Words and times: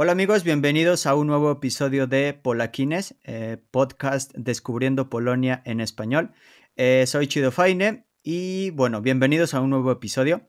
Hola 0.00 0.12
amigos, 0.12 0.44
bienvenidos 0.44 1.06
a 1.06 1.16
un 1.16 1.26
nuevo 1.26 1.50
episodio 1.50 2.06
de 2.06 2.32
Polaquines, 2.32 3.16
eh, 3.24 3.56
podcast 3.72 4.32
Descubriendo 4.36 5.10
Polonia 5.10 5.60
en 5.64 5.80
español. 5.80 6.30
Eh, 6.76 7.04
soy 7.08 7.26
Chido 7.26 7.50
Faine 7.50 8.06
y 8.22 8.70
bueno, 8.70 9.02
bienvenidos 9.02 9.54
a 9.54 9.60
un 9.60 9.70
nuevo 9.70 9.90
episodio. 9.90 10.48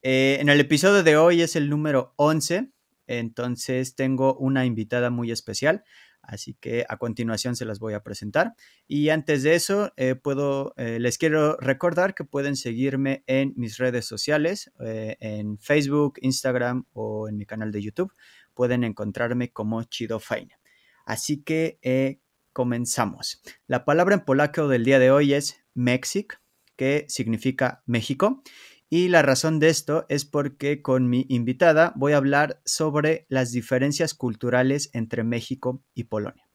Eh, 0.00 0.38
en 0.40 0.48
el 0.48 0.60
episodio 0.60 1.02
de 1.02 1.18
hoy 1.18 1.42
es 1.42 1.56
el 1.56 1.68
número 1.68 2.14
11, 2.16 2.70
entonces 3.06 3.96
tengo 3.96 4.34
una 4.38 4.64
invitada 4.64 5.10
muy 5.10 5.30
especial, 5.30 5.84
así 6.22 6.54
que 6.54 6.86
a 6.88 6.96
continuación 6.96 7.54
se 7.54 7.66
las 7.66 7.78
voy 7.78 7.92
a 7.92 8.02
presentar. 8.02 8.54
Y 8.88 9.10
antes 9.10 9.42
de 9.42 9.56
eso, 9.56 9.92
les 9.96 11.18
quiero 11.18 11.58
recordar 11.58 12.14
que 12.14 12.24
pueden 12.24 12.56
seguirme 12.56 13.24
en 13.26 13.52
mis 13.56 13.76
redes 13.76 14.06
sociales, 14.06 14.72
en 14.80 15.58
Facebook, 15.58 16.14
Instagram 16.22 16.86
o 16.94 17.28
en 17.28 17.36
mi 17.36 17.44
canal 17.44 17.72
de 17.72 17.82
YouTube 17.82 18.14
pueden 18.56 18.82
encontrarme 18.82 19.52
como 19.52 19.84
Chido 19.84 20.18
Fine. 20.18 20.58
Así 21.04 21.44
que 21.44 21.78
eh, 21.82 22.18
comenzamos. 22.52 23.40
La 23.68 23.84
palabra 23.84 24.16
en 24.16 24.24
polaco 24.24 24.66
del 24.66 24.84
día 24.84 24.98
de 24.98 25.12
hoy 25.12 25.34
es 25.34 25.62
Mexic, 25.74 26.40
que 26.74 27.04
significa 27.08 27.84
México. 27.86 28.42
Y 28.88 29.08
la 29.08 29.22
razón 29.22 29.60
de 29.60 29.68
esto 29.68 30.06
es 30.08 30.24
porque 30.24 30.82
con 30.82 31.08
mi 31.08 31.26
invitada 31.28 31.92
voy 31.94 32.14
a 32.14 32.16
hablar 32.16 32.60
sobre 32.64 33.26
las 33.28 33.52
diferencias 33.52 34.14
culturales 34.14 34.90
entre 34.92 35.22
México 35.22 35.84
y 35.94 36.04
Polonia. 36.04 36.48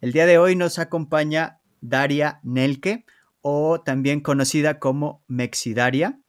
El 0.00 0.12
día 0.12 0.26
de 0.26 0.38
hoy 0.38 0.56
nos 0.56 0.78
acompaña 0.78 1.60
Daria 1.80 2.40
Nelke, 2.42 3.04
o 3.40 3.80
también 3.80 4.20
conocida 4.20 4.78
como 4.78 5.24
Mexidaria 5.26 6.20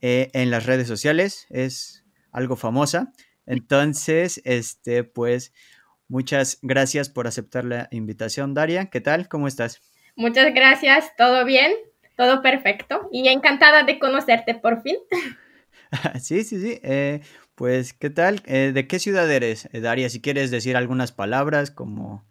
eh, 0.00 0.30
en 0.32 0.50
las 0.50 0.66
redes 0.66 0.88
sociales. 0.88 1.46
Es 1.50 2.04
algo 2.30 2.56
famosa. 2.56 3.12
Entonces, 3.46 4.40
este, 4.44 5.04
pues, 5.04 5.52
muchas 6.08 6.58
gracias 6.62 7.08
por 7.08 7.26
aceptar 7.26 7.64
la 7.64 7.88
invitación, 7.90 8.54
Daria. 8.54 8.86
¿Qué 8.86 9.00
tal? 9.00 9.28
¿Cómo 9.28 9.48
estás? 9.48 9.80
Muchas 10.14 10.54
gracias, 10.54 11.16
todo 11.16 11.44
bien, 11.44 11.72
todo 12.16 12.42
perfecto 12.42 13.08
y 13.10 13.28
encantada 13.28 13.82
de 13.82 13.98
conocerte 13.98 14.54
por 14.54 14.82
fin. 14.82 14.96
sí, 16.20 16.44
sí, 16.44 16.60
sí. 16.60 16.80
Eh, 16.82 17.20
pues, 17.54 17.92
¿qué 17.92 18.10
tal? 18.10 18.42
Eh, 18.46 18.72
¿De 18.74 18.86
qué 18.86 18.98
ciudad 18.98 19.30
eres, 19.30 19.68
eh, 19.72 19.80
Daria? 19.80 20.08
Si 20.10 20.20
quieres 20.20 20.50
decir 20.50 20.76
algunas 20.76 21.12
palabras 21.12 21.70
como 21.70 22.24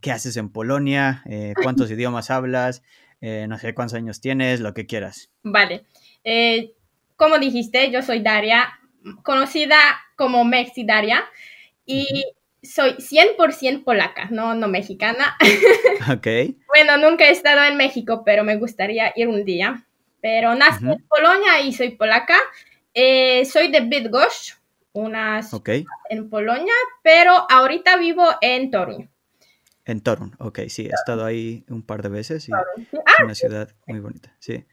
qué 0.00 0.10
haces 0.10 0.38
en 0.38 0.48
Polonia, 0.48 1.22
cuántos 1.62 1.90
idiomas 1.90 2.30
hablas, 2.30 2.82
no 3.20 3.58
sé 3.58 3.74
cuántos 3.74 3.94
años 3.94 4.22
tienes, 4.22 4.60
lo 4.60 4.72
que 4.72 4.86
quieras. 4.86 5.30
Vale. 5.42 5.84
como 7.16 7.38
dijiste, 7.38 7.90
yo 7.90 8.00
soy 8.00 8.20
Daria, 8.20 8.68
conocida 9.22 9.76
como 10.16 10.44
Mexidaria 10.44 11.24
y 11.84 12.24
soy 12.62 12.92
100% 12.94 13.84
polaca, 13.84 14.28
no, 14.30 14.54
no 14.54 14.68
mexicana. 14.68 15.36
Ok. 16.12 16.54
bueno, 16.68 16.98
nunca 16.98 17.24
he 17.24 17.30
estado 17.30 17.64
en 17.64 17.76
México, 17.76 18.22
pero 18.24 18.44
me 18.44 18.56
gustaría 18.56 19.12
ir 19.16 19.26
un 19.26 19.44
día. 19.44 19.84
Pero 20.20 20.54
nací 20.54 20.84
en 20.84 21.04
Polonia 21.08 21.60
y 21.60 21.72
soy 21.72 21.90
polaca. 21.90 22.36
Eh, 22.94 23.44
soy 23.44 23.72
de 23.72 23.80
Bydgoszcz, 23.80 24.58
una 24.92 25.42
ciudad 25.42 25.84
en 26.10 26.30
Polonia, 26.30 26.72
pero 27.02 27.46
ahorita 27.50 27.96
vivo 27.96 28.24
en 28.40 28.70
Torun. 28.70 29.10
En 29.84 30.00
Torun, 30.00 30.34
ok, 30.38 30.60
sí, 30.68 30.86
he 30.86 30.94
estado 30.94 31.24
ahí 31.24 31.64
un 31.68 31.82
par 31.82 32.02
de 32.02 32.08
veces 32.08 32.48
y 32.48 32.52
es 32.52 32.92
una 32.92 33.32
ah, 33.32 33.34
ciudad 33.34 33.74
muy 33.86 34.00
bonita, 34.00 34.34
sí. 34.38 34.64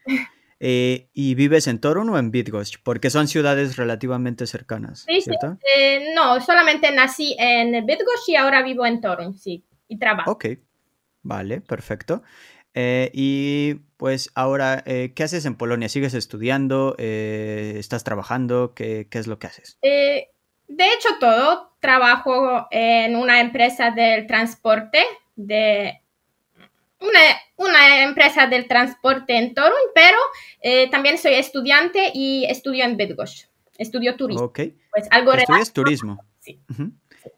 Eh, 0.65 1.09
¿Y 1.11 1.35
vives 1.35 1.67
en 1.67 1.81
Torun 1.81 2.07
o 2.09 2.17
en 2.17 2.31
Bydgoszcz? 2.31 2.77
Porque 2.81 3.09
son 3.09 3.27
ciudades 3.27 3.75
relativamente 3.75 4.47
cercanas. 4.47 5.03
Sí, 5.05 5.19
¿cierto? 5.19 5.57
sí. 5.59 5.67
Eh, 5.75 6.13
no, 6.15 6.39
solamente 6.39 6.89
nací 6.93 7.35
en 7.37 7.85
Bydgoszcz 7.85 8.29
y 8.29 8.37
ahora 8.37 8.63
vivo 8.63 8.85
en 8.85 9.01
Torun, 9.01 9.37
sí, 9.37 9.65
y 9.89 9.99
trabajo. 9.99 10.31
Ok, 10.31 10.45
vale, 11.21 11.59
perfecto. 11.59 12.23
Eh, 12.73 13.11
y 13.13 13.73
pues 13.97 14.31
ahora, 14.35 14.85
¿qué 14.85 15.23
haces 15.23 15.45
en 15.45 15.55
Polonia? 15.55 15.89
¿Sigues 15.89 16.13
estudiando? 16.13 16.95
¿Estás 16.97 18.05
trabajando? 18.05 18.73
¿Qué, 18.73 19.09
¿Qué, 19.11 19.19
es 19.19 19.27
lo 19.27 19.39
que 19.39 19.47
haces? 19.47 19.77
de 19.81 20.29
hecho, 20.77 21.09
todo. 21.19 21.73
Trabajo 21.81 22.69
en 22.71 23.17
una 23.17 23.41
empresa 23.41 23.91
del 23.91 24.27
transporte 24.27 25.03
de 25.35 26.02
una, 27.03 27.19
una, 27.57 28.03
empresa 28.03 28.47
del 28.47 28.67
transporte 28.67 29.37
en 29.37 29.53
Torun, 29.53 29.77
pero 29.93 30.17
eh, 30.61 30.89
también 30.89 31.17
soy 31.17 31.33
estudiante 31.33 32.11
y 32.13 32.45
estudio 32.45 32.85
en 32.85 32.97
Bydgoszcz. 32.97 33.49
Estudio 33.77 34.15
turismo. 34.15 34.45
Ok. 34.45 34.59
Pues 34.91 35.07
algo 35.11 35.33
¿Estudias 35.33 35.73
turismo? 35.73 36.23
Sí. 36.39 36.59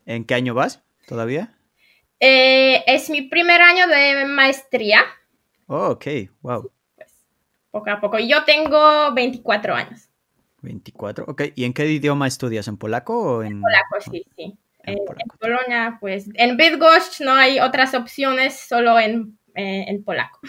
¿En 0.05 0.25
qué 0.25 0.35
año 0.35 0.53
vas 0.53 0.83
todavía? 1.07 1.57
Eh, 2.19 2.83
es 2.87 3.09
mi 3.09 3.23
primer 3.23 3.61
año 3.61 3.87
de 3.87 4.25
maestría. 4.25 5.01
Oh, 5.67 5.89
ok, 5.91 6.05
wow. 6.41 6.71
Pues, 6.95 7.11
poco 7.71 7.89
a 7.89 7.99
poco. 7.99 8.19
Yo 8.19 8.43
tengo 8.43 9.13
24 9.13 9.75
años. 9.75 10.09
24, 10.61 11.25
ok. 11.27 11.43
¿Y 11.55 11.63
en 11.63 11.73
qué 11.73 11.87
idioma 11.87 12.27
estudias? 12.27 12.67
¿En 12.67 12.77
polaco 12.77 13.17
o 13.17 13.43
en...? 13.43 13.53
En 13.53 13.61
polaco, 13.61 14.11
sí, 14.11 14.25
sí. 14.35 14.57
En, 14.83 14.99
en 14.99 15.27
Polonia, 15.39 15.97
pues 15.99 16.29
en 16.35 16.57
Bydgoszcz 16.57 17.21
no 17.21 17.33
hay 17.33 17.59
otras 17.59 17.95
opciones, 17.95 18.59
solo 18.59 18.99
en 18.99 19.35
eh, 19.55 19.85
en 19.88 20.03
polaco. 20.03 20.39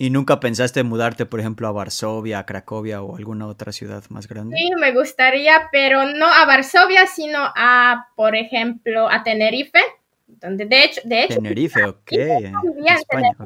¿Y 0.00 0.10
nunca 0.10 0.38
pensaste 0.38 0.84
mudarte, 0.84 1.26
por 1.26 1.40
ejemplo, 1.40 1.66
a 1.66 1.72
Varsovia, 1.72 2.38
a 2.38 2.46
Cracovia 2.46 3.02
o 3.02 3.16
alguna 3.16 3.48
otra 3.48 3.72
ciudad 3.72 4.04
más 4.10 4.28
grande? 4.28 4.56
Sí, 4.56 4.70
me 4.78 4.92
gustaría, 4.92 5.68
pero 5.72 6.04
no 6.04 6.26
a 6.26 6.46
Varsovia, 6.46 7.08
sino 7.08 7.40
a, 7.40 8.06
por 8.14 8.36
ejemplo, 8.36 9.10
a 9.10 9.24
Tenerife, 9.24 9.80
donde 10.28 10.66
de 10.66 10.84
hecho... 10.84 11.00
De 11.04 11.24
hecho 11.24 11.34
Tenerife, 11.34 11.82
ok. 11.84 12.12
España, 12.12 13.36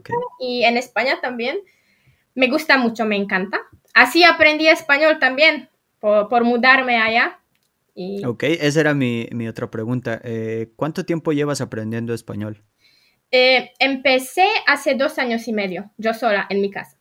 Y 0.41 0.65
en 0.65 0.77
España 0.77 1.19
también. 1.23 1.57
Me 2.35 2.49
gusta 2.49 2.77
mucho, 2.77 3.07
me 3.07 3.17
encanta. 3.17 3.59
Así 3.95 4.23
aprendí 4.23 4.69
español 4.69 5.19
también, 5.19 5.71
por, 6.01 6.45
mudarme 6.45 6.99
allá. 6.99 7.41
Y... 7.95 8.27
Ok, 8.27 8.43
esa 8.43 8.81
era 8.81 8.93
mi, 8.93 9.27
mi 9.33 9.49
otra 9.49 9.71
pregunta. 9.71 10.21
Eh, 10.23 10.71
¿Cuánto 10.77 11.07
tiempo 11.07 11.33
llevas 11.33 11.63
aprendiendo 11.63 12.13
español? 12.13 12.63
Eh, 13.35 13.73
empecé 13.79 14.47
hace 14.67 14.95
dos 14.95 15.19
años 15.19 15.49
y 15.49 15.55
medio, 15.55 15.91
yo 15.97 16.13
sola, 16.13 16.47
en 16.51 16.61
mi 16.61 16.71
casa. 16.71 16.99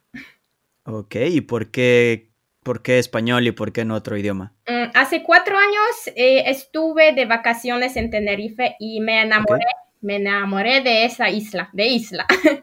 Ok, 0.86 1.16
¿y 1.30 1.42
por 1.42 1.72
qué, 1.72 2.32
por 2.64 2.82
qué 2.82 3.00
español 3.00 3.46
y 3.46 3.52
por 3.52 3.74
qué 3.74 3.82
en 3.82 3.92
otro 3.92 4.18
idioma? 4.18 4.54
Mm, 4.66 4.92
hace 4.94 5.24
cuatro 5.24 5.58
años 5.58 6.08
eh, 6.16 6.44
estuve 6.48 7.12
de 7.12 7.26
vacaciones 7.26 7.98
en 7.98 8.10
Tenerife 8.10 8.78
y 8.80 9.02
me 9.02 9.22
enamoré, 9.22 9.66
me 10.00 10.16
enamoré 10.16 10.80
de 10.80 11.04
esa 11.04 11.30
isla, 11.30 11.70
de 11.74 11.88
isla. 11.88 12.26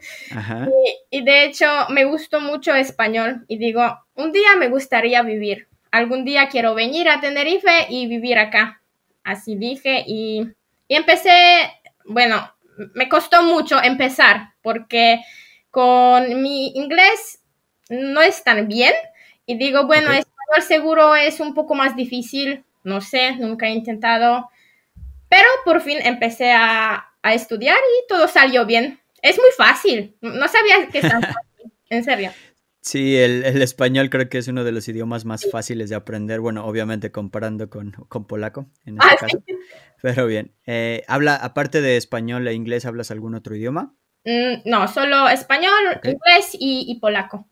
Y, 1.11 1.19
y, 1.19 1.23
de 1.23 1.45
hecho 1.45 1.67
me 1.89 2.05
gustó 2.05 2.41
mucho 2.41 2.73
español 2.73 3.45
y 3.47 3.57
digo, 3.57 3.83
un 4.15 4.31
día 4.31 4.55
me 4.57 4.69
gustaría 4.69 5.21
vivir, 5.21 5.67
algún 5.91 6.25
día 6.25 6.49
quiero 6.49 6.73
venir 6.73 7.07
a 7.07 7.21
Tenerife 7.21 7.85
y 7.89 8.07
vivir 8.07 8.39
acá. 8.39 8.81
Así 9.23 9.55
dije 9.55 10.03
y, 10.07 10.47
y 10.87 10.95
empecé, 10.95 11.31
bueno, 12.05 12.51
me 12.93 13.09
costó 13.09 13.43
mucho 13.43 13.81
empezar 13.81 14.53
porque 14.61 15.21
con 15.71 16.41
mi 16.41 16.67
inglés 16.75 17.39
no 17.89 18.21
es 18.21 18.43
tan 18.43 18.67
bien 18.67 18.93
y 19.45 19.57
digo, 19.57 19.85
bueno, 19.85 20.11
español 20.11 20.61
seguro 20.67 21.15
es 21.15 21.39
un 21.39 21.53
poco 21.53 21.75
más 21.75 21.95
difícil, 21.95 22.63
no 22.83 23.01
sé, 23.01 23.35
nunca 23.35 23.67
he 23.67 23.71
intentado, 23.71 24.49
pero 25.27 25.47
por 25.65 25.81
fin 25.81 25.97
empecé 26.03 26.51
a, 26.51 27.05
estudiar 27.21 27.75
y 27.77 28.07
todo 28.07 28.27
salió 28.29 28.65
bien. 28.65 28.99
Es 29.21 29.37
muy 29.37 29.51
fácil, 29.57 30.15
no 30.21 30.47
sabía 30.47 30.87
que 30.87 30.99
es 30.99 31.09
tan 31.09 31.21
fácil, 31.21 31.71
en 31.89 32.03
serio. 32.03 32.31
Sí, 32.81 33.17
el, 33.17 33.43
español 33.61 34.09
creo 34.09 34.29
que 34.29 34.37
es 34.37 34.47
uno 34.47 34.63
de 34.63 34.71
los 34.71 34.87
idiomas 34.87 35.25
más 35.25 35.49
fáciles 35.51 35.89
de 35.89 35.95
aprender, 35.95 36.39
bueno, 36.39 36.65
obviamente 36.65 37.11
comparando 37.11 37.69
con, 37.69 37.91
polaco 38.27 38.69
en 38.85 38.97
este 38.97 39.07
ah, 39.11 39.17
caso. 39.19 39.43
Pero 40.01 40.27
bien, 40.27 40.53
eh, 40.65 41.03
habla, 41.07 41.35
aparte 41.35 41.81
de 41.81 41.97
español 41.97 42.47
e 42.47 42.53
inglés, 42.53 42.85
¿hablas 42.85 43.11
algún 43.11 43.35
otro 43.35 43.55
idioma? 43.55 43.95
Mm, 44.23 44.61
no, 44.69 44.87
solo 44.87 45.27
español, 45.27 45.73
inglés 46.03 46.51
y, 46.53 46.97
polaco. 47.01 47.49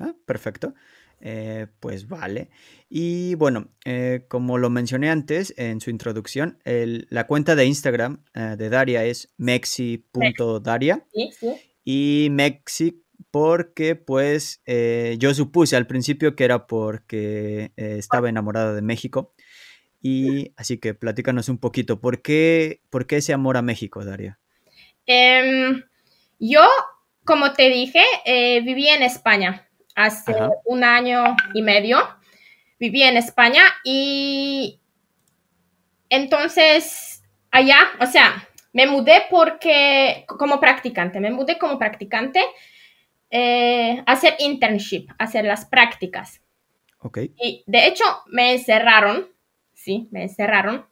Ah, 0.00 0.14
perfecto. 0.24 0.74
Eh, 1.20 1.66
pues 1.80 2.08
vale. 2.08 2.50
Y 2.88 3.34
bueno, 3.34 3.68
eh, 3.84 4.24
como 4.28 4.58
lo 4.58 4.70
mencioné 4.70 5.10
antes 5.10 5.54
en 5.56 5.80
su 5.80 5.90
introducción, 5.90 6.58
la 6.64 7.26
cuenta 7.26 7.54
de 7.54 7.66
Instagram 7.66 8.24
de 8.34 8.68
Daria 8.70 9.04
es 9.04 9.32
mexi.daria. 9.36 11.04
Sí, 11.12 11.30
sí. 11.38 11.54
Y 11.84 12.28
mexi 12.30 13.03
porque 13.34 13.96
pues 13.96 14.62
yo 15.18 15.34
supuse 15.34 15.74
al 15.74 15.88
principio 15.88 16.36
que 16.36 16.44
era 16.44 16.68
porque 16.68 17.72
estaba 17.74 18.28
enamorada 18.28 18.74
de 18.74 18.80
México. 18.80 19.34
Y 20.00 20.52
así 20.56 20.78
que 20.78 20.94
platícanos 20.94 21.48
un 21.48 21.58
poquito, 21.58 22.00
¿por 22.00 22.22
qué, 22.22 22.80
por 22.90 23.08
qué 23.08 23.16
ese 23.16 23.32
amor 23.32 23.56
a 23.56 23.62
México, 23.62 24.04
Daria? 24.04 24.38
Em, 25.04 25.82
yo, 26.38 26.62
como 27.24 27.54
te 27.54 27.70
dije, 27.70 28.04
viví 28.24 28.86
en 28.88 29.02
España 29.02 29.66
hace 29.96 30.32
un 30.64 30.84
año 30.84 31.34
y 31.54 31.62
medio. 31.62 31.98
Viví 32.78 33.02
en 33.02 33.16
España 33.16 33.64
y 33.82 34.78
entonces 36.08 37.24
allá, 37.50 37.78
o 38.00 38.06
sea, 38.06 38.48
me 38.72 38.86
mudé 38.86 39.24
porque, 39.28 40.24
como 40.28 40.60
practicante, 40.60 41.18
me 41.18 41.32
mudé 41.32 41.58
como 41.58 41.80
practicante 41.80 42.40
eh, 43.36 44.00
hacer 44.06 44.36
internship, 44.38 45.08
hacer 45.18 45.44
las 45.44 45.64
prácticas. 45.64 46.40
Ok. 47.00 47.18
Y 47.36 47.64
de 47.66 47.88
hecho 47.88 48.04
me 48.26 48.52
encerraron, 48.52 49.28
sí, 49.72 50.06
me 50.12 50.22
encerraron, 50.22 50.86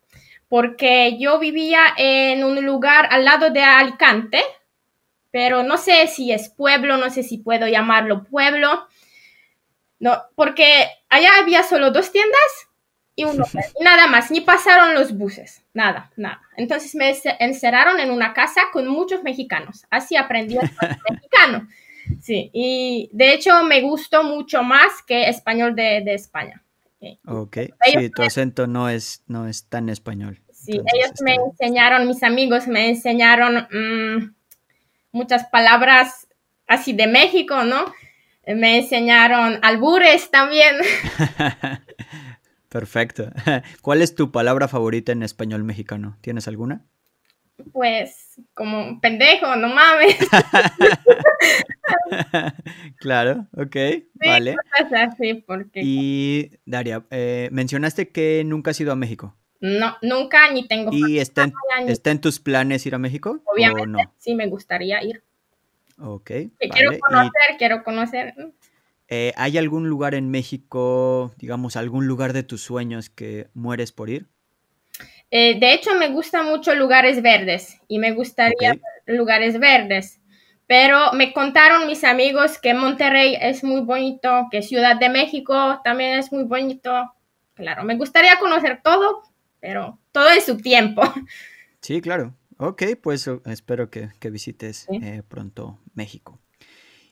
porque 0.49 1.19
yo 1.21 1.39
vivía 1.39 1.95
en 1.97 2.43
un 2.43 2.67
lugar 2.67 3.07
al 3.11 3.25
lado 3.25 3.51
de 3.51 3.63
Alicante, 3.63 4.43
pero 5.31 5.63
no 5.63 5.79
sé 5.79 6.09
si 6.09 6.33
es 6.33 6.49
pueblo, 6.49 6.97
no 6.97 7.11
sé 7.11 7.23
si 7.23 7.39
puedo 7.39 7.69
llamarlo 7.69 8.25
pueblo. 8.25 8.89
No, 10.01 10.21
porque 10.35 10.89
allá 11.11 11.31
había 11.41 11.63
solo 11.63 11.93
dos 11.93 12.11
tiendas 12.11 12.69
y 13.15 13.23
uno 13.23 13.45
y 13.79 13.85
nada 13.85 14.09
más, 14.09 14.33
ni 14.33 14.41
pasaron 14.41 14.95
los 14.95 15.17
buses, 15.17 15.65
nada, 15.75 16.11
nada. 16.17 16.43
Entonces 16.57 16.93
me 16.97 17.15
encerraron 17.39 18.01
en 18.01 18.11
una 18.11 18.35
casa 18.35 18.63
con 18.73 18.89
muchos 18.89 19.23
mexicanos. 19.23 19.87
Así 19.91 20.17
aprendí 20.17 20.59
español 20.59 20.99
mexicano. 21.09 21.69
Sí, 22.21 22.51
y 22.53 23.11
de 23.13 23.35
hecho 23.35 23.63
me 23.65 23.81
gustó 23.81 24.25
mucho 24.25 24.63
más 24.63 25.03
que 25.07 25.29
español 25.29 25.75
de, 25.75 26.03
España. 26.15 26.63
Ok, 27.27 27.59
sí, 27.85 28.11
tu 28.11 28.23
acento 28.23 28.67
no 28.67 28.89
es, 28.89 29.23
no 29.27 29.49
es 29.49 29.69
tan 29.69 29.89
español. 29.89 30.41
Sí, 30.53 30.73
ellos 30.73 31.13
me 31.25 31.35
enseñaron, 31.35 32.07
mis 32.07 32.23
amigos 32.23 32.69
me 32.69 32.89
enseñaron 32.89 33.67
mm, 33.73 34.35
muchas 35.11 35.47
palabras 35.47 36.29
así 36.69 36.93
de 36.93 37.09
México, 37.09 37.65
¿no? 37.65 37.85
Me 38.47 38.79
enseñaron 38.79 39.59
albures 39.63 40.31
también. 40.31 40.77
Perfecto. 42.73 43.31
¿Cuál 43.83 44.01
es 44.01 44.15
tu 44.15 44.33
palabra 44.33 44.67
favorita 44.67 45.13
en 45.13 45.23
español 45.23 45.63
mexicano? 45.63 46.17
¿Tienes 46.23 46.49
alguna? 46.49 46.87
Pues 47.73 48.41
como 48.55 49.01
pendejo, 49.01 49.57
no 49.57 49.69
mames. 49.69 50.17
claro, 52.97 53.47
ok, 53.57 53.77
vale. 54.15 54.57
Y 55.75 56.51
Daria, 56.67 57.05
eh, 57.11 57.49
mencionaste 57.53 58.11
que 58.11 58.43
nunca 58.45 58.71
has 58.71 58.81
ido 58.81 58.93
a 58.93 58.97
México. 58.97 59.37
No, 59.61 59.97
nunca 60.03 60.51
ni 60.51 60.67
tengo. 60.67 60.91
¿Y 60.93 61.19
está 61.19 61.45
en, 61.45 61.89
está 61.89 62.11
en 62.11 62.21
tus 62.21 62.41
planes 62.41 62.85
ir 62.85 62.95
a 62.95 62.99
México? 62.99 63.41
Obviamente, 63.45 64.09
sí, 64.19 64.35
me 64.35 64.49
gustaría 64.49 65.03
ir. 65.05 65.23
Ok. 65.99 66.31
quiero 66.59 66.99
conocer, 66.99 67.57
quiero 67.59 67.85
conocer. 67.85 68.35
Eh, 69.09 69.33
¿Hay 69.37 69.59
algún 69.59 69.89
lugar 69.89 70.15
en 70.15 70.31
México, 70.31 71.33
digamos, 71.37 71.77
algún 71.77 72.07
lugar 72.07 72.33
de 72.33 72.43
tus 72.43 72.63
sueños 72.63 73.11
que 73.11 73.49
mueres 73.55 73.93
por 73.93 74.11
ir? 74.11 74.27
Eh, 75.35 75.59
de 75.59 75.73
hecho, 75.73 75.95
me 75.95 76.11
gustan 76.11 76.45
mucho 76.45 76.75
lugares 76.75 77.23
verdes 77.23 77.81
y 77.89 77.99
me 77.99 78.13
gustaría 78.13 78.79
lugares 79.07 79.59
verdes. 79.59 80.21
Pero 80.67 81.15
me 81.15 81.33
contaron 81.33 81.87
mis 81.87 82.05
amigos 82.05 82.59
que 82.59 82.75
Monterrey 82.75 83.39
es 83.41 83.65
muy 83.65 83.81
bonito, 83.81 84.49
que 84.51 84.61
Ciudad 84.61 85.01
de 85.01 85.09
México 85.09 85.81
también 85.85 86.19
es 86.19 86.31
muy 86.33 86.45
bonito. 86.45 87.15
Claro, 87.55 87.83
me 87.83 87.97
gustaría 87.97 88.39
conocer 88.39 88.83
todo, 88.85 89.23
pero 89.59 89.99
todo 90.13 90.31
en 90.31 90.43
su 90.43 90.59
tiempo. 90.59 91.03
Sí, 91.81 92.01
claro. 92.01 92.33
Ok, 92.59 92.85
pues 93.03 93.29
espero 93.47 93.91
que, 93.91 94.11
visites 94.31 94.87
eh, 95.03 95.25
pronto 95.27 95.81
México. 95.95 96.39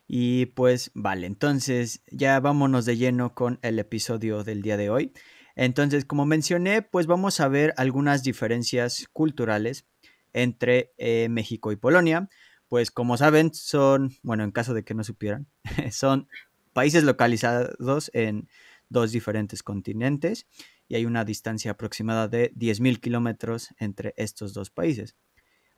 Y 0.06 0.46
pues 0.46 0.92
vale, 0.94 1.26
entonces 1.26 2.04
ya 2.08 2.38
vámonos 2.38 2.84
de 2.84 2.96
lleno 2.96 3.34
con 3.34 3.58
el 3.62 3.80
episodio 3.80 4.44
del 4.44 4.62
día 4.62 4.76
de 4.76 4.88
hoy. 4.88 5.12
Entonces, 5.56 6.04
como 6.04 6.26
mencioné, 6.26 6.82
pues 6.82 7.06
vamos 7.06 7.40
a 7.40 7.48
ver 7.48 7.74
algunas 7.76 8.22
diferencias 8.22 9.08
culturales 9.12 9.86
entre 10.32 10.92
eh, 10.98 11.28
México 11.28 11.72
y 11.72 11.76
Polonia. 11.76 12.28
Pues 12.68 12.90
como 12.90 13.16
saben, 13.16 13.52
son, 13.52 14.12
bueno, 14.22 14.44
en 14.44 14.52
caso 14.52 14.74
de 14.74 14.84
que 14.84 14.94
no 14.94 15.02
supieran, 15.04 15.48
son 15.90 16.28
países 16.72 17.02
localizados 17.04 18.10
en 18.14 18.48
dos 18.88 19.12
diferentes 19.12 19.62
continentes 19.62 20.46
y 20.88 20.96
hay 20.96 21.04
una 21.04 21.24
distancia 21.24 21.72
aproximada 21.72 22.28
de 22.28 22.52
10.000 22.54 23.00
kilómetros 23.00 23.68
entre 23.78 24.14
estos 24.16 24.54
dos 24.54 24.70
países. 24.70 25.16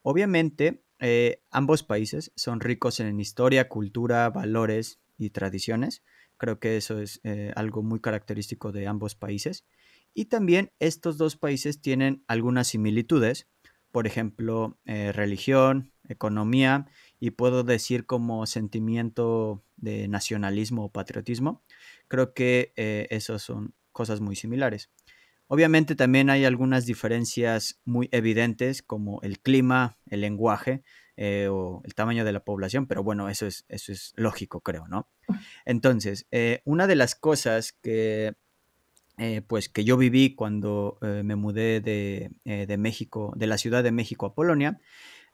Obviamente, 0.03 0.83
eh, 0.99 1.43
ambos 1.51 1.83
países 1.83 2.33
son 2.37 2.61
ricos 2.61 3.01
en 3.01 3.21
historia, 3.21 3.69
cultura, 3.69 4.29
valores 4.31 5.01
y 5.19 5.31
tradiciones. 5.31 6.03
Creo 6.43 6.59
que 6.59 6.77
eso 6.77 6.99
es 6.99 7.21
eh, 7.23 7.53
algo 7.55 7.85
muy 7.85 8.01
característico 8.01 8.73
de 8.73 8.89
ambos 8.89 9.15
países. 9.15 9.65
Y 10.13 10.25
también 10.25 10.73
estos 10.81 11.17
dos 11.17 11.37
países 11.37 11.81
tienen 11.81 12.25
algunas 12.27 12.67
similitudes, 12.67 13.47
por 13.93 14.09
ejemplo, 14.09 14.77
eh, 14.85 15.13
religión, 15.13 15.93
economía 16.09 16.87
y 17.21 17.31
puedo 17.31 17.63
decir 17.63 18.07
como 18.07 18.45
sentimiento 18.47 19.63
de 19.77 20.09
nacionalismo 20.09 20.87
o 20.87 20.91
patriotismo. 20.91 21.63
Creo 22.09 22.35
que 22.35 22.73
esos 22.75 23.43
son 23.43 23.77
cosas 23.93 24.21
muy 24.21 24.35
similares. 24.35 24.91
Obviamente 25.47 25.95
también 25.95 26.29
hay 26.29 26.45
algunas 26.45 26.87
diferencias 26.87 27.81
muy 27.85 28.09
evidentes 28.11 28.83
como 28.83 29.23
el 29.23 29.39
clima, 29.39 29.97
el 30.07 30.23
lenguaje 30.23 30.83
eh, 31.17 31.49
o 31.51 31.83
el 31.85 31.95
tamaño 31.95 32.25
de 32.25 32.33
la 32.33 32.43
población, 32.45 32.87
pero 32.87 33.03
bueno, 33.03 33.29
eso 33.29 33.47
es, 33.47 33.67
eso 33.69 33.93
es 33.93 34.15
lógico, 34.17 34.61
creo, 34.63 34.89
¿no? 34.89 35.09
Entonces, 35.67 36.27
eh, 36.31 36.63
una 36.65 36.87
de 36.87 36.97
las 36.97 37.15
cosas 37.15 37.73
que, 37.73 38.35
eh, 39.19 39.43
pues, 39.47 39.69
que 39.69 39.85
yo 39.85 39.99
viví 39.99 40.35
cuando 40.35 40.99
me 41.03 41.37
mudé 41.37 41.83
de, 41.83 42.31
de, 42.45 42.77
México, 42.79 43.33
de 43.37 43.47
la 43.47 43.59
Ciudad 43.59 43.83
de 43.85 43.93
México 43.93 44.25
a 44.25 44.35
Polonia, 44.35 44.81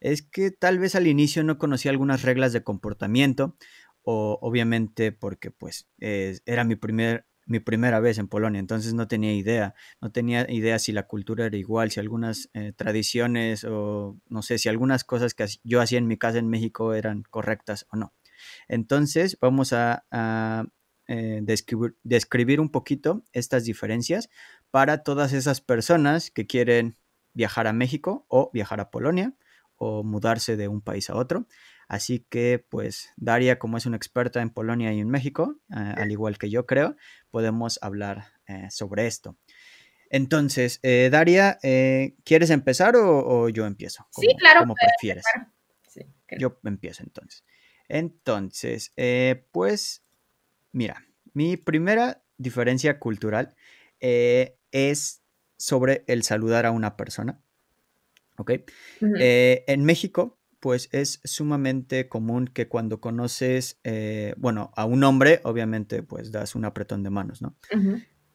es 0.00 0.22
que 0.22 0.50
tal 0.50 0.80
vez 0.80 0.96
al 0.96 1.06
inicio 1.06 1.44
no 1.44 1.58
conocía 1.58 1.92
algunas 1.92 2.22
reglas 2.22 2.52
de 2.52 2.64
comportamiento, 2.64 3.56
o 4.02 4.38
obviamente 4.42 5.12
porque 5.12 5.50
pues 5.50 5.88
era 5.98 6.64
mi 6.64 6.74
primer 6.74 7.27
mi 7.48 7.60
primera 7.60 7.98
vez 8.00 8.18
en 8.18 8.28
Polonia, 8.28 8.60
entonces 8.60 8.94
no 8.94 9.08
tenía 9.08 9.32
idea, 9.34 9.74
no 10.00 10.12
tenía 10.12 10.50
idea 10.50 10.78
si 10.78 10.92
la 10.92 11.04
cultura 11.04 11.46
era 11.46 11.56
igual, 11.56 11.90
si 11.90 11.98
algunas 12.00 12.50
eh, 12.54 12.72
tradiciones 12.76 13.64
o 13.64 14.18
no 14.28 14.42
sé, 14.42 14.58
si 14.58 14.68
algunas 14.68 15.04
cosas 15.04 15.34
que 15.34 15.46
yo 15.64 15.80
hacía 15.80 15.98
en 15.98 16.06
mi 16.06 16.18
casa 16.18 16.38
en 16.38 16.48
México 16.48 16.94
eran 16.94 17.22
correctas 17.30 17.86
o 17.90 17.96
no. 17.96 18.14
Entonces 18.68 19.38
vamos 19.40 19.72
a, 19.72 20.04
eh, 21.08 21.40
describir, 21.42 21.96
describir 22.02 22.60
un 22.60 22.70
poquito 22.70 23.24
estas 23.32 23.64
diferencias 23.64 24.28
para 24.70 25.02
todas 25.02 25.32
esas 25.32 25.60
personas 25.62 26.30
que 26.30 26.46
quieren 26.46 26.96
viajar 27.32 27.66
a 27.66 27.72
México 27.72 28.26
o 28.28 28.50
viajar 28.52 28.80
a 28.80 28.90
Polonia 28.90 29.34
o 29.76 30.02
mudarse 30.02 30.56
de 30.56 30.68
un 30.68 30.82
país 30.82 31.08
a 31.08 31.16
otro. 31.16 31.46
Así 31.88 32.26
que, 32.28 32.62
pues, 32.68 33.14
Daria, 33.16 33.58
como 33.58 33.78
es 33.78 33.86
una 33.86 33.96
experta 33.96 34.42
en 34.42 34.50
Polonia 34.50 34.92
y 34.92 35.00
en 35.00 35.08
México, 35.08 35.58
eh, 35.70 35.94
al 35.96 36.12
igual 36.12 36.36
que 36.36 36.50
yo 36.50 36.66
creo, 36.66 36.96
podemos 37.30 37.78
hablar 37.80 38.26
eh, 38.46 38.68
sobre 38.70 39.06
esto. 39.06 39.38
Entonces, 40.10 40.80
eh, 40.82 41.08
Daria, 41.10 41.58
¿quieres 42.24 42.50
empezar 42.50 42.94
o, 42.96 43.48
yo 43.48 43.64
empiezo? 43.64 44.06
sí, 44.12 44.28
claro. 44.38 44.60
Como 44.60 44.74
prefieres. 44.74 45.24
yo 46.38 46.58
empiezo 46.64 47.02
entonces. 47.02 47.44
Entonces, 47.88 48.92
pues, 49.50 50.04
mira, 50.72 51.06
mi 51.32 51.56
primera 51.56 52.22
diferencia 52.36 52.98
cultural 52.98 53.54
es 54.00 55.22
sobre 55.56 56.04
el 56.06 56.22
saludar 56.22 56.66
a 56.66 56.70
una 56.70 56.98
persona. 56.98 57.40
¿Ok? 58.36 58.52
en 59.00 59.84
México, 59.84 60.37
pues 60.60 60.88
es 60.92 61.20
sumamente 61.24 62.08
común 62.08 62.46
que 62.46 62.68
cuando 62.68 63.00
conoces, 63.00 63.78
eh, 63.84 64.34
bueno, 64.36 64.72
a 64.76 64.84
un 64.84 65.04
hombre, 65.04 65.40
obviamente, 65.44 66.02
pues 66.02 66.32
das 66.32 66.54
un 66.54 66.64
apretón 66.64 67.02
de 67.02 67.10
manos, 67.10 67.42
¿no? 67.42 67.56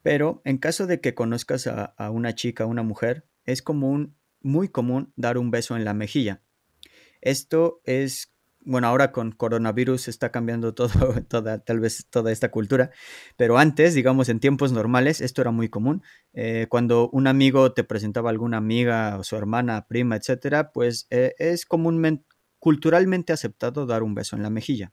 Pero 0.02 0.42
en 0.44 0.58
caso 0.58 0.86
de 0.86 1.00
que 1.00 1.14
conozcas 1.14 1.66
a, 1.66 2.10
una 2.10 2.34
chica, 2.34 2.64
a 2.64 2.66
una 2.66 2.82
mujer, 2.82 3.26
es 3.44 3.62
común, 3.62 4.16
muy 4.40 4.68
común 4.68 5.12
dar 5.16 5.38
un 5.38 5.50
beso 5.50 5.76
en 5.76 5.84
la 5.84 5.94
mejilla. 5.94 6.42
Esto 7.20 7.80
es 7.84 8.33
bueno, 8.64 8.86
ahora 8.86 9.12
con 9.12 9.32
coronavirus 9.32 10.08
está 10.08 10.30
cambiando 10.30 10.74
todo, 10.74 10.88
toda, 11.28 11.58
tal 11.58 11.80
vez 11.80 12.06
toda 12.10 12.32
esta 12.32 12.50
cultura, 12.50 12.90
pero 13.36 13.58
antes, 13.58 13.94
digamos, 13.94 14.28
en 14.28 14.40
tiempos 14.40 14.72
normales, 14.72 15.20
esto 15.20 15.42
era 15.42 15.50
muy 15.50 15.68
común. 15.68 16.02
Eh, 16.32 16.66
cuando 16.68 17.08
un 17.10 17.26
amigo 17.26 17.72
te 17.72 17.84
presentaba 17.84 18.30
a 18.30 18.32
alguna 18.32 18.56
amiga 18.56 19.16
o 19.18 19.24
su 19.24 19.36
hermana, 19.36 19.86
prima, 19.86 20.16
etcétera, 20.16 20.72
pues 20.72 21.06
eh, 21.10 21.34
es 21.38 21.66
comúnmente, 21.66 22.24
culturalmente 22.58 23.32
aceptado 23.32 23.86
dar 23.86 24.02
un 24.02 24.14
beso 24.14 24.36
en 24.36 24.42
la 24.42 24.50
mejilla. 24.50 24.92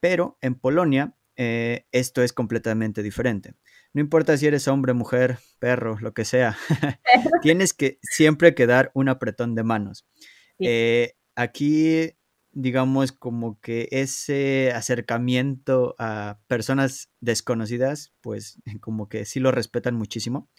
Pero 0.00 0.38
en 0.40 0.54
Polonia 0.54 1.14
eh, 1.36 1.86
esto 1.92 2.22
es 2.22 2.32
completamente 2.32 3.02
diferente. 3.02 3.54
No 3.92 4.00
importa 4.00 4.36
si 4.36 4.46
eres 4.46 4.68
hombre, 4.68 4.92
mujer, 4.92 5.38
perro, 5.58 5.98
lo 6.00 6.12
que 6.12 6.24
sea, 6.24 6.56
tienes 7.42 7.72
que 7.74 7.98
siempre 8.02 8.54
que 8.54 8.66
dar 8.66 8.90
un 8.94 9.08
apretón 9.08 9.54
de 9.54 9.62
manos. 9.62 10.06
aquí 11.34 12.17
digamos, 12.60 13.12
como 13.12 13.60
que 13.60 13.88
ese 13.92 14.72
acercamiento 14.72 15.94
a 15.98 16.40
personas 16.48 17.08
desconocidas, 17.20 18.12
pues 18.20 18.60
como 18.80 19.08
que 19.08 19.24
sí 19.24 19.38
lo 19.38 19.52
respetan 19.52 19.94
muchísimo. 19.94 20.50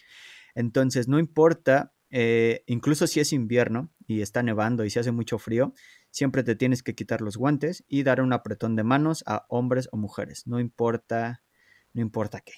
Entonces, 0.55 1.09
no 1.09 1.19
importa, 1.19 1.93
eh, 2.09 2.63
incluso 2.67 3.05
si 3.05 3.19
es 3.19 3.33
invierno 3.33 3.91
y 4.07 4.21
está 4.21 4.41
nevando 4.43 4.85
y 4.85 4.89
se 4.89 5.01
hace 5.01 5.11
mucho 5.11 5.39
frío, 5.39 5.73
siempre 6.09 6.43
te 6.43 6.55
tienes 6.55 6.83
que 6.83 6.95
quitar 6.95 7.19
los 7.19 7.35
guantes 7.35 7.83
y 7.87 8.03
dar 8.03 8.21
un 8.21 8.31
apretón 8.31 8.77
de 8.77 8.83
manos 8.83 9.23
a 9.27 9.45
hombres 9.49 9.89
o 9.91 9.97
mujeres, 9.97 10.47
no 10.47 10.61
importa, 10.61 11.43
no 11.93 12.01
importa 12.01 12.39
qué. 12.39 12.53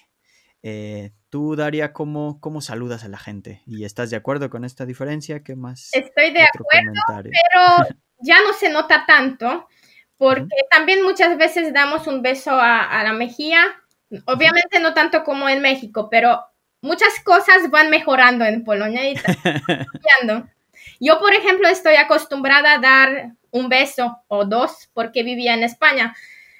Eh, 0.62 1.10
tú, 1.28 1.56
Daria, 1.56 1.92
¿cómo, 1.92 2.38
¿cómo 2.40 2.60
saludas 2.60 3.02
a 3.02 3.08
la 3.08 3.18
gente? 3.18 3.62
¿Y 3.66 3.84
estás 3.84 4.10
de 4.10 4.16
acuerdo 4.16 4.48
con 4.48 4.64
esta 4.64 4.86
diferencia? 4.86 5.42
¿Qué 5.42 5.56
más? 5.56 5.90
Estoy 5.92 6.32
de 6.32 6.42
acuerdo, 6.42 6.92
pero 7.24 7.98
ya 8.22 8.40
no 8.42 8.52
se 8.52 8.68
nota 8.68 9.04
tanto, 9.06 9.68
porque 10.16 10.56
también 10.70 11.02
muchas 11.02 11.36
veces 11.36 11.72
damos 11.72 12.06
un 12.06 12.22
beso 12.22 12.52
a, 12.52 13.02
la 13.02 13.12
mejilla, 13.12 13.82
obviamente 14.26 14.78
no 14.78 14.94
tanto 14.94 15.24
como 15.24 15.48
en 15.48 15.60
México, 15.60 16.08
pero 16.10 16.44
muchas 16.80 17.12
cosas 17.24 17.70
van 17.70 17.90
mejorando 17.90 18.44
en 18.44 18.64
Polonia 18.64 19.10
y. 19.10 19.14
Yo, 21.00 21.18
por 21.18 21.34
ejemplo, 21.34 21.66
estoy 21.68 21.96
acostumbrada 21.96 22.74
a 22.74 22.78
dar 22.78 23.32
un 23.50 23.68
beso 23.68 24.22
o 24.28 24.44
dos 24.44 24.88
porque 24.92 25.24
vivía 25.24 25.54
en 25.54 25.64
España. 25.64 26.14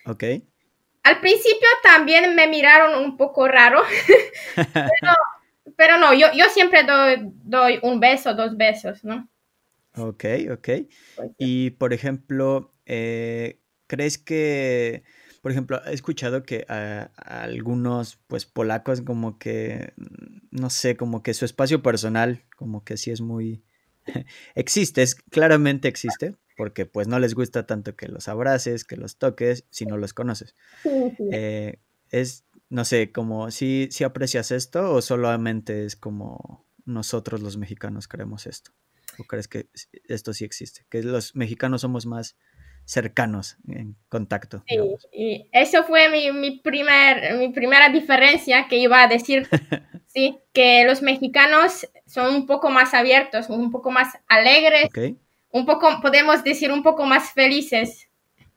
Ok. 0.05 0.25
Al 1.05 1.21
principio 1.21 1.69
también 1.83 2.35
me 2.35 2.47
miraron 2.47 3.01
un 3.01 3.17
poco 3.17 3.47
raro, 3.49 3.83
pero, 5.77 5.99
no, 5.99 6.13
yo, 6.13 6.29
yo 6.33 6.49
siempre 6.49 6.85
doy, 6.85 7.19
doy 7.23 7.81
un 7.83 7.99
beso, 7.99 8.35
dos 8.35 8.57
besos, 8.57 9.03
¿no? 9.03 9.29
Ok, 9.97 10.25
ok. 10.51 10.69
Y 11.39 11.71
por 11.71 11.93
ejemplo, 11.93 12.75
eh, 12.87 13.61
¿crees 13.87 14.19
que, 14.19 15.03
por 15.43 15.53
ejemplo, 15.53 15.81
he 15.87 15.93
escuchado 15.93 16.45
que 16.45 16.65
a, 16.69 17.11
algunos, 17.17 18.19
pues, 18.27 18.47
polacos 18.47 19.03
como 19.03 19.39
que, 19.39 19.93
no 20.51 20.71
sé, 20.71 20.97
como 20.97 21.23
que 21.23 21.35
su 21.35 21.45
espacio 21.45 21.83
personal, 21.83 22.45
como 22.57 22.85
que 22.85 22.97
sí 22.97 23.11
es 23.11 23.21
muy, 23.21 23.63
existe, 24.55 25.03
es, 25.03 25.15
claramente 25.15 25.89
existe, 25.89 26.37
porque 26.57 26.87
pues 26.87 27.09
no 27.09 27.19
les 27.19 27.35
gusta 27.35 27.67
tanto 27.67 27.97
que 27.97 28.09
los 28.09 28.29
abraces, 28.29 28.85
que 28.85 28.97
los 28.97 29.17
toques, 29.17 29.67
si 29.71 29.85
no 29.85 29.97
los 29.97 30.15
conoces. 30.15 30.55
Eh, 31.31 31.81
es, 32.11 32.45
no 32.69 32.85
sé, 32.85 33.13
como 33.13 33.51
si, 33.51 33.89
si 33.91 34.05
aprecias 34.05 34.51
esto 34.51 34.93
o 34.93 35.03
solamente 35.03 35.85
es 35.85 35.97
como 35.97 36.67
nosotros 36.85 37.43
los 37.43 37.57
mexicanos 37.57 38.09
creemos 38.09 38.47
esto. 38.47 38.73
¿O 39.19 39.25
crees 39.25 39.49
que 39.49 39.67
esto 40.09 40.33
sí 40.33 40.45
existe? 40.45 40.85
Que 40.89 41.03
los 41.03 41.35
mexicanos 41.35 41.83
somos 41.83 42.07
más 42.07 42.37
cercanos 42.85 43.57
en 43.69 43.97
contacto. 44.09 44.65
Sí, 44.67 44.79
y 45.13 45.49
eso 45.53 45.85
fue 45.85 46.09
mi, 46.09 46.33
mi, 46.33 46.59
primer, 46.59 47.37
mi 47.37 47.51
primera 47.51 47.89
diferencia 47.89 48.67
que 48.69 48.77
iba 48.77 49.03
a 49.03 49.09
decir, 49.09 49.49
sí, 50.07 50.39
que 50.53 50.85
los 50.85 51.03
mexicanos 51.03 51.89
son 52.07 52.35
un 52.35 52.47
poco 52.47 52.71
más 52.71 52.95
abiertos, 52.95 53.49
un 53.49 53.71
poco 53.71 53.91
más 53.91 54.09
alegres, 54.29 54.89
un 55.51 55.67
poco, 55.67 56.01
podemos 56.01 56.43
decir, 56.45 56.73
un 56.73 56.83
poco 56.83 57.05
más 57.07 57.33
felices, 57.33 58.09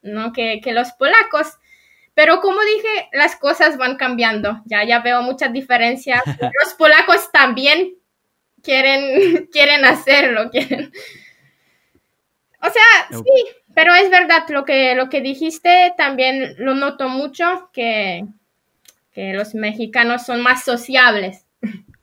¿no? 0.01 0.33
Que, 0.33 0.59
que, 0.63 0.71
los 0.71 0.91
polacos. 0.93 1.47
Pero 2.13 2.39
como 2.39 2.61
dije, 2.61 3.09
las 3.11 3.35
cosas 3.35 3.77
van 3.77 3.97
cambiando, 3.97 4.61
ya, 4.65 4.85
ya 4.85 4.99
veo 4.99 5.21
muchas 5.21 5.51
diferencias. 5.51 6.21
los 6.63 6.73
polacos 6.77 7.29
también 7.31 7.95
quieren, 8.65 9.47
quieren 9.51 9.85
hacerlo, 9.85 10.49
quieren... 10.49 10.91
O 12.61 12.69
sea, 12.71 13.19
sí, 13.19 13.45
pero 13.75 13.93
es 13.93 14.09
verdad 14.09 14.43
lo 14.49 14.65
que, 14.65 14.95
lo 14.95 15.07
que 15.09 15.21
dijiste, 15.21 15.93
también 15.97 16.55
lo 16.57 16.73
noto 16.73 17.09
mucho, 17.09 17.69
que, 17.71 18.25
los 19.15 19.53
mexicanos 19.53 20.25
son 20.25 20.41
más 20.41 20.65
sociables. 20.65 21.45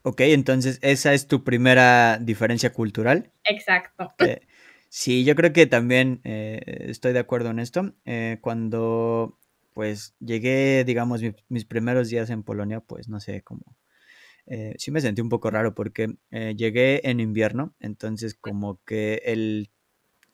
Ok, 0.02 0.20
entonces 0.20 0.78
esa 0.82 1.12
es 1.12 1.26
tu 1.26 1.42
primera 1.42 2.18
diferencia 2.18 2.72
cultural. 2.72 3.30
Exacto. 3.44 4.14
sí, 4.88 5.24
yo 5.24 5.34
creo 5.34 5.52
que 5.52 5.66
también 5.66 6.20
eh, 6.24 6.60
estoy 6.88 7.12
de 7.12 7.18
acuerdo 7.18 7.50
en 7.50 7.58
esto. 7.58 7.92
Eh, 8.04 8.38
cuando 8.40 9.36
pues 9.74 10.14
llegué, 10.20 10.84
digamos, 10.84 11.22
mis 11.48 11.64
primeros 11.64 12.08
días 12.08 12.30
en 12.30 12.44
Polonia, 12.44 12.80
pues 12.80 13.08
no 13.08 13.20
sé, 13.20 13.42
cómo 13.42 13.62
eh, 14.46 14.74
sí 14.78 14.90
me 14.90 15.00
sentí 15.00 15.20
un 15.20 15.28
poco 15.28 15.50
raro 15.50 15.74
porque 15.74 16.14
eh, 16.30 16.54
llegué 16.56 17.08
en 17.08 17.20
invierno, 17.20 17.74
entonces 17.80 18.34
como 18.34 18.80
que 18.84 19.22
el 19.24 19.70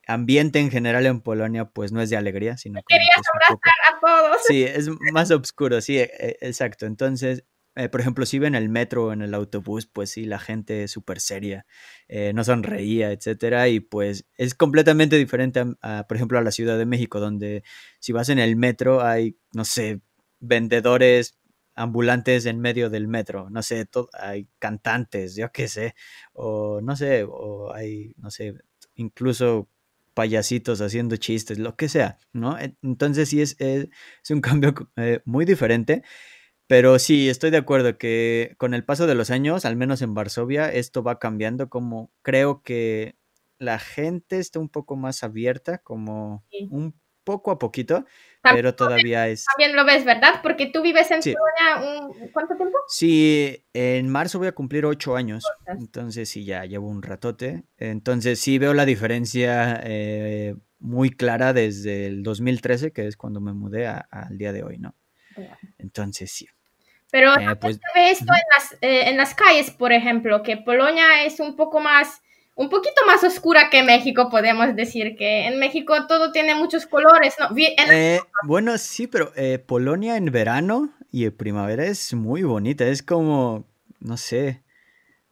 ambiente 0.07 0.59
en 0.59 0.71
general 0.71 1.05
en 1.05 1.21
Polonia 1.21 1.65
pues 1.65 1.91
no 1.91 2.01
es 2.01 2.09
de 2.09 2.17
alegría, 2.17 2.57
sino 2.57 2.81
que... 2.81 2.95
Querías 2.95 3.21
abrazar 3.33 3.73
a 3.87 3.99
todos. 3.99 4.41
Sí, 4.47 4.63
es 4.63 4.89
más 5.13 5.29
oscuro, 5.31 5.81
sí, 5.81 5.99
e, 5.99 6.11
e, 6.17 6.37
exacto. 6.41 6.87
Entonces, 6.87 7.45
eh, 7.75 7.87
por 7.87 8.01
ejemplo, 8.01 8.25
si 8.25 8.37
iba 8.37 8.47
en 8.47 8.55
el 8.55 8.67
metro 8.67 9.05
o 9.05 9.13
en 9.13 9.21
el 9.21 9.35
autobús, 9.35 9.85
pues 9.85 10.09
sí, 10.09 10.25
la 10.25 10.39
gente 10.39 10.83
es 10.83 10.91
súper 10.91 11.19
seria, 11.19 11.67
no 12.33 12.43
sonreía, 12.43 13.11
etcétera, 13.11 13.69
y 13.69 13.79
pues 13.79 14.25
es 14.37 14.55
completamente 14.55 15.17
diferente, 15.17 15.63
a, 15.81 16.07
por 16.07 16.17
ejemplo, 16.17 16.39
a 16.39 16.41
la 16.41 16.51
Ciudad 16.51 16.77
de 16.79 16.87
México, 16.87 17.19
donde 17.19 17.63
si 17.99 18.11
vas 18.11 18.29
en 18.29 18.39
el 18.39 18.55
metro 18.55 19.03
hay, 19.03 19.37
no 19.53 19.63
sé, 19.63 20.01
vendedores 20.39 21.38
ambulantes 21.79 22.45
en 22.45 22.59
medio 22.59 22.89
del 22.89 23.07
metro, 23.07 23.49
no 23.49 23.63
sé, 23.63 23.87
hay 24.13 24.49
cantantes, 24.59 25.35
yo 25.35 25.51
qué 25.51 25.69
sé, 25.69 25.95
o 26.33 26.81
no 26.81 26.95
sé, 26.97 27.23
o 27.23 27.73
hay, 27.73 28.13
no 28.17 28.29
sé, 28.31 28.55
incluso 28.95 29.69
payasitos 30.13 30.81
haciendo 30.81 31.15
chistes, 31.15 31.57
lo 31.57 31.77
que 31.77 31.87
sea, 31.87 32.19
¿no? 32.33 32.57
Entonces 32.83 33.29
sí 33.29 33.41
es, 33.41 33.55
es, 33.59 33.87
un 34.29 34.41
cambio 34.41 34.73
eh, 34.97 35.21
muy 35.23 35.45
diferente, 35.45 36.03
pero 36.67 36.99
sí, 36.99 37.29
estoy 37.29 37.49
de 37.51 37.57
acuerdo 37.57 37.97
que 37.97 38.55
con 38.57 38.73
el 38.73 38.83
paso 38.83 39.07
de 39.07 39.15
los 39.15 39.31
años, 39.31 39.63
al 39.63 39.77
menos 39.77 40.01
en 40.01 40.13
Varsovia, 40.13 40.71
esto 40.73 41.01
va 41.01 41.17
cambiando, 41.17 41.69
como 41.69 42.11
creo 42.21 42.61
que 42.61 43.15
la 43.57 43.79
gente 43.79 44.39
está 44.39 44.59
un 44.59 44.69
poco 44.69 44.97
más 44.97 45.23
abierta, 45.23 45.77
como 45.79 46.45
un 46.69 46.93
poco 47.29 47.51
a 47.51 47.59
poquito, 47.59 48.05
pero 48.41 48.73
todavía 48.73 49.27
es... 49.27 49.45
También 49.45 49.75
lo 49.75 49.85
ves, 49.85 50.03
¿verdad? 50.03 50.39
Porque 50.41 50.65
tú 50.65 50.81
vives 50.81 51.11
en 51.11 51.19
Polonia, 51.21 52.01
un... 52.01 52.29
¿cuánto 52.31 52.55
tiempo? 52.55 52.75
Sí, 52.87 53.63
en 53.71 54.09
marzo 54.09 54.39
voy 54.39 54.47
a 54.47 54.51
cumplir 54.53 54.83
ocho 54.87 55.15
años, 55.15 55.43
entonces 55.67 56.27
sí, 56.27 56.43
ya 56.43 56.65
llevo 56.65 56.87
un 56.87 57.03
ratote. 57.03 57.65
Entonces 57.77 58.39
sí 58.39 58.57
veo 58.57 58.73
la 58.73 58.85
diferencia 58.85 59.79
eh, 59.83 60.55
muy 60.79 61.11
clara 61.11 61.53
desde 61.53 62.07
el 62.07 62.23
2013, 62.23 62.93
que 62.93 63.05
es 63.05 63.15
cuando 63.15 63.41
me 63.41 63.53
mudé 63.53 63.85
al 63.85 64.35
día 64.39 64.51
de 64.51 64.63
hoy, 64.63 64.79
¿no? 64.79 64.95
Entonces 65.77 66.31
sí. 66.31 66.47
Pero 67.11 67.39
eh, 67.39 67.55
pues, 67.57 67.75
se 67.75 67.99
ve 67.99 68.09
esto 68.09 68.33
en, 68.33 68.43
las, 68.57 68.73
eh, 68.81 69.09
en 69.09 69.17
las 69.17 69.35
calles, 69.35 69.69
por 69.69 69.93
ejemplo, 69.93 70.41
que 70.41 70.57
Polonia 70.57 71.25
es 71.25 71.39
un 71.39 71.55
poco 71.55 71.79
más 71.79 72.23
un 72.59 72.69
poquito 72.69 73.05
más 73.07 73.23
oscura 73.23 73.69
que 73.69 73.83
México, 73.83 74.27
podemos 74.29 74.75
decir 74.75 75.15
que 75.15 75.47
en 75.47 75.59
México 75.59 76.07
todo 76.07 76.33
tiene 76.33 76.55
muchos 76.55 76.85
colores, 76.87 77.35
¿no? 77.39 77.55
Eh, 77.57 78.19
bueno, 78.43 78.77
sí, 78.77 79.07
pero 79.07 79.31
eh, 79.37 79.59
Polonia 79.59 80.17
en 80.17 80.25
verano 80.25 80.93
y 81.09 81.23
en 81.23 81.31
primavera 81.31 81.85
es 81.85 82.13
muy 82.13 82.43
bonita, 82.43 82.85
es 82.85 83.01
como, 83.01 83.65
no 84.01 84.17
sé, 84.17 84.61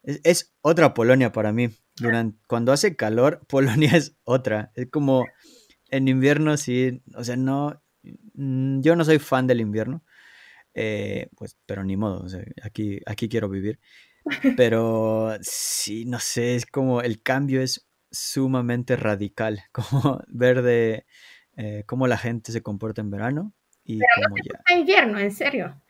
es, 0.04 0.54
otra 0.62 0.94
Polonia 0.94 1.34
para 1.34 1.52
mí. 1.52 1.70
Cuando 2.48 2.72
hace 2.72 2.96
calor, 2.96 3.42
Polonia 3.50 3.92
es 3.98 4.16
otra, 4.24 4.72
es 4.76 4.90
como 4.90 5.26
en 5.90 6.08
invierno 6.08 6.56
sí, 6.56 7.02
o 7.14 7.26
sea, 7.26 7.36
no, 7.36 7.82
mm, 8.36 8.80
yo 8.80 8.96
no 8.96 9.04
soy 9.04 9.20
fan 9.20 9.48
del 9.48 9.60
invierno, 9.60 10.02
eh, 10.74 11.28
pues, 11.36 11.58
pero 11.66 11.84
ni 11.84 11.98
modo, 11.98 12.26
aquí, 12.64 13.02
aquí 13.06 13.28
quiero 13.28 13.50
vivir. 13.50 13.82
Pero 14.56 15.38
sí, 15.42 16.06
no 16.06 16.20
sé, 16.20 16.56
es 16.56 16.66
como 16.66 17.02
el 17.02 17.22
cambio 17.22 17.62
es 17.62 17.88
sumamente 18.12 18.96
radical, 18.96 19.64
como 19.72 20.22
ver 20.28 20.62
de 20.62 21.06
eh, 21.56 21.84
cómo 21.86 22.08
la 22.08 22.18
gente 22.18 22.52
se 22.52 22.62
comporta 22.62 23.02
en 23.02 23.10
verano 23.12 23.54
y 23.84 24.00
Pero 24.00 24.30
no 24.30 24.36
ya. 24.38 24.76
invierno, 24.78 25.20
en 25.20 25.32
serio. 25.32 25.82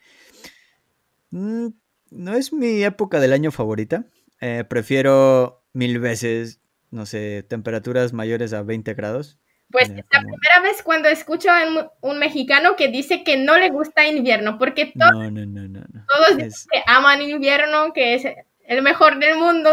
Mm, 1.30 1.68
no 2.10 2.34
es 2.34 2.52
mi 2.52 2.82
época 2.82 3.20
del 3.20 3.32
año 3.32 3.50
favorita. 3.50 4.06
Eh, 4.40 4.64
prefiero 4.68 5.64
mil 5.72 5.98
veces, 5.98 6.60
no 6.90 7.06
sé, 7.06 7.44
temperaturas 7.48 8.12
mayores 8.12 8.52
a 8.52 8.62
20 8.62 8.94
grados. 8.94 9.38
Pues 9.70 9.90
es 9.90 9.96
la 10.10 10.20
primera 10.20 10.60
vez 10.62 10.82
cuando 10.82 11.08
escucho 11.08 11.50
a 11.50 11.90
un, 12.00 12.18
mexicano 12.18 12.74
que 12.74 12.88
dice 12.88 13.22
que 13.22 13.36
no 13.36 13.58
le 13.58 13.68
gusta 13.68 14.06
invierno, 14.06 14.58
porque 14.58 14.92
todos, 14.98 15.12
todos 15.12 16.66
que 16.70 16.82
aman 16.86 17.20
invierno, 17.20 17.92
que 17.92 18.14
es 18.14 18.24
el 18.64 18.82
mejor 18.82 19.18
del 19.18 19.36
mundo. 19.36 19.70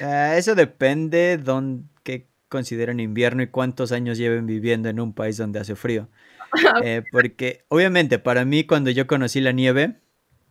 Ah, 0.00 0.36
eso 0.36 0.54
depende 0.54 1.36
de 1.36 1.80
qué 2.04 2.28
consideran 2.48 3.00
invierno 3.00 3.42
y 3.42 3.48
cuántos 3.48 3.90
años 3.92 4.18
lleven 4.18 4.46
viviendo 4.46 4.88
en 4.88 5.00
un 5.00 5.14
país 5.14 5.36
donde 5.36 5.60
hace 5.60 5.74
frío. 5.74 6.08
Eh, 6.84 7.02
porque 7.10 7.64
obviamente 7.68 8.18
para 8.18 8.44
mí 8.44 8.64
cuando 8.64 8.90
yo 8.90 9.06
conocí 9.06 9.40
la 9.40 9.52
nieve, 9.52 10.01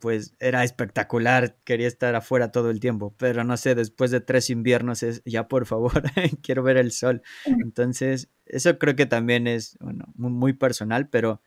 pues 0.02 0.34
era 0.40 0.64
espectacular, 0.64 1.54
quería 1.62 1.86
estar 1.86 2.16
afuera 2.16 2.50
todo 2.50 2.70
el 2.70 2.80
tiempo, 2.80 3.14
pero 3.18 3.44
no 3.44 3.56
sé, 3.56 3.76
después 3.76 4.10
de 4.10 4.20
tres 4.20 4.50
inviernos 4.50 5.04
es, 5.04 5.22
ya 5.24 5.46
por 5.46 5.64
favor, 5.64 6.02
quiero 6.42 6.64
ver 6.64 6.76
el 6.76 6.90
sol. 6.90 7.22
Entonces, 7.44 8.28
eso 8.44 8.80
creo 8.80 8.96
que 8.96 9.06
también 9.06 9.46
es, 9.46 9.78
bueno, 9.78 10.06
muy, 10.16 10.54
personal, 10.54 11.08
pero 11.08 11.40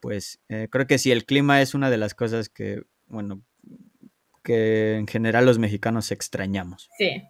pues 0.00 0.40
eh, 0.48 0.68
creo 0.70 0.86
que 0.86 0.96
sí, 0.96 1.12
el 1.12 1.26
clima 1.26 1.60
es 1.60 1.74
una 1.74 1.90
de 1.90 1.98
las 1.98 2.14
cosas 2.14 2.48
que, 2.48 2.84
bueno, 3.08 3.42
que 4.42 4.94
en 4.96 5.06
general 5.06 5.44
los 5.44 5.58
mexicanos 5.58 6.10
extrañamos. 6.10 6.88
Sí. 6.96 7.24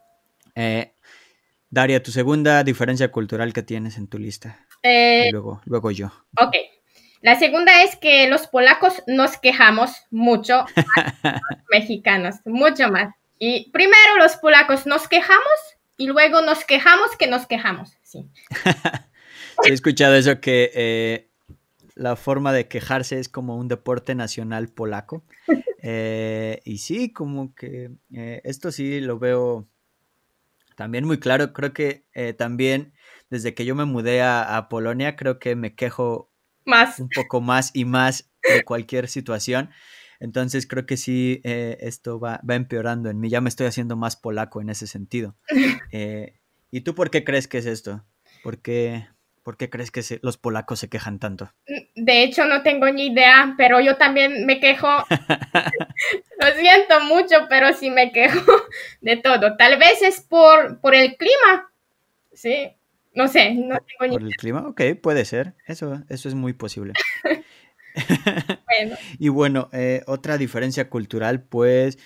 Eh, 0.54 0.92
Daria, 1.70 2.04
tu 2.04 2.12
segunda 2.12 2.62
diferencia 2.62 3.10
cultural 3.10 3.52
que 3.52 3.64
tienes 3.64 3.98
en 3.98 4.06
tu 4.06 4.20
lista. 4.20 4.64
Eh, 4.84 5.28
luego, 5.32 5.60
luego 5.64 5.90
yo. 5.90 6.06
Ok. 6.40 6.54
La 7.20 7.38
segunda 7.38 7.82
es 7.82 7.96
que 7.96 8.28
los 8.28 8.46
polacos 8.46 9.02
nos 9.06 9.38
quejamos 9.38 9.90
mucho 10.10 10.64
los 10.76 11.60
mexicanos, 11.70 12.36
mucho 12.44 12.88
más. 12.90 13.14
Y 13.38 13.70
primero 13.70 14.16
los 14.18 14.36
polacos 14.36 14.86
nos 14.86 15.08
quejamos 15.08 15.44
y 15.96 16.06
luego 16.06 16.42
nos 16.42 16.64
quejamos 16.64 17.16
que 17.18 17.26
nos 17.26 17.46
quejamos. 17.46 17.96
Sí. 18.02 18.26
He 19.64 19.72
escuchado 19.72 20.14
eso 20.14 20.40
que 20.40 20.70
eh, 20.74 21.28
la 21.94 22.16
forma 22.16 22.52
de 22.52 22.68
quejarse 22.68 23.18
es 23.18 23.28
como 23.28 23.56
un 23.56 23.68
deporte 23.68 24.14
nacional 24.14 24.68
polaco. 24.68 25.24
Eh, 25.80 26.60
y 26.64 26.78
sí, 26.78 27.12
como 27.12 27.54
que 27.54 27.92
eh, 28.12 28.40
esto 28.42 28.72
sí 28.72 29.00
lo 29.00 29.20
veo 29.20 29.68
también 30.74 31.04
muy 31.04 31.20
claro. 31.20 31.52
Creo 31.52 31.72
que 31.72 32.04
también 32.36 32.92
desde 33.30 33.54
que 33.54 33.64
yo 33.64 33.76
me 33.76 33.84
mudé 33.84 34.20
a 34.20 34.66
Polonia, 34.68 35.14
creo 35.14 35.38
que 35.38 35.54
me 35.54 35.76
quejo 35.76 36.27
más. 36.68 37.00
Un 37.00 37.08
poco 37.08 37.40
más 37.40 37.70
y 37.74 37.84
más 37.84 38.30
de 38.42 38.62
cualquier 38.64 39.08
situación. 39.08 39.70
Entonces 40.20 40.66
creo 40.66 40.86
que 40.86 40.96
sí, 40.96 41.40
eh, 41.44 41.78
esto 41.80 42.18
va, 42.18 42.40
empeorando 42.48 43.08
en 43.10 43.20
mí. 43.20 43.28
Ya 43.28 43.40
me 43.40 43.48
estoy 43.48 43.66
haciendo 43.66 43.96
más 43.96 44.16
polaco 44.16 44.60
en 44.60 44.70
ese 44.70 44.86
sentido. 44.86 45.36
Eh, 45.90 46.34
¿Y 46.70 46.82
tú 46.82 46.94
por 46.94 47.10
qué 47.10 47.24
crees 47.24 47.48
que 47.48 47.58
es 47.58 47.66
esto? 47.66 48.04
¿Por 48.42 48.60
qué, 48.60 49.08
por 49.42 49.56
qué 49.56 49.70
crees 49.70 49.90
que 49.90 50.02
los 50.20 50.36
polacos 50.36 50.78
se 50.78 50.90
quejan 50.90 51.18
tanto? 51.18 51.50
De 51.94 52.22
hecho, 52.22 52.44
no 52.44 52.62
tengo 52.62 52.90
ni 52.90 53.06
idea, 53.06 53.54
pero 53.56 53.80
yo 53.80 53.96
también 53.96 54.44
me 54.44 54.60
quejo. 54.60 54.86
Lo 56.40 56.52
siento 56.60 57.00
mucho, 57.00 57.46
pero 57.48 57.72
sí 57.72 57.88
me 57.90 58.12
quejo 58.12 58.52
de 59.00 59.16
todo. 59.16 59.56
Tal 59.56 59.78
vez 59.78 60.02
es 60.02 60.20
por, 60.20 60.78
por 60.80 60.94
el 60.94 61.16
clima. 61.16 61.72
Sí, 62.34 62.70
no 63.18 63.26
sé, 63.26 63.52
no 63.52 63.76
tengo 63.80 64.08
ni 64.08 64.18
¿Por 64.18 64.22
el 64.22 64.36
clima? 64.36 64.60
Ok, 64.68 64.80
puede 65.02 65.24
ser. 65.24 65.56
Eso, 65.66 66.04
eso 66.08 66.28
es 66.28 66.34
muy 66.36 66.52
posible. 66.52 66.92
y 69.18 69.28
bueno, 69.28 69.68
eh, 69.72 70.02
otra 70.06 70.38
diferencia 70.38 70.88
cultural, 70.88 71.42
pues, 71.42 71.98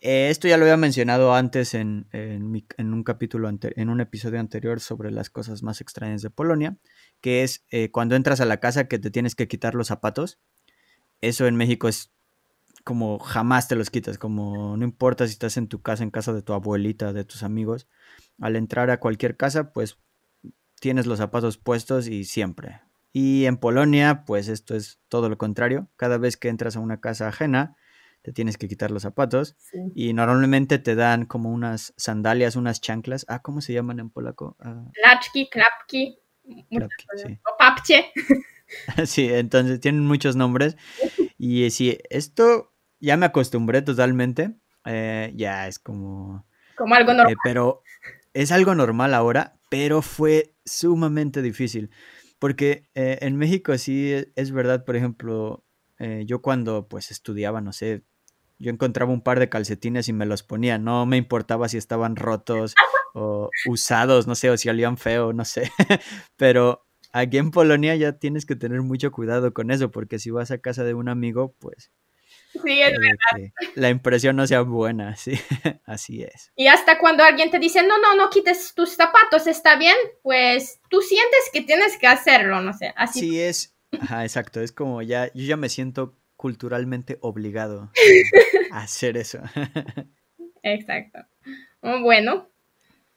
eh, 0.00 0.30
esto 0.30 0.48
ya 0.48 0.56
lo 0.56 0.64
había 0.64 0.76
mencionado 0.76 1.32
antes 1.32 1.74
en, 1.74 2.08
un 2.12 3.04
capítulo, 3.04 3.48
en 3.48 3.88
un 3.88 4.00
episodio 4.00 4.40
anterior 4.40 4.80
sobre 4.80 5.12
las 5.12 5.30
cosas 5.30 5.62
más 5.62 5.80
extrañas 5.80 6.22
de 6.22 6.30
Polonia, 6.30 6.76
que 7.20 7.44
es 7.44 7.64
eh, 7.70 7.92
cuando 7.92 8.16
entras 8.16 8.40
a 8.40 8.44
la 8.44 8.58
casa 8.58 8.88
que 8.88 8.98
te 8.98 9.12
tienes 9.12 9.36
que 9.36 9.46
quitar 9.46 9.76
los 9.76 9.86
zapatos. 9.86 10.40
Eso 11.20 11.46
en 11.46 11.54
México 11.54 11.86
es 11.86 12.10
como 12.82 13.20
jamás 13.20 13.68
te 13.68 13.76
los 13.76 13.90
quitas, 13.90 14.18
como 14.18 14.76
no 14.76 14.84
importa 14.84 15.24
si 15.28 15.34
estás 15.34 15.56
en 15.56 15.68
tu 15.68 15.82
casa, 15.82 16.02
en 16.02 16.10
casa 16.10 16.32
de 16.32 16.42
tu 16.42 16.52
abuelita, 16.52 17.12
de 17.12 17.24
tus 17.24 17.44
amigos, 17.44 17.86
al 18.40 18.56
entrar 18.56 18.90
a 18.90 18.98
cualquier 18.98 19.36
casa, 19.36 19.72
pues 19.72 19.98
tienes 20.82 21.06
los 21.06 21.18
zapatos 21.18 21.58
puestos 21.58 22.08
y 22.08 22.24
siempre. 22.24 22.80
Y 23.12 23.46
en 23.46 23.56
Polonia, 23.56 24.24
pues 24.26 24.48
esto 24.48 24.74
es 24.74 24.98
todo 25.08 25.28
lo 25.28 25.38
contrario. 25.38 25.88
Cada 25.94 26.18
vez 26.18 26.36
que 26.36 26.48
entras 26.48 26.74
a 26.74 26.80
una 26.80 27.00
casa 27.00 27.28
ajena, 27.28 27.76
te 28.22 28.32
tienes 28.32 28.58
que 28.58 28.66
quitar 28.66 28.90
los 28.90 29.02
zapatos. 29.02 29.56
Y 29.94 30.12
normalmente 30.12 30.80
te 30.80 30.96
dan 30.96 31.24
como 31.26 31.52
unas 31.52 31.94
sandalias, 31.96 32.56
unas 32.56 32.80
chanclas. 32.80 33.24
Ah, 33.28 33.42
¿cómo 33.42 33.60
se 33.60 33.72
llaman 33.72 34.00
en 34.00 34.10
polaco? 34.10 34.56
Uh... 34.58 34.90
Klapki, 34.90 35.48
klapki. 35.50 36.18
sí. 36.42 37.38
O 37.46 37.56
papche. 37.56 38.10
sí, 39.06 39.32
entonces 39.32 39.78
tienen 39.78 40.04
muchos 40.04 40.34
nombres. 40.34 40.76
Y 41.38 41.70
sí, 41.70 41.96
esto 42.10 42.74
ya 42.98 43.16
me 43.16 43.26
acostumbré 43.26 43.82
totalmente. 43.82 44.56
Eh, 44.84 45.32
ya 45.36 45.68
es 45.68 45.78
como... 45.78 46.44
Como 46.74 46.96
algo 46.96 47.14
normal. 47.14 47.34
Eh, 47.34 47.36
pero 47.44 47.84
es 48.34 48.52
algo 48.52 48.74
normal 48.74 49.14
ahora, 49.14 49.58
pero 49.70 50.02
fue 50.02 50.54
sumamente 50.64 51.42
difícil. 51.42 51.90
Porque 52.38 52.88
eh, 52.94 53.18
en 53.20 53.36
México 53.36 53.76
sí 53.78 54.12
e, 54.12 54.32
es 54.36 54.50
verdad, 54.50 54.84
por 54.84 54.96
ejemplo, 54.96 55.64
eh, 55.98 56.24
yo 56.26 56.42
cuando 56.42 56.88
pues 56.88 57.10
estudiaba, 57.10 57.60
no 57.60 57.72
sé, 57.72 58.02
yo 58.58 58.70
encontraba 58.70 59.12
un 59.12 59.22
par 59.22 59.38
de 59.38 59.48
calcetines 59.48 60.08
y 60.08 60.12
me 60.12 60.26
los 60.26 60.42
ponía, 60.42 60.78
no 60.78 61.06
me 61.06 61.16
importaba 61.16 61.68
si 61.68 61.76
estaban 61.76 62.16
rotos 62.16 62.74
o 63.14 63.50
usados, 63.66 64.26
no 64.26 64.34
sé, 64.34 64.50
o 64.50 64.56
si 64.56 64.68
olían 64.68 64.96
feo, 64.96 65.32
no 65.32 65.44
sé. 65.44 65.70
Pero 66.36 66.84
aquí 67.12 67.38
en 67.38 67.50
Polonia 67.50 67.94
ya 67.96 68.12
tienes 68.18 68.46
que 68.46 68.56
tener 68.56 68.82
mucho 68.82 69.12
cuidado 69.12 69.52
con 69.52 69.70
eso, 69.70 69.90
porque 69.90 70.18
si 70.18 70.30
vas 70.30 70.50
a 70.50 70.58
casa 70.58 70.84
de 70.84 70.94
un 70.94 71.08
amigo, 71.08 71.54
pues 71.58 71.92
Sí, 72.52 72.82
es 72.82 72.92
verdad. 72.98 73.52
La 73.74 73.88
impresión 73.88 74.36
no 74.36 74.46
sea 74.46 74.62
buena, 74.62 75.16
sí, 75.16 75.38
así 75.86 76.22
es. 76.22 76.52
Y 76.56 76.66
hasta 76.66 76.98
cuando 76.98 77.24
alguien 77.24 77.50
te 77.50 77.58
dice, 77.58 77.82
no, 77.82 77.98
no, 77.98 78.14
no 78.14 78.30
quites 78.30 78.74
tus 78.74 78.94
zapatos, 78.94 79.46
está 79.46 79.76
bien, 79.76 79.96
pues 80.22 80.80
tú 80.88 81.00
sientes 81.00 81.40
que 81.52 81.62
tienes 81.62 81.96
que 81.96 82.06
hacerlo, 82.06 82.60
no 82.60 82.72
sé, 82.72 82.92
así. 82.96 83.20
Sí, 83.20 83.40
es, 83.40 83.74
ajá, 83.98 84.24
exacto, 84.24 84.60
es 84.60 84.72
como 84.72 85.02
ya, 85.02 85.32
yo 85.32 85.44
ya 85.44 85.56
me 85.56 85.68
siento 85.68 86.16
culturalmente 86.36 87.18
obligado 87.20 87.90
a 88.72 88.82
hacer 88.82 89.16
eso. 89.16 89.38
exacto. 90.62 91.20
Oh, 91.80 92.00
bueno. 92.00 92.48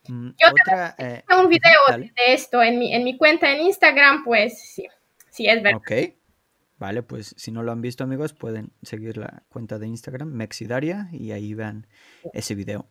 Mm, 0.08 0.30
yo 0.30 0.48
otra, 0.50 0.96
eh, 1.00 1.24
un 1.36 1.50
video 1.50 1.80
de 1.98 2.34
esto 2.34 2.62
en 2.62 2.78
mi, 2.78 2.94
en 2.94 3.04
mi 3.04 3.18
cuenta 3.18 3.52
en 3.52 3.62
Instagram, 3.62 4.24
pues 4.24 4.62
sí, 4.62 4.88
sí, 5.30 5.48
es 5.48 5.62
verdad. 5.62 5.80
Ok. 5.80 6.14
Vale, 6.78 7.04
pues 7.04 7.34
si 7.38 7.52
no 7.52 7.64
lo 7.64 7.72
han 7.72 7.82
visto 7.82 8.04
amigos 8.04 8.34
pueden 8.34 8.74
seguir 8.82 9.18
la 9.18 9.44
cuenta 9.48 9.80
de 9.80 9.88
Instagram, 9.88 10.30
Mexidaria, 10.30 11.08
y 11.12 11.32
ahí 11.32 11.54
vean 11.54 11.88
ese 12.34 12.54
video. 12.54 12.88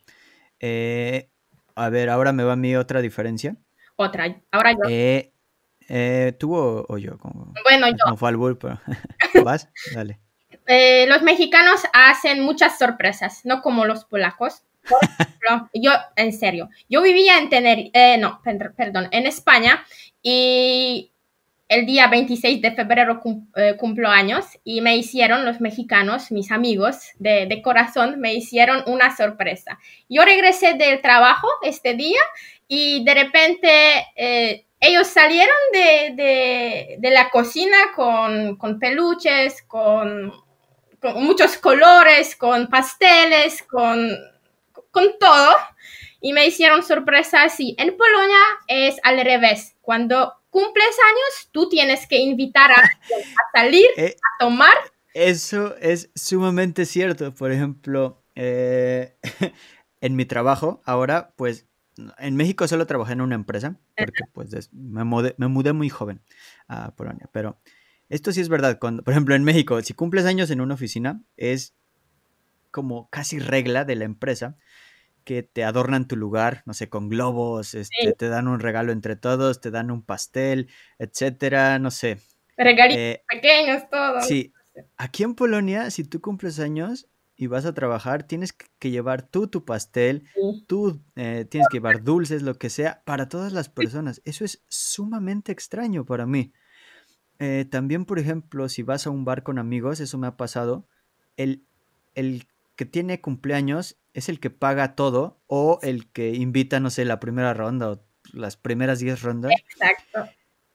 Eh, 0.59 1.29
a 1.75 1.91
ver, 1.91 2.09
ahora 2.09 2.33
me 2.33 2.45
va 2.45 2.55
a 2.55 2.57
mí 2.57 2.75
otra 2.77 3.03
diferencia. 3.03 3.57
Otra, 3.97 4.41
ahora 4.51 4.73
yo. 4.73 4.79
Eh, 4.89 5.33
eh, 5.89 6.33
¿Tú 6.39 6.55
o, 6.57 6.97
yo? 6.97 7.19
bueno, 7.63 7.89
yo. 7.89 7.97
No 8.07 8.17
fue 8.17 8.31
al 8.31 8.39
bull, 8.39 8.57
pero 8.57 8.81
vas, 9.45 9.69
dale. 9.95 10.19
los 11.07 11.23
mexicanos 11.23 11.83
hacen 11.93 12.43
muchas 12.43 12.79
sorpresas, 12.79 13.45
no 13.45 13.61
como 13.61 13.85
los 13.85 14.07
polacos. 14.07 14.63
Por 14.89 14.99
ejemplo, 15.19 15.71
yo, 15.75 15.93
en 16.17 16.33
serio, 16.33 16.71
yo 16.89 17.03
vivía 17.03 17.39
en 17.39 17.51
Tenerife, 17.51 18.17
no, 18.17 18.41
perdón, 18.43 19.09
en 19.11 19.27
España 19.27 19.85
y 20.23 21.14
el 21.69 21.87
día 21.87 22.09
26 22.09 22.61
de 22.61 22.73
febrero 22.73 23.21
eh, 23.57 23.77
cumplo 23.79 24.09
años 24.09 24.45
y 24.65 24.81
me 24.81 24.97
hicieron 24.97 25.45
los 25.45 25.61
mexicanos, 25.61 26.31
mis 26.31 26.53
amigos 26.53 27.11
de, 27.19 27.61
corazón, 27.63 28.21
me 28.21 28.35
hicieron 28.35 28.83
una 28.87 29.17
sorpresa. 29.17 29.79
Yo 30.09 30.25
regresé 30.25 30.75
del 30.75 31.01
trabajo 31.01 31.49
este 31.63 31.95
día 31.95 32.21
y 32.69 33.05
de 33.05 33.15
repente 33.15 34.07
eh, 34.17 34.67
ellos 34.81 35.07
salieron 35.07 35.57
de, 35.73 36.99
la 37.01 37.31
cocina 37.31 37.77
con, 37.97 38.79
peluches, 38.79 39.63
con, 39.63 40.33
muchos 41.17 41.57
colores, 41.57 42.37
con 42.37 42.69
pasteles, 42.69 43.63
con, 43.63 44.11
con 44.91 45.19
todo. 45.19 45.55
Y 46.21 46.33
me 46.33 46.47
hicieron 46.47 46.83
sorpresa 46.83 47.43
así. 47.43 47.75
En 47.79 47.97
Polonia 47.97 48.39
es 48.67 48.97
al 49.03 49.23
revés. 49.23 49.77
Cuando 49.83 50.35
cumples 50.55 50.97
años, 51.11 51.49
tú 51.51 51.69
tienes 51.69 52.07
que 52.07 52.17
invitar 52.19 52.71
a, 52.71 52.89
salir, 53.53 53.87
eh, 53.97 54.15
a 54.17 54.45
tomar. 54.45 54.77
Eso 55.13 55.75
es 55.79 56.11
sumamente 56.15 56.87
cierto. 56.87 57.35
Por 57.35 57.51
ejemplo, 57.51 58.23
eh, 58.37 59.17
en 60.01 60.15
mi 60.15 60.25
trabajo 60.27 60.81
ahora, 60.85 61.35
pues 61.37 61.67
en 62.19 62.37
México 62.37 62.69
solo 62.69 62.87
trabajé 62.87 63.15
en 63.15 63.21
una 63.21 63.35
empresa, 63.35 63.81
porque 63.97 64.23
pues 64.33 64.71
me 64.73 65.03
mudé, 65.03 65.35
me 65.39 65.49
mudé 65.49 65.73
muy 65.73 65.89
joven 65.89 66.23
a 66.69 66.95
Polonia, 66.95 67.29
pero 67.33 67.59
esto 68.09 68.33
sí 68.33 68.41
es 68.41 68.49
verdad. 68.49 68.79
Cuando, 68.79 69.03
por 69.03 69.13
ejemplo, 69.13 69.35
en 69.35 69.43
México, 69.43 69.81
si 69.83 69.93
cumples 69.93 70.25
años 70.25 70.51
en 70.51 70.61
una 70.61 70.75
oficina, 70.75 71.21
es 71.37 71.75
como 72.71 73.09
casi 73.11 73.41
regla 73.41 73.85
de 73.85 73.97
la 73.97 74.05
empresa 74.05 74.57
que 75.25 75.43
te 75.43 75.65
adornan 75.65 76.07
tu 76.07 76.17
lugar, 76.17 76.63
no 76.67 76.75
sé, 76.75 76.89
con 76.89 77.09
globos, 77.09 77.75
este, 77.75 78.13
te 78.13 78.29
dan 78.29 78.47
un 78.47 78.61
regalo 78.61 78.93
entre 78.93 79.17
todos, 79.17 79.61
te 79.61 79.71
dan 79.71 79.91
un 79.91 80.03
pastel, 80.03 80.69
etcétera, 80.99 81.79
no 81.79 81.91
sé. 81.91 82.19
Regalitos 82.57 82.99
eh, 82.99 83.25
pequeños, 83.29 83.89
todo. 83.91 84.21
Sí, 84.21 84.53
aquí 84.97 85.23
en 85.23 85.35
Polonia, 85.35 85.91
si 85.91 86.05
tú 86.05 86.21
cumples 86.21 86.61
años 86.61 87.09
y 87.37 87.49
vas 87.49 87.65
a 87.65 87.75
trabajar, 87.75 88.23
tienes 88.23 88.53
que 88.53 88.91
llevar 88.91 89.23
tú 89.23 89.49
tu 89.49 89.65
pastel, 89.65 90.29
tú 90.67 91.03
eh, 91.17 91.47
tienes 91.51 91.69
que 91.69 91.79
llevar 91.79 92.05
dulces, 92.05 92.43
lo 92.43 92.55
que 92.55 92.71
sea, 92.71 93.03
para 93.05 93.29
todas 93.29 93.53
las 93.53 93.69
personas. 93.69 94.23
Eso 94.25 94.45
es 94.45 94.63
sumamente 94.69 95.51
extraño 95.51 96.05
para 96.05 96.27
mí. 96.27 96.53
Eh, 97.41 97.67
también, 97.69 98.05
por 98.05 98.19
ejemplo, 98.19 98.69
si 98.69 98.83
vas 98.83 99.07
a 99.07 99.11
un 99.11 99.25
bar 99.25 99.43
con 99.43 99.59
amigos, 99.59 99.99
eso 99.99 100.19
me 100.19 100.29
ha 100.29 100.37
pasado, 100.37 100.87
el, 101.37 101.65
el 102.15 102.47
que 102.77 102.85
tiene 102.85 103.21
cumpleaños 103.21 103.97
es 104.15 104.29
el 104.29 104.41
que 104.41 104.49
paga 104.49 104.95
todo 104.95 105.43
o 105.47 105.79
el 105.83 106.11
que 106.11 106.31
invita, 106.31 106.81
no 106.81 106.89
sé, 106.89 107.05
la 107.05 107.21
primera 107.21 107.53
ronda 107.53 107.91
o 107.91 108.05
las 108.33 108.57
primeras 108.57 109.01
10 109.01 109.23
rondas. 109.23 109.53
Exacto. 109.53 110.31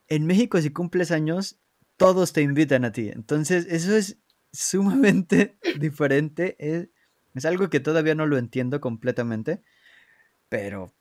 En 0.08 0.28
México, 0.28 0.62
si 0.62 0.72
cumples 0.72 1.12
años, 1.12 1.60
todos 1.98 2.34
te 2.34 2.42
invitan 2.42 2.86
a 2.86 2.92
ti. 2.92 3.10
Entonces, 3.10 3.66
eso 3.70 3.96
es 3.96 4.18
sumamente 4.52 5.58
diferente. 5.80 6.56
Es, 6.60 6.90
es 7.34 7.46
algo 7.46 7.70
que 7.70 7.80
todavía 7.80 8.14
no 8.14 8.26
lo 8.26 8.38
entiendo 8.38 8.82
completamente, 8.82 9.62
pero 10.50 10.94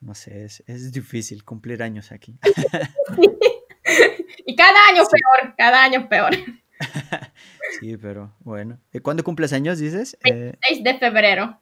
no 0.00 0.14
sé, 0.14 0.44
es, 0.44 0.62
es 0.66 0.92
difícil 0.92 1.44
cumplir 1.44 1.82
años 1.82 2.12
aquí. 2.12 2.38
y 4.46 4.54
cada 4.54 4.78
año 4.90 5.02
peor, 5.10 5.54
cada 5.56 5.84
año 5.84 6.08
peor. 6.08 6.36
sí, 7.80 7.96
pero 7.96 8.34
bueno. 8.40 8.78
¿Y 8.92 9.00
cuándo 9.00 9.24
cumples 9.24 9.54
años, 9.54 9.78
dices? 9.78 10.18
26 10.22 10.80
eh, 10.80 10.82
de 10.82 10.98
febrero. 10.98 11.60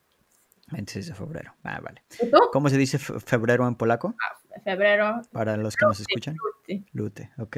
26 0.69 1.07
de 1.07 1.15
febrero. 1.15 1.55
Ah, 1.63 1.81
vale. 1.81 2.03
¿Cómo 2.53 2.69
se 2.69 2.77
dice 2.77 2.99
febrero 2.99 3.67
en 3.69 3.77
polaco? 3.77 4.15
Ah, 4.21 4.61
febrero. 4.65 5.23
Para 5.33 5.57
los 5.57 5.77
que 5.77 5.87
nos 5.87 6.01
escuchan. 6.01 6.37
Lute. 6.37 6.85
Lute, 6.93 7.31
ok. 7.39 7.57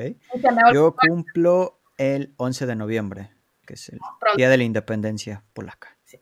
Yo 0.72 0.94
cumplo 0.94 1.80
el 1.96 2.34
11 2.36 2.66
de 2.66 2.76
noviembre, 2.76 3.30
que 3.66 3.74
es 3.74 3.88
el 3.88 3.98
día 4.36 4.48
de 4.50 4.56
la 4.58 4.64
independencia 4.64 5.42
polaca. 5.54 5.96
Sí. 6.04 6.20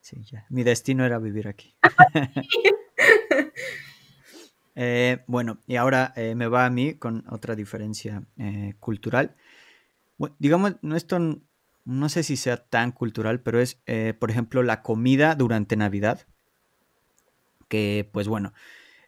Sí, 0.00 0.22
ya. 0.24 0.46
Mi 0.50 0.62
destino 0.62 1.04
era 1.04 1.18
vivir 1.18 1.48
aquí. 1.48 1.74
eh, 4.74 5.24
bueno, 5.26 5.58
y 5.66 5.76
ahora 5.76 6.12
eh, 6.16 6.34
me 6.34 6.48
va 6.48 6.66
a 6.66 6.70
mí 6.70 6.94
con 6.94 7.24
otra 7.30 7.54
diferencia 7.54 8.22
eh, 8.36 8.74
cultural 8.78 9.36
digamos, 10.38 10.76
no 10.82 10.96
esto 10.96 11.18
no 11.84 12.08
sé 12.08 12.22
si 12.22 12.36
sea 12.36 12.56
tan 12.56 12.92
cultural, 12.92 13.40
pero 13.40 13.60
es, 13.60 13.82
eh, 13.86 14.14
por 14.18 14.30
ejemplo, 14.30 14.62
la 14.62 14.82
comida 14.82 15.34
durante 15.34 15.76
Navidad. 15.76 16.26
Que, 17.68 18.08
pues 18.12 18.26
bueno, 18.26 18.52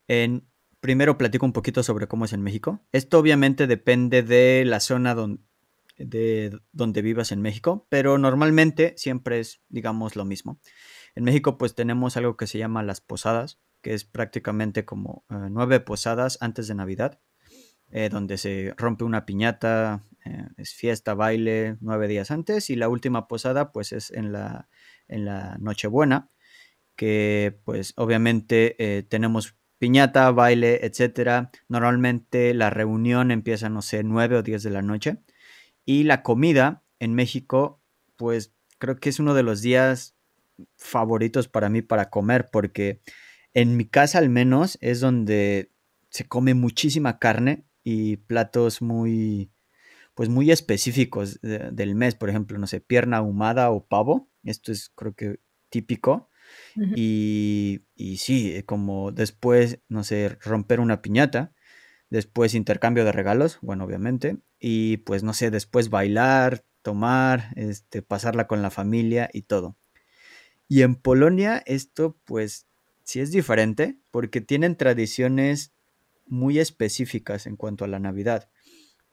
en, 0.08 0.46
primero 0.80 1.18
platico 1.18 1.46
un 1.46 1.52
poquito 1.52 1.82
sobre 1.82 2.08
cómo 2.08 2.24
es 2.24 2.32
en 2.32 2.42
México. 2.42 2.84
Esto 2.92 3.18
obviamente 3.18 3.66
depende 3.66 4.22
de 4.22 4.64
la 4.64 4.80
zona 4.80 5.14
donde, 5.14 5.42
de 5.96 6.58
donde 6.72 7.02
vivas 7.02 7.32
en 7.32 7.40
México, 7.40 7.86
pero 7.88 8.18
normalmente 8.18 8.94
siempre 8.96 9.40
es, 9.40 9.62
digamos, 9.68 10.16
lo 10.16 10.24
mismo. 10.24 10.60
En 11.14 11.24
México, 11.24 11.58
pues 11.58 11.74
tenemos 11.74 12.16
algo 12.16 12.36
que 12.36 12.46
se 12.46 12.58
llama 12.58 12.82
las 12.82 13.00
posadas, 13.00 13.60
que 13.82 13.94
es 13.94 14.04
prácticamente 14.04 14.84
como 14.84 15.24
eh, 15.28 15.34
nueve 15.50 15.80
posadas 15.80 16.38
antes 16.40 16.68
de 16.68 16.74
Navidad, 16.74 17.20
eh, 17.90 18.08
donde 18.10 18.38
se 18.38 18.74
rompe 18.76 19.04
una 19.04 19.26
piñata, 19.26 20.02
eh, 20.24 20.46
es 20.56 20.74
fiesta, 20.74 21.14
baile 21.14 21.76
nueve 21.80 22.08
días 22.08 22.30
antes 22.30 22.70
y 22.70 22.76
la 22.76 22.88
última 22.88 23.28
posada 23.28 23.72
pues 23.72 23.92
es 23.92 24.10
en 24.10 24.32
la, 24.32 24.68
en 25.08 25.24
la 25.24 25.56
Nochebuena, 25.60 26.30
que 26.96 27.58
pues 27.64 27.94
obviamente 27.96 28.76
eh, 28.78 29.02
tenemos 29.02 29.56
piñata, 29.78 30.30
baile, 30.30 30.86
etcétera. 30.86 31.50
Normalmente 31.68 32.54
la 32.54 32.70
reunión 32.70 33.30
empieza, 33.30 33.68
no 33.68 33.82
sé, 33.82 34.04
nueve 34.04 34.36
o 34.36 34.42
diez 34.42 34.62
de 34.62 34.70
la 34.70 34.82
noche. 34.82 35.18
Y 35.84 36.04
la 36.04 36.22
comida 36.22 36.84
en 37.00 37.14
México, 37.14 37.80
pues 38.16 38.54
creo 38.78 38.98
que 39.00 39.08
es 39.08 39.18
uno 39.20 39.34
de 39.34 39.42
los 39.42 39.62
días 39.62 40.16
favoritos 40.76 41.48
para 41.48 41.68
mí 41.68 41.82
para 41.82 42.10
comer, 42.10 42.48
porque 42.52 43.00
en 43.54 43.76
mi 43.76 43.84
casa 43.86 44.18
al 44.18 44.28
menos 44.28 44.78
es 44.80 45.00
donde 45.00 45.72
se 46.10 46.26
come 46.28 46.54
muchísima 46.54 47.18
carne 47.18 47.64
y 47.84 48.18
platos 48.18 48.82
muy, 48.82 49.50
pues 50.14 50.28
muy 50.28 50.50
específicos 50.50 51.40
del 51.42 51.94
mes, 51.94 52.14
por 52.14 52.28
ejemplo, 52.28 52.58
no 52.58 52.66
sé, 52.66 52.80
pierna 52.80 53.18
ahumada 53.18 53.70
o 53.70 53.86
pavo, 53.86 54.28
esto 54.44 54.72
es 54.72 54.90
creo 54.94 55.14
que 55.14 55.40
típico. 55.68 56.28
y, 56.76 57.84
y, 57.94 58.18
sí, 58.18 58.54
eh, 58.54 58.64
como 58.64 59.12
después, 59.12 59.80
no 59.88 60.04
sé, 60.04 60.36
romper 60.40 60.80
una 60.80 61.00
piñata, 61.00 61.54
después 62.10 62.54
intercambio 62.54 63.04
de 63.04 63.12
regalos, 63.12 63.58
bueno, 63.62 63.84
obviamente, 63.84 64.38
y 64.58 64.98
pues 64.98 65.22
no 65.22 65.32
sé, 65.32 65.50
después 65.50 65.88
bailar, 65.88 66.64
tomar, 66.82 67.52
este, 67.56 68.02
pasarla 68.02 68.46
con 68.46 68.60
la 68.60 68.70
familia 68.70 69.30
y 69.32 69.42
todo. 69.42 69.78
Y 70.68 70.82
en 70.82 70.94
Polonia 70.96 71.62
esto 71.66 72.18
pues 72.24 72.66
sí 73.04 73.20
es 73.20 73.30
diferente 73.30 73.98
porque 74.10 74.40
tienen 74.40 74.76
tradiciones 74.76 75.72
muy 76.26 76.58
específicas 76.58 77.46
en 77.46 77.56
cuanto 77.56 77.84
a 77.84 77.88
la 77.88 77.98
Navidad. 77.98 78.50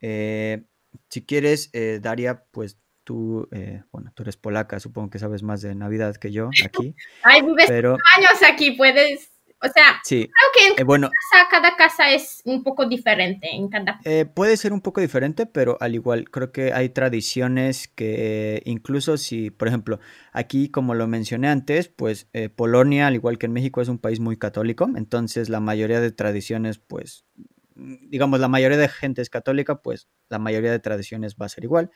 Eh, 0.01 0.65
si 1.09 1.25
quieres, 1.25 1.69
eh, 1.73 1.99
Daria, 2.01 2.43
pues 2.51 2.79
tú, 3.03 3.47
eh, 3.51 3.83
bueno, 3.91 4.11
tú 4.13 4.23
eres 4.23 4.37
polaca, 4.37 4.79
supongo 4.79 5.09
que 5.09 5.19
sabes 5.19 5.43
más 5.43 5.61
de 5.61 5.73
Navidad 5.75 6.15
que 6.15 6.31
yo 6.31 6.49
aquí. 6.63 6.95
Ay, 7.23 7.41
vives 7.41 7.65
pero... 7.67 7.97
años 8.15 8.43
aquí, 8.47 8.71
puedes, 8.71 9.31
o 9.61 9.67
sea, 9.67 9.99
sí. 10.03 10.29
creo 10.29 10.49
que 10.53 10.73
en 10.73 10.81
eh, 10.81 10.83
bueno, 10.83 11.09
cada 11.49 11.75
casa 11.75 12.11
es 12.11 12.41
un 12.45 12.63
poco 12.63 12.87
diferente. 12.87 13.49
En 13.51 13.69
cada... 13.69 13.99
puede 14.35 14.55
ser 14.57 14.71
un 14.73 14.81
poco 14.81 15.01
diferente, 15.01 15.47
pero 15.47 15.77
al 15.79 15.95
igual, 15.95 16.29
creo 16.29 16.51
que 16.51 16.71
hay 16.71 16.89
tradiciones 16.89 17.87
que 17.87 18.61
incluso 18.65 19.17
si, 19.17 19.49
por 19.49 19.67
ejemplo, 19.67 19.99
aquí, 20.31 20.69
como 20.69 20.93
lo 20.93 21.07
mencioné 21.07 21.47
antes, 21.47 21.87
pues 21.87 22.27
Polonia, 22.55 23.07
al 23.07 23.15
igual 23.15 23.39
que 23.39 23.47
en 23.47 23.53
México, 23.53 23.81
es 23.81 23.87
un 23.89 23.97
país 23.97 24.19
muy 24.19 24.37
católico, 24.37 24.87
entonces 24.95 25.49
la 25.49 25.59
mayoría 25.59 25.99
de 25.99 26.11
tradiciones, 26.11 26.77
pues 26.77 27.25
digamos, 28.01 28.39
la 28.39 28.47
mayoría 28.47 28.77
de 28.77 28.89
gente 28.89 29.21
es 29.21 29.29
católica, 29.29 29.81
pues 29.81 30.07
la 30.29 30.39
mayoría 30.39 30.71
de 30.71 30.79
tradiciones 30.79 31.35
va 31.35 31.45
a 31.45 31.49
ser 31.49 31.63
igual. 31.63 31.91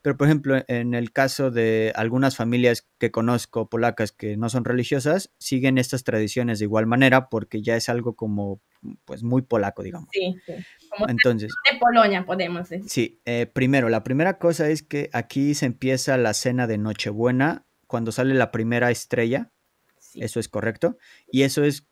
Pero, 0.00 0.16
por 0.16 0.28
ejemplo, 0.28 0.62
en 0.68 0.94
el 0.94 1.12
caso 1.12 1.50
de 1.50 1.92
algunas 1.96 2.36
familias 2.36 2.88
que 2.98 3.10
conozco 3.10 3.68
polacas 3.68 4.12
que 4.12 4.36
no 4.36 4.48
son 4.48 4.64
religiosas, 4.64 5.32
siguen 5.38 5.76
estas 5.76 6.04
tradiciones 6.04 6.60
de 6.60 6.66
igual 6.66 6.86
manera 6.86 7.28
porque 7.28 7.62
ya 7.62 7.74
es 7.74 7.88
algo 7.88 8.14
como, 8.14 8.60
pues, 9.04 9.24
muy 9.24 9.42
polaco, 9.42 9.82
digamos. 9.82 10.08
Sí, 10.12 10.36
sí. 10.46 10.52
Como 10.90 11.08
Entonces, 11.08 11.52
de 11.70 11.78
Polonia, 11.78 12.24
podemos 12.24 12.68
decir. 12.68 12.88
Sí, 12.88 13.20
eh, 13.24 13.46
primero, 13.52 13.88
la 13.88 14.04
primera 14.04 14.38
cosa 14.38 14.68
es 14.68 14.84
que 14.84 15.10
aquí 15.12 15.54
se 15.54 15.66
empieza 15.66 16.16
la 16.16 16.32
cena 16.32 16.68
de 16.68 16.78
Nochebuena 16.78 17.66
cuando 17.88 18.12
sale 18.12 18.34
la 18.34 18.52
primera 18.52 18.92
estrella. 18.92 19.50
Eso 20.14 20.38
es 20.38 20.48
correcto. 20.48 20.96
Y 21.30 21.42
eso 21.42 21.64
es 21.64 21.88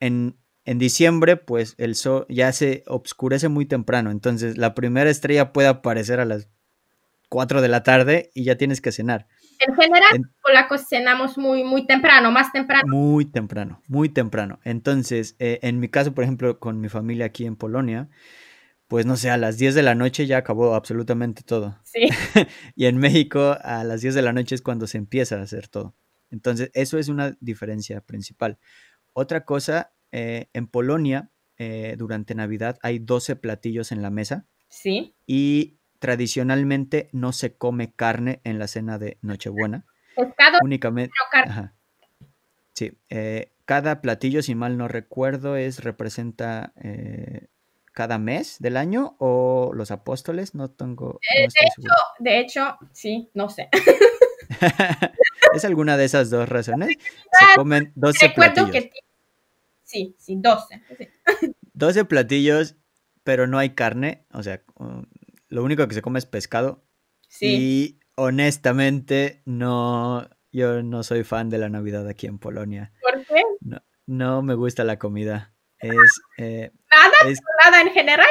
en 0.00 0.38
en 0.70 0.78
diciembre, 0.78 1.36
pues 1.36 1.74
el 1.78 1.96
sol 1.96 2.26
ya 2.28 2.52
se 2.52 2.84
oscurece 2.86 3.48
muy 3.48 3.66
temprano, 3.66 4.12
entonces 4.12 4.56
la 4.56 4.72
primera 4.72 5.10
estrella 5.10 5.52
puede 5.52 5.66
aparecer 5.66 6.20
a 6.20 6.24
las 6.24 6.48
4 7.28 7.60
de 7.60 7.66
la 7.66 7.82
tarde 7.82 8.30
y 8.34 8.44
ya 8.44 8.56
tienes 8.56 8.80
que 8.80 8.92
cenar. 8.92 9.26
En 9.58 9.74
general, 9.74 10.14
en, 10.14 10.22
polacos 10.40 10.82
cenamos 10.88 11.36
muy, 11.36 11.64
muy 11.64 11.88
temprano, 11.88 12.30
más 12.30 12.52
temprano. 12.52 12.84
Muy 12.86 13.24
temprano, 13.24 13.82
muy 13.88 14.10
temprano. 14.10 14.60
Entonces, 14.62 15.34
eh, 15.40 15.58
en 15.62 15.80
mi 15.80 15.88
caso, 15.88 16.14
por 16.14 16.22
ejemplo, 16.22 16.60
con 16.60 16.80
mi 16.80 16.88
familia 16.88 17.26
aquí 17.26 17.46
en 17.46 17.56
Polonia, 17.56 18.08
pues 18.86 19.06
no 19.06 19.16
sé, 19.16 19.28
a 19.28 19.38
las 19.38 19.58
10 19.58 19.74
de 19.74 19.82
la 19.82 19.96
noche 19.96 20.28
ya 20.28 20.38
acabó 20.38 20.76
absolutamente 20.76 21.42
todo. 21.42 21.80
Sí. 21.82 22.06
y 22.76 22.86
en 22.86 22.96
México, 22.96 23.56
a 23.60 23.82
las 23.82 24.02
10 24.02 24.14
de 24.14 24.22
la 24.22 24.32
noche 24.32 24.54
es 24.54 24.62
cuando 24.62 24.86
se 24.86 24.98
empieza 24.98 25.34
a 25.34 25.42
hacer 25.42 25.66
todo. 25.66 25.96
Entonces, 26.30 26.70
eso 26.74 26.96
es 26.96 27.08
una 27.08 27.36
diferencia 27.40 28.00
principal. 28.02 28.60
Otra 29.14 29.44
cosa 29.44 29.90
eh, 30.12 30.48
en 30.52 30.66
Polonia, 30.66 31.30
eh, 31.56 31.94
durante 31.98 32.34
Navidad, 32.34 32.78
hay 32.82 32.98
12 32.98 33.36
platillos 33.36 33.92
en 33.92 34.02
la 34.02 34.10
mesa. 34.10 34.46
Sí. 34.68 35.14
Y 35.26 35.78
tradicionalmente 35.98 37.08
no 37.12 37.32
se 37.32 37.56
come 37.56 37.92
carne 37.92 38.40
en 38.44 38.58
la 38.58 38.66
cena 38.66 38.98
de 38.98 39.18
Nochebuena. 39.22 39.84
Pescado. 40.16 40.58
Únicamente. 40.62 41.12
Sí. 42.74 42.92
Eh, 43.10 43.52
cada 43.64 44.00
platillo, 44.00 44.42
si 44.42 44.54
mal 44.54 44.76
no 44.78 44.88
recuerdo, 44.88 45.56
es 45.56 45.84
representa 45.84 46.72
cada 47.92 48.18
mes 48.18 48.56
del 48.58 48.76
año 48.76 49.16
o 49.18 49.72
los 49.74 49.90
apóstoles. 49.90 50.54
No 50.54 50.70
tengo. 50.70 51.20
de, 51.36 51.44
hecho, 51.44 51.94
de 52.18 52.40
hecho, 52.40 52.78
sí, 52.92 53.30
no 53.34 53.48
sé. 53.48 53.68
¿Es 55.54 55.64
alguna 55.64 55.96
de 55.96 56.04
esas 56.04 56.30
dos 56.30 56.48
razones? 56.48 56.88
Se 56.98 57.56
comen 57.56 57.92
12 57.94 58.28
Recuerdo 58.28 58.70
que 58.70 58.90
Sí, 59.90 60.14
sí, 60.18 60.36
12. 60.38 60.82
12 61.72 62.04
platillos, 62.04 62.76
pero 63.24 63.48
no 63.48 63.58
hay 63.58 63.70
carne. 63.70 64.24
O 64.32 64.42
sea, 64.44 64.62
lo 65.48 65.64
único 65.64 65.86
que 65.88 65.94
se 65.94 66.02
come 66.02 66.20
es 66.20 66.26
pescado. 66.26 66.84
Sí. 67.28 67.46
Y 67.46 68.00
honestamente, 68.14 69.42
no. 69.46 70.28
Yo 70.52 70.82
no 70.82 71.02
soy 71.02 71.24
fan 71.24 71.48
de 71.48 71.58
la 71.58 71.68
Navidad 71.68 72.08
aquí 72.08 72.26
en 72.26 72.38
Polonia. 72.38 72.92
¿Por 73.02 73.24
qué? 73.24 73.42
No, 73.60 73.82
no 74.06 74.42
me 74.42 74.54
gusta 74.54 74.84
la 74.84 74.98
comida. 74.98 75.54
Es, 75.80 76.20
eh, 76.38 76.70
nada, 76.92 77.34
nada 77.64 77.80
en 77.80 77.90
general. 77.90 78.26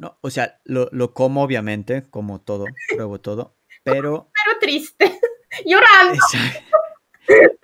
No, 0.00 0.18
o 0.20 0.30
sea, 0.30 0.60
lo, 0.64 0.88
lo, 0.92 1.14
como 1.14 1.42
obviamente, 1.42 2.10
como 2.10 2.40
todo, 2.40 2.66
pruebo 2.90 3.20
todo, 3.20 3.56
pero... 3.82 4.30
Pero 4.44 4.58
triste, 4.60 5.18
llorando. 5.64 6.18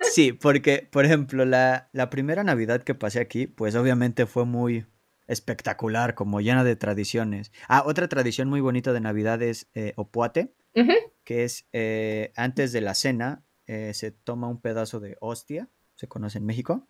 Sí, 0.01 0.33
porque, 0.33 0.87
por 0.91 1.05
ejemplo, 1.05 1.45
la, 1.45 1.89
la, 1.93 2.09
primera 2.09 2.43
Navidad 2.43 2.83
que 2.83 2.95
pasé 2.95 3.19
aquí, 3.19 3.47
pues 3.47 3.75
obviamente 3.75 4.25
fue 4.25 4.45
muy 4.45 4.85
espectacular, 5.27 6.15
como 6.15 6.41
llena 6.41 6.63
de 6.63 6.75
tradiciones. 6.75 7.51
Ah, 7.67 7.83
otra 7.85 8.07
tradición 8.07 8.49
muy 8.49 8.61
bonita 8.61 8.93
de 8.93 9.01
Navidad 9.01 9.41
es 9.41 9.69
eh, 9.75 9.93
Opuate, 9.95 10.53
que 11.23 11.43
es 11.43 11.67
eh, 11.73 12.31
antes 12.35 12.71
de 12.71 12.81
la 12.81 12.95
cena, 12.95 13.43
eh, 13.67 13.93
se 13.93 14.11
toma 14.11 14.47
un 14.47 14.59
pedazo 14.61 14.99
de 14.99 15.17
hostia, 15.19 15.69
se 15.95 16.07
conoce 16.07 16.39
en 16.39 16.45
México, 16.45 16.87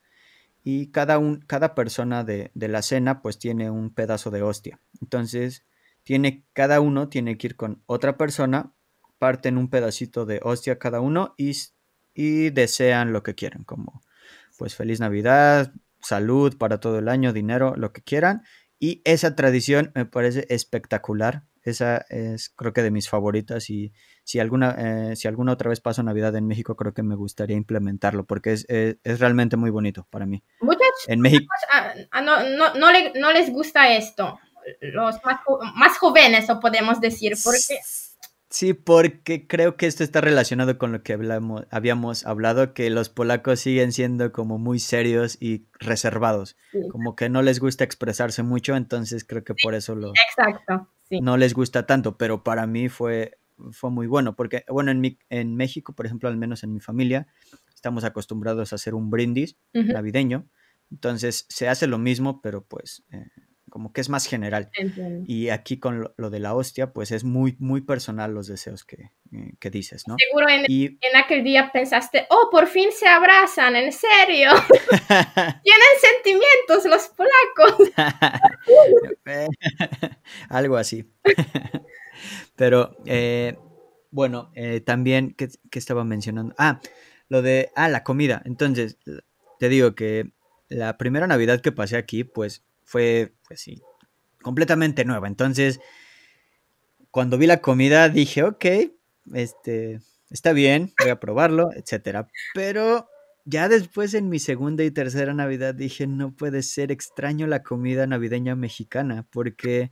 y 0.64 0.92
cada, 0.92 1.20
un, 1.20 1.42
cada 1.42 1.76
persona 1.76 2.24
de, 2.24 2.52
de, 2.54 2.68
la 2.68 2.82
cena 2.82 3.22
pues 3.22 3.40
tiene 3.40 3.70
un 3.70 3.94
pedazo 3.94 4.32
de 4.32 4.42
hostia. 4.42 4.80
Entonces, 5.02 5.66
tiene, 6.04 6.46
cada 6.54 6.80
uno 6.80 7.10
tiene 7.10 7.38
que 7.38 7.48
ir 7.48 7.56
con 7.56 7.84
otra 7.86 8.18
persona, 8.18 8.74
parten 9.18 9.58
un 9.58 9.70
pedacito 9.70 10.26
de 10.26 10.40
hostia 10.44 10.80
cada 10.80 11.02
uno 11.02 11.34
y 11.38 11.54
y 12.20 12.50
desean 12.50 13.14
lo 13.14 13.24
que 13.24 13.34
quieran, 13.34 13.64
como 13.64 14.02
pues 14.58 14.76
feliz 14.76 15.00
Navidad, 15.00 15.72
salud 16.02 16.58
para 16.58 16.82
todo 16.82 17.00
el 17.00 17.08
año, 17.08 17.32
dinero, 17.32 17.76
lo 17.78 17.94
que 17.94 18.02
quieran. 18.02 18.44
Y 18.78 19.02
esa 19.06 19.38
tradición 19.38 19.94
me 19.96 20.06
parece 20.06 20.46
espectacular. 20.50 21.44
Esa 21.64 22.06
es 22.10 22.50
creo 22.50 22.74
que 22.74 22.84
de 22.84 22.92
mis 22.92 23.08
favoritas 23.08 23.70
y 23.70 23.94
si 24.26 24.40
alguna, 24.40 24.76
eh, 24.78 25.16
si 25.16 25.30
alguna 25.30 25.54
otra 25.54 25.70
vez 25.70 25.80
paso 25.80 26.04
Navidad 26.04 26.36
en 26.36 26.46
México 26.46 26.76
creo 26.76 26.94
que 26.94 27.04
me 27.04 27.16
gustaría 27.16 27.56
implementarlo 27.56 28.26
porque 28.26 28.52
es, 28.52 28.66
es, 28.68 29.20
realmente 29.20 29.56
muy 29.56 29.70
bonito 29.70 30.06
para 30.10 30.26
mí. 30.26 30.44
Muchos 30.60 30.82
en 31.08 31.22
México 31.22 31.46
ah, 31.72 31.94
ah, 32.12 32.22
no, 32.22 32.44
no, 32.50 32.74
no, 32.74 32.92
le, 32.92 33.14
no, 33.18 33.32
les 33.32 33.50
gusta 33.50 33.94
esto, 33.94 34.38
los 34.82 35.24
más, 35.24 35.40
más 35.76 35.98
jóvenes, 35.98 36.50
o 36.50 36.60
podemos 36.60 37.00
decir, 37.00 37.38
porque 37.42 37.80
Sí, 38.50 38.74
porque 38.74 39.46
creo 39.46 39.78
que 39.78 39.86
esto 39.86 40.04
está 40.04 40.22
relacionado 40.22 40.80
con 40.80 40.92
lo 40.92 41.04
que 41.04 41.14
hablamos, 41.14 41.68
habíamos 41.70 42.26
hablado, 42.26 42.74
que 42.74 42.90
los 42.90 43.08
polacos 43.10 43.60
siguen 43.60 43.92
siendo 43.92 44.32
como 44.32 44.58
muy 44.58 44.80
serios 44.80 45.38
y 45.40 45.68
reservados, 45.74 46.58
como 46.92 47.16
que 47.16 47.30
no 47.30 47.44
les 47.44 47.60
gusta 47.60 47.84
expresarse 47.84 48.42
mucho, 48.42 48.76
entonces 48.76 49.24
creo 49.24 49.44
que 49.44 49.54
por 49.54 49.76
eso 49.76 49.94
lo... 49.94 50.14
Exacto. 50.30 50.90
No 51.12 51.38
les 51.38 51.54
gusta 51.54 51.86
tanto, 51.86 52.18
pero 52.18 52.44
para 52.44 52.66
mí 52.66 52.90
fue, 52.90 53.38
fue 53.72 53.92
muy 53.92 54.08
bueno, 54.08 54.36
porque 54.36 54.66
bueno, 54.68 54.90
en, 54.90 55.00
mi, 55.00 55.20
en 55.30 55.56
México, 55.56 55.94
por 55.94 56.08
ejemplo, 56.08 56.28
al 56.28 56.38
menos 56.38 56.64
en 56.64 56.74
mi 56.74 56.80
familia, 56.80 57.28
estamos 57.76 58.04
acostumbrados 58.04 58.74
a 58.74 58.78
hacer 58.78 58.96
un 58.96 59.12
brindis 59.12 59.58
navideño, 59.74 60.50
entonces 60.90 61.46
se 61.50 61.70
hace 61.70 61.86
lo 61.86 62.00
mismo, 62.00 62.42
pero 62.42 62.64
pues... 62.64 63.04
Eh, 63.12 63.28
como 63.70 63.94
que 63.94 64.02
es 64.02 64.10
más 64.10 64.26
general. 64.26 64.70
Y 65.26 65.50
aquí 65.50 65.80
con 65.80 66.12
lo, 66.16 66.30
de 66.30 66.40
la 66.40 66.54
hostia, 66.56 66.92
pues 66.94 67.12
es 67.12 67.24
muy, 67.24 67.56
muy 67.60 67.82
personal 67.82 68.34
los 68.34 68.48
deseos 68.48 68.84
que, 68.84 69.12
eh, 69.32 69.54
que 69.60 69.70
dices, 69.70 70.08
¿no? 70.08 70.16
Seguro 70.18 70.50
en, 70.50 70.66
en, 70.70 71.16
aquel 71.16 71.44
día 71.44 71.72
pensaste, 71.72 72.26
oh, 72.30 72.50
por 72.52 72.68
fin 72.68 72.90
se 72.92 73.08
abrazan, 73.08 73.76
en 73.76 73.92
serio. 73.92 74.52
Tienen 75.64 75.94
sentimientos 76.02 76.86
los 76.86 77.10
polacos. 77.10 77.92
Algo 80.50 80.78
así. 80.78 81.10
Pero, 82.56 82.98
eh, 83.06 83.58
bueno, 84.12 84.52
eh, 84.56 84.82
también, 84.82 85.34
¿qué, 85.38 85.50
¿qué 85.70 85.80
estaba 85.80 86.04
mencionando? 86.04 86.54
Ah, 86.58 86.82
lo 87.30 87.42
de, 87.42 87.72
ah, 87.76 87.90
la 87.90 88.04
comida. 88.04 88.42
Entonces, 88.46 88.98
te 89.60 89.70
digo 89.70 89.96
que 89.96 90.32
la 90.70 90.98
primera 90.98 91.28
Navidad 91.28 91.62
que 91.62 91.72
pasé 91.72 91.98
aquí, 91.98 92.24
pues 92.24 92.64
fue, 92.90 93.34
pues 93.48 93.62
sí, 93.62 93.84
completamente 94.42 95.06
nueva. 95.06 95.28
Entonces, 95.28 95.80
cuando 97.12 97.38
vi 97.38 97.46
la 97.46 97.62
comida 97.62 98.10
dije, 98.10 98.42
ok, 98.42 98.66
este, 99.34 100.00
está 100.32 100.54
bien, 100.54 100.92
voy 101.00 101.12
a 101.12 101.20
probarlo, 101.20 101.72
etcétera. 101.74 102.28
Pero 102.56 103.08
ya 103.46 103.70
después 103.70 104.16
en 104.16 104.30
mi 104.30 104.40
segunda 104.40 104.84
y 104.84 104.90
tercera 104.90 105.36
Navidad 105.36 105.76
dije, 105.76 106.08
no 106.08 106.36
puede 106.36 106.64
ser 106.64 106.92
extraño 106.92 107.46
la 107.46 107.62
comida 107.62 108.08
navideña 108.08 108.56
mexicana, 108.56 109.28
porque 109.30 109.92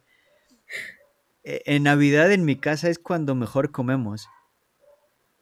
e, 1.44 1.62
en 1.68 1.84
Navidad 1.84 2.32
en 2.32 2.46
mi 2.46 2.56
casa 2.56 2.90
es 2.90 2.98
cuando 2.98 3.36
mejor 3.36 3.72
comemos. 3.72 4.28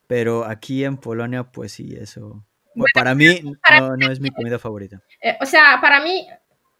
Pero 0.07 0.43
aquí 0.43 0.83
en 0.83 0.97
Polonia, 0.97 1.45
pues 1.45 1.71
sí, 1.71 1.95
eso. 1.95 2.45
para 2.93 3.15
mí 3.15 3.41
no, 3.79 3.95
no, 3.95 4.11
es 4.11 4.19
mi 4.19 4.29
comida 4.29 4.59
favorita. 4.59 5.01
Eh, 5.21 5.37
o 5.41 5.45
sea, 5.45 5.79
para 5.81 6.03
mí, 6.03 6.27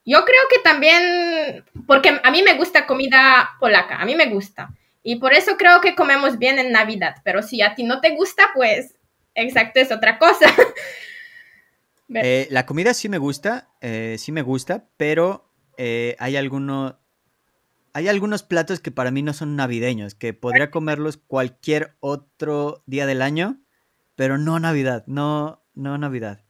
yo 0.06 0.24
creo 0.24 0.42
que 0.50 0.60
también, 0.60 1.66
porque 1.88 2.20
a 2.24 2.32
mí 2.32 2.44
me 2.44 2.56
gusta 2.56 2.86
comida 2.86 3.50
polaca, 3.60 3.98
a 3.98 4.06
mí 4.06 4.16
me 4.16 4.28
gusta. 4.28 4.70
Y 5.02 5.18
por 5.18 5.34
eso 5.34 5.58
creo 5.58 5.82
que 5.82 5.96
comemos 5.96 6.38
bien 6.38 6.60
en 6.60 6.72
Navidad. 6.72 7.18
Pero 7.24 7.42
si 7.42 7.62
a 7.62 7.76
ti 7.76 7.84
no 7.84 8.02
te 8.02 8.16
gusta, 8.16 8.50
pues 8.54 8.96
exacto, 9.34 9.80
es 9.80 9.92
otra 9.92 10.18
cosa. 10.20 10.46
Eh, 12.08 12.48
la 12.52 12.68
comida 12.68 12.94
sí 12.94 13.10
me 13.10 13.18
gusta, 13.18 13.68
eh, 13.82 14.18
sí 14.20 14.32
me 14.32 14.44
gusta, 14.44 14.88
pero 14.96 15.52
eh, 15.76 16.16
hay 16.20 16.38
algunos... 16.38 16.98
Hay 17.94 18.08
algunos 18.08 18.44
platos 18.44 18.80
que 18.80 18.92
para 18.92 19.10
mí 19.10 19.24
no 19.24 19.34
son 19.34 19.56
navideños, 19.56 20.14
que 20.14 20.32
podría 20.34 20.70
comerlos 20.70 21.18
cualquier 21.18 21.96
otro 22.02 22.84
día 22.86 23.08
del 23.08 23.24
año, 23.24 23.60
pero 24.16 24.38
no 24.38 24.60
Navidad, 24.60 25.04
no, 25.08 25.66
no 25.74 25.98
Navidad. 25.98 26.46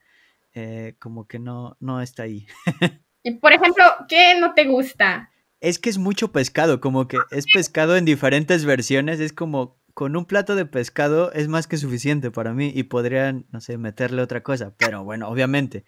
como 1.00 1.26
que 1.26 1.40
no, 1.40 1.78
no 1.80 2.02
está 2.02 2.24
ahí. 2.24 2.48
Y 3.26 3.32
por 3.32 3.54
ejemplo, 3.54 3.84
¿qué 4.08 4.40
no 4.40 4.54
te 4.54 4.66
gusta? 4.66 5.32
Es 5.60 5.80
que 5.80 5.90
es 5.90 5.98
mucho 5.98 6.32
pescado, 6.32 6.80
como 6.80 7.08
que 7.08 7.18
es 7.32 7.48
pescado 7.52 7.98
en 7.98 8.06
diferentes 8.06 8.66
versiones, 8.66 9.20
es 9.20 9.34
como 9.34 9.80
con 9.96 10.16
un 10.16 10.26
plato 10.26 10.56
de 10.56 10.68
pescado 10.68 11.32
es 11.32 11.48
más 11.48 11.66
que 11.66 11.78
suficiente 11.78 12.30
para 12.30 12.54
mí 12.54 12.72
y 12.76 12.84
podrían, 12.84 13.48
no 13.50 13.62
sé, 13.62 13.80
meterle 13.80 14.22
otra 14.22 14.44
cosa, 14.44 14.76
pero 14.78 15.04
bueno, 15.04 15.28
obviamente 15.28 15.86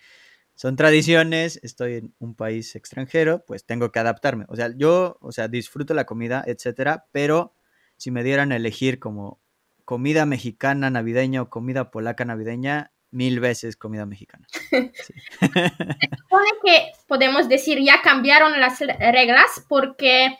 son 0.56 0.76
tradiciones, 0.78 1.60
estoy 1.62 1.93
en 1.97 2.15
un 2.17 2.34
país 2.34 2.76
extranjero, 2.76 3.45
pues 3.45 3.67
tengo 3.67 3.91
que 3.91 4.00
adaptarme. 4.00 4.45
O 4.47 4.56
sea, 4.56 4.73
yo, 4.76 5.19
o 5.21 5.32
sea, 5.32 5.47
disfruto 5.47 5.93
la 5.93 6.06
comida, 6.06 6.43
etcétera, 6.47 7.06
pero 7.12 7.54
si 7.97 8.10
me 8.10 8.23
dieran 8.23 8.52
a 8.52 8.56
elegir 8.56 8.97
como 8.97 9.39
comida 9.86 10.26
mexicana 10.26 10.89
navideña 10.89 11.43
o 11.43 11.50
comida 11.52 11.91
polaca 11.91 12.26
navideña, 12.26 12.93
mil 13.11 13.39
veces 13.39 13.75
comida 13.75 14.05
mexicana. 14.05 14.47
Supone 14.71 16.49
que 16.63 16.91
podemos 17.07 17.47
decir 17.47 17.79
ya 17.81 18.01
cambiaron 18.01 18.59
las 18.59 18.79
reglas 18.79 19.65
porque 19.67 20.37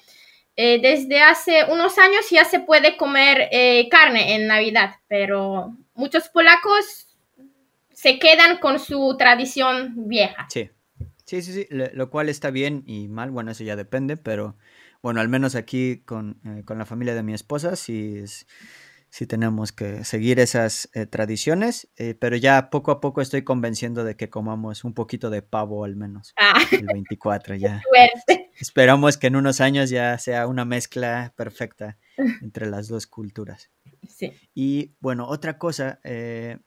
eh, 0.56 0.82
desde 0.82 1.21
hace 1.21 1.65
unos 1.69 1.97
años 1.99 2.30
ya 2.32 2.43
se 2.43 2.60
puede 2.60 2.97
comer 2.97 3.47
eh, 3.51 3.88
carne 3.89 4.36
en 4.36 4.47
Navidad, 4.47 4.95
pero 5.08 5.77
muchos 5.93 6.30
polacos 6.30 7.15
se 7.93 8.19
quedan 8.19 8.58
con 8.58 8.80
su 8.80 9.15
tradición 9.17 10.08
vieja. 10.08 10.47
Sí, 10.49 10.71
sí, 11.25 11.41
sí, 11.41 11.53
sí, 11.53 11.67
lo 11.69 12.10
cual 12.10 12.30
está 12.30 12.49
bien 12.51 12.84
y 12.88 13.08
mal, 13.08 13.32
bueno, 13.32 13.51
eso 13.51 13.63
ya 13.63 13.75
depende, 13.75 14.17
pero 14.17 14.56
bueno, 15.01 15.21
al 15.21 15.30
menos 15.30 15.56
aquí 15.56 16.01
con, 16.06 16.39
eh, 16.43 16.63
con 16.65 16.77
la 16.77 16.86
familia 16.86 17.13
de 17.13 17.23
mi 17.23 17.34
esposa 17.34 17.75
sí 17.75 18.17
es 18.17 18.47
sí 19.10 19.26
tenemos 19.26 19.72
que 19.72 20.04
seguir 20.04 20.39
esas 20.39 20.89
eh, 20.93 21.06
tradiciones, 21.06 21.89
eh, 21.96 22.15
pero 22.20 22.36
ya 22.36 22.70
poco 22.70 22.91
a 22.91 23.00
poco 23.00 23.22
estoy 23.22 23.43
convenciendo 23.43 24.04
de 24.04 24.15
que 24.15 24.30
comamos 24.30 24.84
un 24.84 24.93
poquito 24.93 25.30
de 25.30 25.41
pavo 25.41 25.84
al 25.84 25.96
menos. 25.96 26.34
Ah. 26.38 26.60
El 26.72 26.86
24 26.86 27.56
ya. 27.56 27.82
Esperamos 28.60 29.17
que 29.17 29.28
en 29.28 29.36
unos 29.36 29.62
años 29.62 29.89
ya 29.89 30.17
sea 30.17 30.48
una 30.48 30.65
mezcla 30.65 31.34
perfecta 31.36 31.98
entre 32.41 32.67
las 32.67 32.88
dos 32.88 33.08
culturas. 33.08 33.72
Sí. 34.08 34.34
Y 34.54 34.96
bueno, 35.00 35.28
otra 35.28 35.58
cosa, 35.58 36.00
eh, 36.04 36.60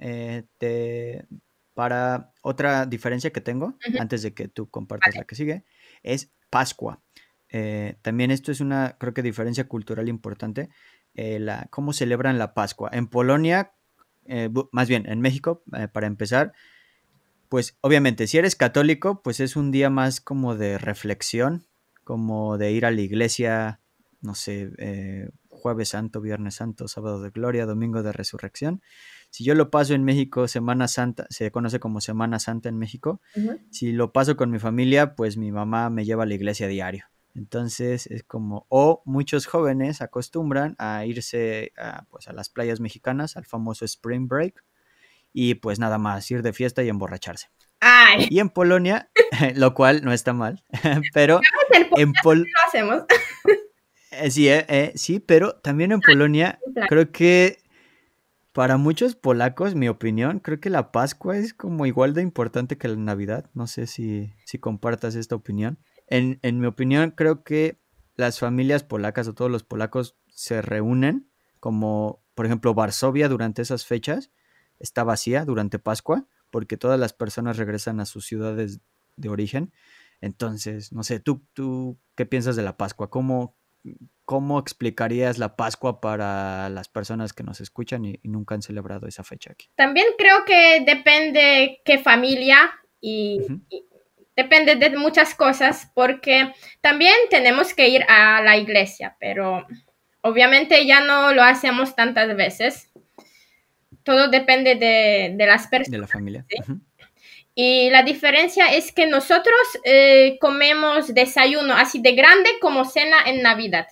para 1.74 2.32
otra 2.42 2.86
diferencia 2.86 3.30
que 3.30 3.40
tengo, 3.40 3.76
antes 3.98 4.22
de 4.22 4.34
que 4.34 4.48
tú 4.48 4.68
compartas 4.68 5.14
la 5.14 5.24
que 5.24 5.34
sigue, 5.34 5.64
es 6.02 6.32
Pascua. 6.50 7.02
también 8.02 8.30
esto 8.30 8.50
es 8.50 8.60
una, 8.60 8.96
creo 8.98 9.14
que 9.14 9.22
diferencia 9.22 9.68
cultural 9.68 10.08
importante. 10.08 10.70
Eh, 11.14 11.38
la, 11.40 11.66
cómo 11.70 11.92
celebran 11.92 12.38
la 12.38 12.54
Pascua. 12.54 12.90
En 12.92 13.06
Polonia, 13.08 13.72
eh, 14.26 14.48
más 14.72 14.88
bien 14.88 15.08
en 15.08 15.20
México, 15.20 15.62
eh, 15.76 15.88
para 15.88 16.06
empezar, 16.06 16.52
pues 17.48 17.76
obviamente 17.80 18.26
si 18.26 18.38
eres 18.38 18.54
católico, 18.54 19.22
pues 19.22 19.40
es 19.40 19.56
un 19.56 19.70
día 19.72 19.90
más 19.90 20.20
como 20.20 20.56
de 20.56 20.78
reflexión, 20.78 21.66
como 22.04 22.58
de 22.58 22.72
ir 22.72 22.86
a 22.86 22.90
la 22.90 23.00
iglesia, 23.00 23.80
no 24.20 24.34
sé, 24.34 24.70
jueves 25.48 25.90
santo, 25.90 26.20
viernes 26.20 26.54
santo, 26.54 26.86
sábado 26.86 27.20
de 27.20 27.30
gloria, 27.30 27.66
domingo 27.66 28.02
de 28.02 28.12
resurrección. 28.12 28.82
Si 29.30 29.44
yo 29.44 29.54
lo 29.54 29.70
paso 29.70 29.94
en 29.94 30.04
México, 30.04 30.46
Semana 30.46 30.86
Santa, 30.88 31.26
se 31.28 31.50
conoce 31.50 31.80
como 31.80 32.00
Semana 32.00 32.38
Santa 32.38 32.68
en 32.68 32.78
México, 32.78 33.20
si 33.70 33.92
lo 33.92 34.12
paso 34.12 34.36
con 34.36 34.50
mi 34.50 34.58
familia, 34.58 35.14
pues 35.16 35.36
mi 35.36 35.50
mamá 35.50 35.90
me 35.90 36.04
lleva 36.04 36.22
a 36.22 36.26
la 36.26 36.34
iglesia 36.34 36.68
diario. 36.68 37.06
Entonces 37.40 38.06
es 38.08 38.22
como, 38.22 38.66
o 38.68 39.02
muchos 39.06 39.46
jóvenes 39.46 40.02
acostumbran 40.02 40.76
a 40.78 41.06
irse 41.06 41.72
a, 41.78 42.04
pues, 42.10 42.28
a 42.28 42.34
las 42.34 42.50
playas 42.50 42.80
mexicanas, 42.80 43.38
al 43.38 43.46
famoso 43.46 43.86
Spring 43.86 44.28
Break, 44.28 44.62
y 45.32 45.54
pues 45.54 45.78
nada 45.78 45.96
más, 45.96 46.30
ir 46.30 46.42
de 46.42 46.52
fiesta 46.52 46.82
y 46.82 46.90
emborracharse. 46.90 47.48
Y 48.28 48.40
en 48.40 48.50
Polonia, 48.50 49.10
lo 49.56 49.72
cual 49.72 50.04
no 50.04 50.12
está 50.12 50.34
mal, 50.34 50.62
pero 51.14 51.40
en 51.96 52.12
Polonia 52.22 52.52
lo 52.52 52.68
hacemos. 52.68 53.04
Eh, 54.10 54.30
sí, 54.30 54.48
eh, 54.50 54.66
eh, 54.68 54.92
sí, 54.96 55.18
pero 55.18 55.54
también 55.54 55.92
en 55.92 56.00
Polonia 56.00 56.58
creo 56.90 57.10
que 57.10 57.62
para 58.52 58.76
muchos 58.76 59.14
polacos, 59.14 59.74
mi 59.74 59.88
opinión, 59.88 60.40
creo 60.40 60.60
que 60.60 60.68
la 60.68 60.92
Pascua 60.92 61.38
es 61.38 61.54
como 61.54 61.86
igual 61.86 62.12
de 62.12 62.20
importante 62.20 62.76
que 62.76 62.88
la 62.88 62.96
Navidad. 62.96 63.48
No 63.54 63.66
sé 63.66 63.86
si, 63.86 64.34
si 64.44 64.58
compartas 64.58 65.14
esta 65.14 65.36
opinión. 65.36 65.78
En, 66.10 66.38
en 66.42 66.60
mi 66.60 66.66
opinión, 66.66 67.12
creo 67.12 67.42
que 67.42 67.80
las 68.16 68.38
familias 68.38 68.84
polacas 68.84 69.26
o 69.28 69.34
todos 69.34 69.50
los 69.50 69.64
polacos 69.64 70.16
se 70.28 70.60
reúnen, 70.60 71.30
como 71.58 72.22
por 72.34 72.46
ejemplo 72.46 72.74
Varsovia 72.74 73.28
durante 73.28 73.62
esas 73.62 73.86
fechas 73.86 74.30
está 74.78 75.04
vacía 75.04 75.44
durante 75.44 75.78
Pascua, 75.78 76.26
porque 76.50 76.76
todas 76.76 76.98
las 76.98 77.12
personas 77.12 77.56
regresan 77.56 78.00
a 78.00 78.06
sus 78.06 78.26
ciudades 78.26 78.80
de 79.16 79.28
origen. 79.28 79.72
Entonces, 80.20 80.92
no 80.92 81.02
sé, 81.02 81.20
¿tú, 81.20 81.46
tú 81.52 81.98
qué 82.16 82.26
piensas 82.26 82.56
de 82.56 82.62
la 82.62 82.76
Pascua? 82.76 83.10
¿Cómo, 83.10 83.56
cómo 84.24 84.58
explicarías 84.58 85.38
la 85.38 85.56
Pascua 85.56 86.00
para 86.00 86.68
las 86.68 86.88
personas 86.88 87.32
que 87.32 87.42
nos 87.42 87.60
escuchan 87.60 88.04
y, 88.04 88.20
nunca 88.24 88.54
han 88.54 88.62
celebrado 88.62 89.06
esa 89.06 89.22
fecha 89.22 89.52
aquí? 89.52 89.68
También 89.76 90.06
creo 90.18 90.44
que 90.44 90.84
depende 90.84 91.80
qué 91.84 91.98
familia 91.98 92.70
y, 93.00 93.38
depende 94.36 94.76
de 94.76 94.96
muchas 94.96 95.34
cosas, 95.34 95.90
porque 95.94 96.52
también 96.80 97.14
tenemos 97.28 97.74
que 97.74 97.88
ir 97.88 98.04
a 98.08 98.42
la 98.42 98.56
iglesia, 98.56 99.16
pero 99.20 99.66
obviamente 100.22 100.86
ya 100.86 101.00
no 101.00 101.32
lo 101.32 101.42
hacemos 101.42 101.94
tantas 101.94 102.34
veces 102.36 102.90
todo 104.02 104.28
depende 104.28 104.74
de, 104.74 105.46
las 105.46 105.66
personas. 105.68 105.90
De 105.90 105.98
la 105.98 106.06
familia. 106.06 106.44
Y 107.54 107.90
la 107.90 108.02
diferencia 108.02 108.72
es 108.72 108.92
que 108.92 109.06
nosotros 109.06 109.60
eh, 109.84 110.38
comemos 110.40 111.12
desayuno 111.12 111.74
así 111.74 112.00
de 112.00 112.12
grande 112.12 112.50
como 112.60 112.84
cena 112.84 113.16
en 113.26 113.42
Navidad. 113.42 113.86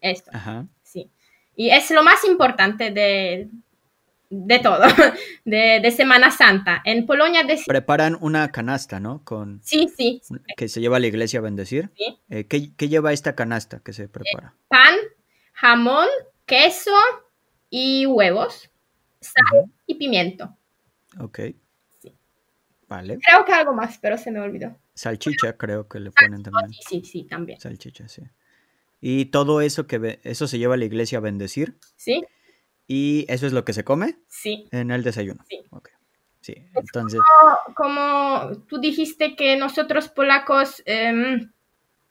Esto. 0.00 0.30
Ajá. 0.32 0.66
Sí. 0.82 1.10
Y 1.56 1.70
es 1.70 1.90
lo 1.90 2.02
más 2.02 2.24
importante 2.24 2.90
de, 2.90 3.48
de 4.30 4.60
todo, 4.60 4.80
de, 5.44 5.90
Semana 5.90 6.30
Santa. 6.30 6.80
En 6.84 7.04
Polonia... 7.04 7.44
Preparan 7.66 8.16
una 8.20 8.50
canasta, 8.52 9.00
¿no? 9.00 9.22
Con, 9.24 9.60
sí, 9.62 9.92
sí. 9.94 10.22
Que 10.56 10.68
se 10.68 10.80
lleva 10.80 10.96
a 10.96 11.00
la 11.00 11.08
iglesia 11.08 11.40
a 11.40 11.42
bendecir. 11.42 11.90
Sí. 11.96 12.18
Eh, 12.30 12.46
¿qué, 12.46 12.88
lleva 12.88 13.12
esta 13.12 13.34
canasta 13.34 13.80
que 13.80 13.92
se 13.92 14.08
prepara? 14.08 14.54
pan, 14.68 14.94
jamón, 15.52 16.08
queso 16.46 16.94
y 17.68 18.06
huevos 18.06 18.70
sal 19.20 19.70
y 19.86 19.96
pimiento. 19.96 20.56
Ok. 21.18 21.40
Sí. 22.00 22.14
Vale. 22.88 23.18
Creo 23.18 23.44
que 23.44 23.52
algo 23.52 23.74
más, 23.74 23.98
pero 23.98 24.16
se 24.16 24.30
me 24.30 24.40
olvidó. 24.40 24.76
Salchicha 24.94 25.56
creo 25.56 25.88
que 25.88 26.00
le 26.00 26.10
ponen 26.10 26.42
también. 26.42 26.72
Sí, 26.88 27.02
sí, 27.04 27.24
también. 27.24 27.60
Salchicha, 27.60 28.08
sí. 28.08 28.22
Y 29.00 29.26
todo 29.26 29.60
eso 29.60 29.86
que 29.86 30.20
eso 30.24 30.46
se 30.46 30.58
lleva 30.58 30.74
a 30.74 30.76
la 30.76 30.84
iglesia 30.84 31.18
a 31.18 31.20
bendecir. 31.20 31.76
Sí. 31.96 32.24
¿Y 32.92 33.24
eso 33.28 33.46
es 33.46 33.52
lo 33.52 33.64
que 33.64 33.72
se 33.72 33.84
come? 33.84 34.16
Sí. 34.28 34.66
En 34.72 34.90
el 34.90 35.04
desayuno. 35.04 35.44
Sí. 35.48 35.60
Okay. 35.70 35.94
Sí, 36.40 36.54
entonces... 36.74 37.20
Como, 37.76 38.50
tú 38.66 38.80
dijiste 38.80 39.36
que 39.36 39.56
nosotros 39.56 40.08
polacos 40.08 40.82
em, 40.86 41.50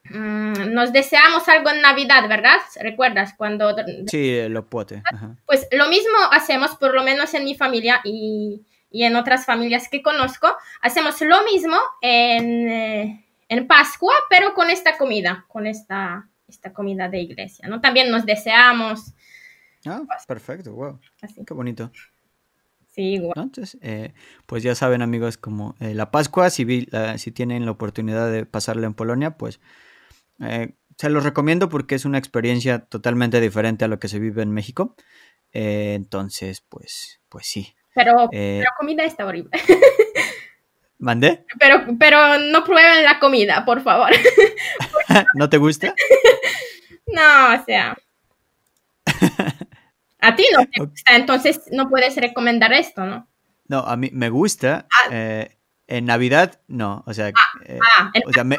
Mm, 0.04 0.72
nos 0.72 0.92
deseamos 0.92 1.46
algo 1.48 1.70
en 1.70 1.82
Navidad, 1.82 2.28
¿verdad? 2.28 2.58
¿Recuerdas 2.80 3.34
cuando... 3.36 3.74
Sí, 4.06 4.40
lo 4.48 4.68
pote. 4.68 5.02
Pues 5.46 5.68
lo 5.72 5.88
mismo 5.88 6.16
hacemos, 6.32 6.74
por 6.76 6.94
lo 6.94 7.02
menos 7.02 7.34
en 7.34 7.44
mi 7.44 7.54
familia 7.54 8.00
y, 8.04 8.64
en 8.90 9.14
otras 9.14 9.44
familias 9.44 9.88
que 9.88 10.02
conozco, 10.02 10.48
hacemos 10.80 11.20
lo 11.20 11.44
mismo 11.44 11.76
en, 12.00 12.68
eh, 12.68 13.24
en, 13.48 13.66
Pascua, 13.68 14.14
pero 14.28 14.54
con 14.54 14.68
esta 14.68 14.96
comida, 14.96 15.44
con 15.48 15.66
esta, 15.66 16.28
esta 16.48 16.72
comida 16.72 17.08
de 17.08 17.20
iglesia, 17.20 17.68
¿no? 17.68 17.80
También 17.80 18.10
nos 18.10 18.26
deseamos. 18.26 19.12
Ah, 19.86 20.02
perfecto, 20.26 20.72
wow. 20.72 21.00
Así. 21.22 21.42
Qué 21.46 21.54
bonito. 21.54 21.90
Sí, 22.88 23.14
igual. 23.14 23.34
Entonces, 23.36 23.78
eh, 23.82 24.12
pues 24.46 24.62
ya 24.62 24.74
saben 24.74 25.00
amigos, 25.00 25.38
como 25.38 25.76
eh, 25.80 25.94
la 25.94 26.10
Pascua, 26.10 26.50
si, 26.50 26.88
si 27.16 27.32
tienen 27.32 27.64
la 27.64 27.70
oportunidad 27.70 28.30
de 28.30 28.46
pasarla 28.46 28.86
en 28.86 28.94
Polonia, 28.94 29.36
pues 29.36 29.60
eh, 30.40 30.74
se 30.96 31.08
los 31.08 31.24
recomiendo 31.24 31.68
porque 31.68 31.94
es 31.94 32.04
una 32.04 32.18
experiencia 32.18 32.80
totalmente 32.80 33.40
diferente 33.40 33.84
a 33.84 33.88
lo 33.88 33.98
que 33.98 34.08
se 34.08 34.18
vive 34.18 34.42
en 34.42 34.50
México. 34.50 34.96
Eh, 35.52 35.94
entonces, 35.94 36.60
pues, 36.60 37.20
pues 37.28 37.46
sí. 37.46 37.74
Pero 37.94 38.28
eh, 38.32 38.60
la 38.62 38.74
comida 38.78 39.04
está 39.04 39.26
horrible. 39.26 39.50
¿Mandé? 40.98 41.46
Pero, 41.58 41.86
pero 41.98 42.38
no 42.38 42.64
prueben 42.64 43.04
la 43.04 43.18
comida, 43.18 43.64
por 43.64 43.80
favor. 43.82 44.10
¿No 45.34 45.48
te 45.48 45.56
gusta? 45.56 45.94
no, 47.06 47.54
o 47.54 47.64
sea. 47.64 47.96
A 50.20 50.36
ti 50.36 50.44
no 50.52 50.66
te 50.66 50.80
gusta, 50.80 51.16
entonces 51.16 51.62
no 51.72 51.88
puedes 51.88 52.16
recomendar 52.16 52.72
esto, 52.72 53.04
¿no? 53.04 53.28
No, 53.68 53.80
a 53.80 53.96
mí 53.96 54.10
me 54.12 54.30
gusta. 54.30 54.86
Ah. 54.90 55.46
en 55.86 56.04
Navidad, 56.04 56.60
no. 56.68 57.02
O 57.06 57.14
sea, 57.14 57.28
ah, 57.28 57.80
ah, 57.80 58.12
o 58.26 58.32
sea 58.32 58.44
me, 58.44 58.58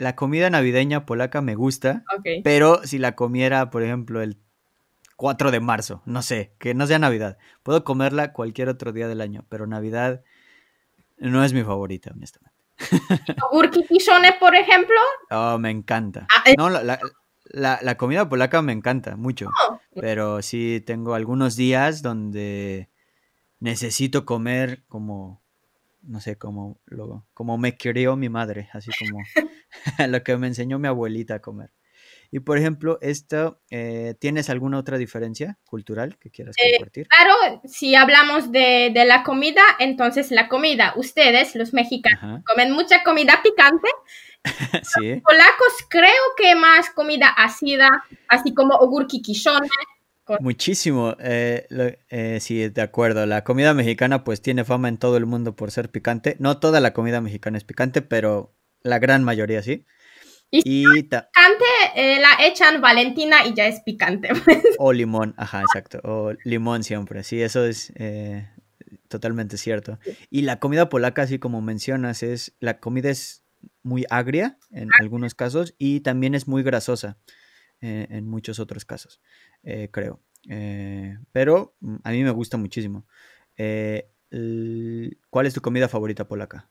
la 0.00 0.16
comida 0.16 0.48
navideña 0.48 1.04
polaca 1.04 1.42
me 1.42 1.54
gusta, 1.54 2.04
pero 2.42 2.80
si 2.84 2.98
la 2.98 3.14
comiera, 3.14 3.68
por 3.68 3.82
ejemplo, 3.82 4.22
el 4.22 4.38
4 5.16 5.50
de 5.50 5.60
marzo, 5.60 6.02
no 6.06 6.22
sé, 6.22 6.54
que 6.58 6.72
no 6.72 6.86
sea 6.86 6.98
Navidad, 6.98 7.36
puedo 7.62 7.84
comerla 7.84 8.32
cualquier 8.32 8.70
otro 8.70 8.92
día 8.92 9.08
del 9.08 9.20
año, 9.20 9.44
pero 9.50 9.66
Navidad 9.66 10.22
no 11.18 11.44
es 11.44 11.52
mi 11.52 11.62
favorita, 11.62 12.12
honestamente. 12.14 12.56
¿Urkikishone, 13.52 14.32
por 14.40 14.54
ejemplo? 14.54 14.96
Oh, 15.30 15.58
me 15.58 15.68
encanta. 15.68 16.26
Ah, 16.34 16.44
no, 16.56 16.70
la, 16.70 16.98
comida 17.96 18.28
polaca 18.28 18.62
me 18.62 18.72
encanta 18.72 19.16
mucho, 19.16 19.50
oh. 19.68 19.80
pero 19.94 20.42
sí 20.42 20.82
tengo 20.86 21.14
algunos 21.14 21.56
días 21.56 22.02
donde 22.02 22.88
necesito 23.58 24.24
comer 24.24 24.84
como 24.88 25.40
no 26.02 26.20
sé, 26.20 26.36
como, 26.36 26.80
lo, 26.86 27.26
como 27.34 27.58
me 27.58 27.76
crió 27.76 28.16
mi 28.16 28.28
madre, 28.28 28.68
así 28.72 28.90
como 28.98 29.22
lo 30.08 30.22
que 30.22 30.36
me 30.36 30.46
enseñó 30.46 30.78
mi 30.78 30.88
abuelita 30.88 31.36
a 31.36 31.38
comer. 31.40 31.70
Y 32.32 32.40
por 32.40 32.58
ejemplo, 32.58 32.98
esto, 33.02 33.60
eh, 33.70 34.14
¿tienes 34.20 34.50
alguna 34.50 34.78
otra 34.78 34.98
diferencia 34.98 35.58
cultural 35.64 36.16
que 36.18 36.30
quieras 36.30 36.54
eh, 36.62 36.76
compartir? 36.76 37.08
claro, 37.08 37.60
si 37.64 37.96
hablamos 37.96 38.52
de, 38.52 38.92
la 39.04 39.24
comida, 39.24 39.62
entonces 39.80 40.30
la 40.30 40.48
comida, 40.48 40.94
ustedes, 40.96 41.56
los 41.56 41.72
mexicanos, 41.72 42.44
comen 42.44 42.70
mucha 42.70 43.02
comida 43.02 43.40
picante. 43.42 43.88
sí. 44.82 45.10
Los 45.10 45.22
polacos 45.22 45.72
creo 45.88 46.22
que 46.36 46.54
más 46.54 46.90
comida 46.90 47.28
ácida, 47.28 48.04
así 48.28 48.54
como 48.54 48.78
kishone, 49.06 49.68
Muchísimo, 50.38 51.16
eh, 51.18 51.66
eh, 52.08 52.38
sí, 52.40 52.68
de 52.68 52.82
acuerdo. 52.82 53.26
La 53.26 53.42
comida 53.42 53.74
mexicana 53.74 54.22
pues 54.22 54.40
tiene 54.40 54.64
fama 54.64 54.88
en 54.88 54.98
todo 54.98 55.16
el 55.16 55.26
mundo 55.26 55.56
por 55.56 55.72
ser 55.72 55.90
picante. 55.90 56.36
No 56.38 56.58
toda 56.58 56.78
la 56.80 56.92
comida 56.92 57.20
mexicana 57.20 57.58
es 57.58 57.64
picante, 57.64 58.00
pero 58.00 58.54
la 58.82 59.00
gran 59.00 59.24
mayoría 59.24 59.62
sí. 59.62 59.86
Y, 60.52 60.84
picante 60.86 61.64
eh, 61.96 62.20
la 62.20 62.46
echan 62.46 62.80
Valentina 62.80 63.44
y 63.44 63.54
ya 63.54 63.66
es 63.66 63.80
picante. 63.80 64.28
Pues. 64.44 64.62
O 64.78 64.92
limón, 64.92 65.34
ajá, 65.36 65.62
exacto. 65.62 66.00
O 66.04 66.32
limón 66.44 66.84
siempre, 66.84 67.24
sí, 67.24 67.42
eso 67.42 67.64
es 67.64 67.92
totalmente 69.08 69.56
cierto. 69.56 69.98
Y 70.30 70.42
la 70.42 70.60
comida 70.60 70.88
polaca, 70.88 71.22
así 71.22 71.38
como 71.38 71.60
mencionas, 71.60 72.22
es 72.22 72.54
la 72.60 72.78
comida 72.78 73.10
es 73.10 73.39
muy 73.82 74.04
agria 74.10 74.58
en 74.70 74.88
algunos 75.00 75.34
casos 75.34 75.74
y 75.78 76.00
también 76.00 76.34
es 76.34 76.46
muy 76.48 76.62
grasosa 76.62 77.18
en 77.80 78.28
muchos 78.28 78.58
otros 78.60 78.84
casos. 78.84 79.20
Eh, 79.62 79.88
creo. 79.90 80.20
Eh, 80.48 81.16
pero 81.32 81.74
mm, 81.80 81.96
a 82.04 82.10
mí 82.10 82.22
me 82.22 82.30
gusta 82.30 82.56
muchísimo. 82.56 83.06
Eh, 83.56 84.08
¿Cuál 85.28 85.46
es 85.46 85.54
tu 85.54 85.60
comida 85.60 85.88
favorita 85.88 86.26
polaca? 86.26 86.68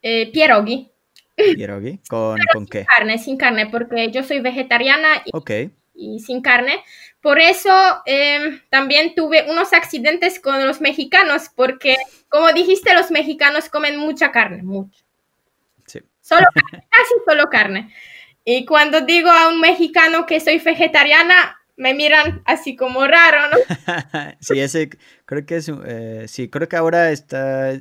pierogi. 0.00 0.90
¿Pierogi? 1.36 2.00
¿Con, 2.08 2.38
¿con 2.52 2.66
qué? 2.66 2.78
Sin 2.78 2.86
carne, 2.86 3.18
sin 3.18 3.36
carne, 3.36 3.66
porque 3.66 4.10
yo 4.10 4.22
soy 4.22 4.40
vegetariana 4.40 5.22
y, 5.24 5.32
y 5.94 6.20
sin 6.20 6.42
carne. 6.42 6.82
Por 7.20 7.38
eso 7.38 7.70
em, 8.04 8.60
también 8.68 9.14
tuve 9.14 9.50
unos 9.50 9.72
accidentes 9.72 10.40
con 10.40 10.66
los 10.66 10.80
mexicanos, 10.80 11.50
porque 11.54 11.96
como 12.28 12.52
dijiste, 12.52 12.94
los 12.94 13.10
mexicanos 13.10 13.68
comen 13.68 13.98
mucha 13.98 14.30
carne, 14.30 14.62
mucho. 14.62 15.03
Solo 16.24 16.46
casi 16.54 17.14
solo 17.26 17.50
carne. 17.50 17.92
Y 18.46 18.64
cuando 18.64 19.02
digo 19.02 19.28
a 19.28 19.48
un 19.48 19.60
mexicano 19.60 20.24
que 20.24 20.40
soy 20.40 20.58
vegetariana, 20.58 21.58
me 21.76 21.92
miran 21.92 22.42
así 22.46 22.76
como 22.76 23.06
raro, 23.06 23.42
¿no? 23.50 23.58
sí, 24.40 24.58
ese 24.58 24.88
creo 25.26 25.44
que 25.44 25.56
es, 25.56 25.70
eh, 25.86 26.24
sí, 26.26 26.48
creo 26.48 26.66
que 26.66 26.76
ahora 26.76 27.10
está, 27.10 27.78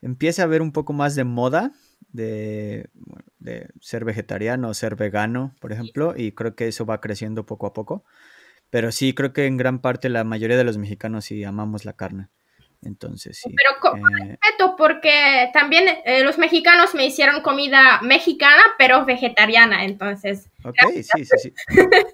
empieza 0.00 0.42
a 0.42 0.44
haber 0.46 0.62
un 0.62 0.72
poco 0.72 0.94
más 0.94 1.14
de 1.16 1.24
moda 1.24 1.72
de, 2.12 2.88
de 3.38 3.68
ser 3.82 4.06
vegetariano 4.06 4.70
o 4.70 4.74
ser 4.74 4.96
vegano, 4.96 5.54
por 5.60 5.72
ejemplo, 5.72 6.14
y 6.16 6.32
creo 6.32 6.54
que 6.54 6.68
eso 6.68 6.86
va 6.86 7.02
creciendo 7.02 7.44
poco 7.44 7.66
a 7.66 7.74
poco. 7.74 8.04
Pero 8.70 8.90
sí, 8.90 9.12
creo 9.12 9.34
que 9.34 9.44
en 9.44 9.58
gran 9.58 9.80
parte 9.80 10.08
la 10.08 10.24
mayoría 10.24 10.56
de 10.56 10.64
los 10.64 10.78
mexicanos 10.78 11.26
sí 11.26 11.44
amamos 11.44 11.84
la 11.84 11.92
carne. 11.92 12.28
Entonces, 12.82 13.38
sí. 13.38 13.54
Pero 13.56 13.80
con, 13.80 13.98
eh, 13.98 14.38
respeto, 14.40 14.76
porque 14.76 15.50
también 15.52 15.86
eh, 16.04 16.22
los 16.22 16.38
mexicanos 16.38 16.94
me 16.94 17.06
hicieron 17.06 17.42
comida 17.42 18.00
mexicana, 18.02 18.62
pero 18.78 19.04
vegetariana, 19.04 19.84
entonces. 19.84 20.48
Ok, 20.64 20.76
sí, 20.94 21.24
sí, 21.24 21.38
sí. 21.38 21.52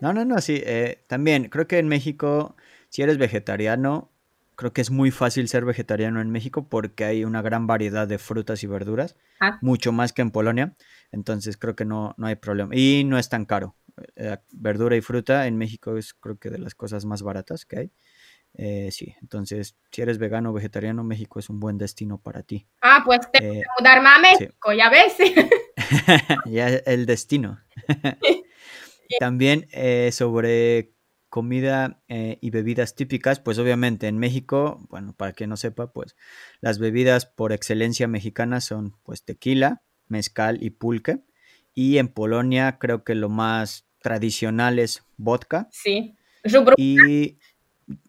No, 0.00 0.12
no, 0.12 0.24
no, 0.24 0.40
sí. 0.40 0.62
Eh, 0.64 1.04
también, 1.06 1.48
creo 1.48 1.66
que 1.66 1.78
en 1.78 1.88
México, 1.88 2.56
si 2.88 3.02
eres 3.02 3.18
vegetariano, 3.18 4.10
creo 4.56 4.72
que 4.72 4.80
es 4.80 4.90
muy 4.90 5.10
fácil 5.10 5.48
ser 5.48 5.64
vegetariano 5.64 6.20
en 6.20 6.30
México 6.30 6.68
porque 6.68 7.04
hay 7.04 7.24
una 7.24 7.42
gran 7.42 7.66
variedad 7.66 8.08
de 8.08 8.18
frutas 8.18 8.62
y 8.62 8.66
verduras, 8.66 9.16
ah. 9.40 9.58
mucho 9.60 9.92
más 9.92 10.12
que 10.12 10.22
en 10.22 10.30
Polonia. 10.30 10.74
Entonces, 11.12 11.56
creo 11.58 11.76
que 11.76 11.84
no, 11.84 12.14
no 12.16 12.26
hay 12.26 12.36
problema. 12.36 12.74
Y 12.74 13.04
no 13.04 13.18
es 13.18 13.28
tan 13.28 13.44
caro. 13.44 13.76
verdura 14.50 14.96
y 14.96 15.02
fruta 15.02 15.46
en 15.46 15.58
México 15.58 15.96
es, 15.98 16.14
creo 16.14 16.38
que, 16.38 16.50
de 16.50 16.58
las 16.58 16.74
cosas 16.74 17.04
más 17.04 17.22
baratas 17.22 17.66
que 17.66 17.78
hay. 17.78 17.90
Eh, 18.57 18.90
sí, 18.92 19.14
entonces, 19.20 19.76
si 19.90 20.02
eres 20.02 20.18
vegano 20.18 20.50
o 20.50 20.52
vegetariano, 20.52 21.02
México 21.02 21.38
es 21.40 21.50
un 21.50 21.59
buen 21.59 21.76
destino 21.76 22.18
para 22.18 22.42
ti. 22.42 22.66
Ah, 22.80 23.02
pues 23.05 23.20
te 23.32 23.38
eh, 23.38 23.62
mudarme 23.78 24.09
a 24.09 24.18
México, 24.18 24.72
ya 24.72 24.90
ves. 24.90 25.16
ya 26.46 26.68
el 26.68 27.07
destino. 27.07 27.61
También 29.18 29.66
eh, 29.72 30.11
sobre 30.12 30.92
comida 31.28 32.00
y 32.07 32.50
bebidas 32.50 32.94
típicas, 32.94 33.40
pues 33.40 33.59
obviamente 33.59 34.07
en 34.07 34.18
México, 34.18 34.86
bueno, 34.88 35.16
para 35.16 35.32
que 35.32 35.48
no 35.48 35.57
sepa, 35.57 35.92
pues 35.92 36.14
las 36.61 36.78
bebidas 36.78 37.26
por 37.26 37.52
excelencia 37.52 38.07
mexicanas 38.07 38.66
son 38.66 38.94
pues 39.02 39.24
tequila, 39.24 39.82
mezcal 40.07 40.62
y 40.62 40.70
pulque. 40.70 41.24
Y 41.74 41.98
en 41.98 42.07
Polonia 42.07 42.78
creo 42.78 43.02
que 43.02 43.16
lo 43.16 43.30
más 43.30 43.84
tradicional 43.98 44.78
es 44.78 45.02
vodka. 45.16 45.68
Sí. 45.72 46.14
Y 46.76 47.38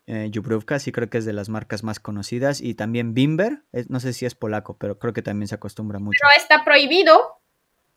eh, 0.08 0.32
sí 0.80 0.92
creo 0.92 1.10
que 1.10 1.18
es 1.18 1.26
de 1.26 1.34
las 1.34 1.50
marcas 1.50 1.84
más 1.84 2.00
conocidas. 2.00 2.62
Y 2.62 2.76
también 2.76 3.14
Bimber, 3.14 3.64
no 3.90 4.00
sé 4.00 4.14
si 4.14 4.26
es 4.26 4.36
polaco, 4.36 4.78
pero 4.78 5.00
creo 5.00 5.14
que 5.14 5.22
también 5.22 5.48
se 5.48 5.56
acostumbra 5.56 6.00
mucho. 6.00 6.20
Pero 6.22 6.42
está 6.42 6.64
prohibido. 6.64 7.42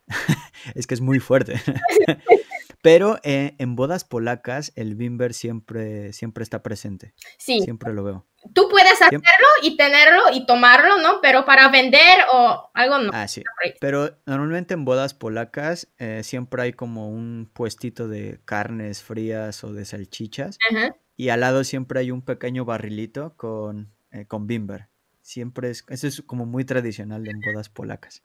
es 0.74 0.86
que 0.86 0.94
es 0.94 1.00
muy 1.00 1.18
fuerte. 1.18 1.54
pero 2.82 3.18
eh, 3.22 3.54
en 3.58 3.76
bodas 3.76 4.04
polacas 4.04 4.72
el 4.76 4.94
Bimber 4.94 5.34
siempre, 5.34 6.12
siempre 6.12 6.42
está 6.42 6.62
presente. 6.62 7.14
Sí. 7.38 7.60
Siempre 7.60 7.92
lo 7.92 8.04
veo. 8.04 8.26
Tú 8.54 8.68
puedes 8.70 9.02
hacerlo 9.02 9.20
y 9.62 9.76
tenerlo 9.76 10.22
y 10.32 10.46
tomarlo, 10.46 10.98
¿no? 10.98 11.20
Pero 11.20 11.44
para 11.44 11.68
vender 11.68 12.24
o 12.32 12.70
algo 12.72 12.98
no. 12.98 13.10
Ah, 13.12 13.26
sí. 13.26 13.42
Pero 13.80 14.16
normalmente 14.26 14.74
en 14.74 14.84
bodas 14.84 15.12
polacas 15.12 15.88
eh, 15.98 16.22
siempre 16.22 16.62
hay 16.62 16.72
como 16.72 17.10
un 17.10 17.50
puestito 17.52 18.06
de 18.06 18.40
carnes 18.44 19.02
frías 19.02 19.64
o 19.64 19.72
de 19.72 19.84
salchichas. 19.84 20.58
Ajá 20.70 20.94
y 21.18 21.30
al 21.30 21.40
lado 21.40 21.64
siempre 21.64 21.98
hay 21.98 22.12
un 22.12 22.22
pequeño 22.22 22.64
barrilito 22.64 23.36
con, 23.36 23.92
eh, 24.12 24.26
con 24.26 24.46
bimber. 24.46 24.88
Siempre 25.20 25.68
es, 25.68 25.84
eso 25.88 26.06
es 26.06 26.22
como 26.22 26.46
muy 26.46 26.64
tradicional 26.64 27.26
en 27.26 27.40
bodas 27.40 27.68
polacas. 27.68 28.22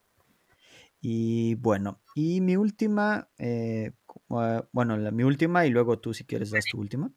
Y 1.02 1.56
bueno, 1.56 2.04
y 2.14 2.39
mi 2.39 2.56
última, 2.56 3.30
eh, 3.39 3.94
ah, 4.30 4.68
bueno, 4.72 4.96
la, 4.96 5.10
mi 5.10 5.24
última 5.24 5.66
y 5.66 5.72
luego 5.72 6.00
tú 6.00 6.14
si 6.14 6.24
quieres 6.24 6.52
das 6.52 6.66
tu 6.70 6.80
última. 6.80 7.12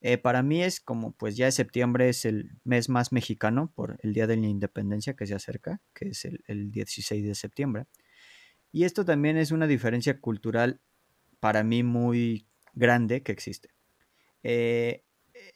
Eh, 0.00 0.16
para 0.16 0.42
mí 0.42 0.62
es 0.62 0.80
como, 0.80 1.12
pues 1.12 1.36
ya 1.36 1.50
septiembre 1.50 2.08
es 2.08 2.24
el 2.24 2.52
mes 2.64 2.88
más 2.88 3.12
mexicano 3.12 3.70
por 3.74 3.98
el 4.02 4.14
Día 4.14 4.26
de 4.26 4.38
la 4.38 4.46
Independencia 4.46 5.14
que 5.14 5.26
se 5.26 5.34
acerca, 5.34 5.82
que 5.92 6.08
es 6.08 6.24
el, 6.24 6.42
el 6.46 6.70
16 6.70 7.26
de 7.26 7.34
septiembre. 7.34 7.84
Y 8.72 8.84
esto 8.84 9.04
también 9.04 9.36
es 9.36 9.50
una 9.50 9.66
diferencia 9.66 10.20
cultural 10.20 10.80
para 11.38 11.62
mí 11.64 11.82
muy 11.82 12.46
grande 12.72 13.22
que 13.22 13.32
existe. 13.32 13.68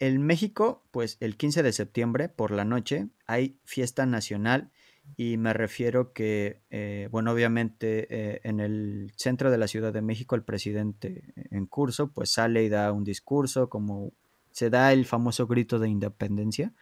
En 0.03 0.21
México, 0.21 0.83
pues 0.91 1.17
el 1.21 1.37
15 1.37 1.63
de 1.63 1.73
septiembre 1.73 2.29
por 2.29 2.51
la 2.51 2.65
noche 2.65 3.07
hay 3.29 3.61
fiesta 3.65 4.05
nacional 4.05 4.73
y 5.17 5.37
me 5.37 5.53
refiero 5.53 6.13
que, 6.13 6.61
eh, 6.71 7.09
bueno, 7.13 7.31
obviamente 7.31 8.09
eh, 8.11 8.41
en 8.43 8.59
el 8.59 9.13
centro 9.15 9.49
de 9.53 9.59
la 9.59 9.69
Ciudad 9.69 9.93
de 9.93 10.03
México 10.03 10.35
el 10.35 10.43
presidente 10.43 11.33
en 11.37 11.67
curso 11.67 12.11
pues 12.11 12.33
sale 12.33 12.65
y 12.65 12.69
da 12.69 12.91
un 12.91 13.05
discurso 13.05 13.69
como 13.69 14.13
se 14.51 14.71
da 14.71 14.93
el 14.93 15.07
famoso 15.07 15.47
grito 15.47 15.79
de 15.79 15.89
independencia, 15.89 16.75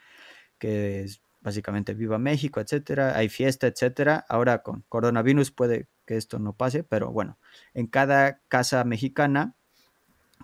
que 0.59 1.03
es 1.03 1.21
básicamente 1.43 1.93
viva 1.93 2.17
México, 2.19 2.59
etcétera, 2.59 3.19
hay 3.19 3.29
fiesta, 3.29 3.67
etcétera. 3.67 4.25
Ahora 4.31 4.63
con 4.63 4.87
coronavirus 4.89 5.51
puede 5.51 5.89
que 6.07 6.17
esto 6.17 6.39
no 6.39 6.55
pase, 6.55 6.85
pero 6.85 7.13
bueno, 7.13 7.39
en 7.75 7.87
cada 7.87 8.41
casa 8.49 8.83
mexicana 8.85 9.57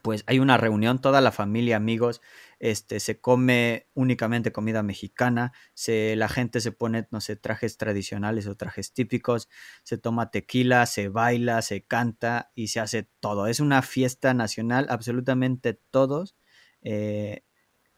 pues 0.06 0.22
hay 0.28 0.38
una 0.38 0.56
reunión, 0.56 1.00
toda 1.00 1.20
la 1.20 1.32
familia, 1.32 1.74
amigos, 1.74 2.22
este, 2.60 3.00
se 3.00 3.20
come 3.20 3.88
únicamente 3.92 4.52
comida 4.52 4.84
mexicana, 4.84 5.52
se, 5.74 6.14
la 6.14 6.28
gente 6.28 6.60
se 6.60 6.70
pone, 6.70 7.08
no 7.10 7.20
sé, 7.20 7.34
trajes 7.34 7.76
tradicionales 7.76 8.46
o 8.46 8.56
trajes 8.56 8.92
típicos, 8.92 9.48
se 9.82 9.98
toma 9.98 10.30
tequila, 10.30 10.86
se 10.86 11.08
baila, 11.08 11.60
se 11.60 11.86
canta 11.86 12.52
y 12.54 12.68
se 12.68 12.78
hace 12.78 13.10
todo. 13.18 13.48
Es 13.48 13.58
una 13.58 13.82
fiesta 13.82 14.32
nacional, 14.32 14.86
absolutamente 14.90 15.74
todos 15.90 16.36
eh, 16.82 17.42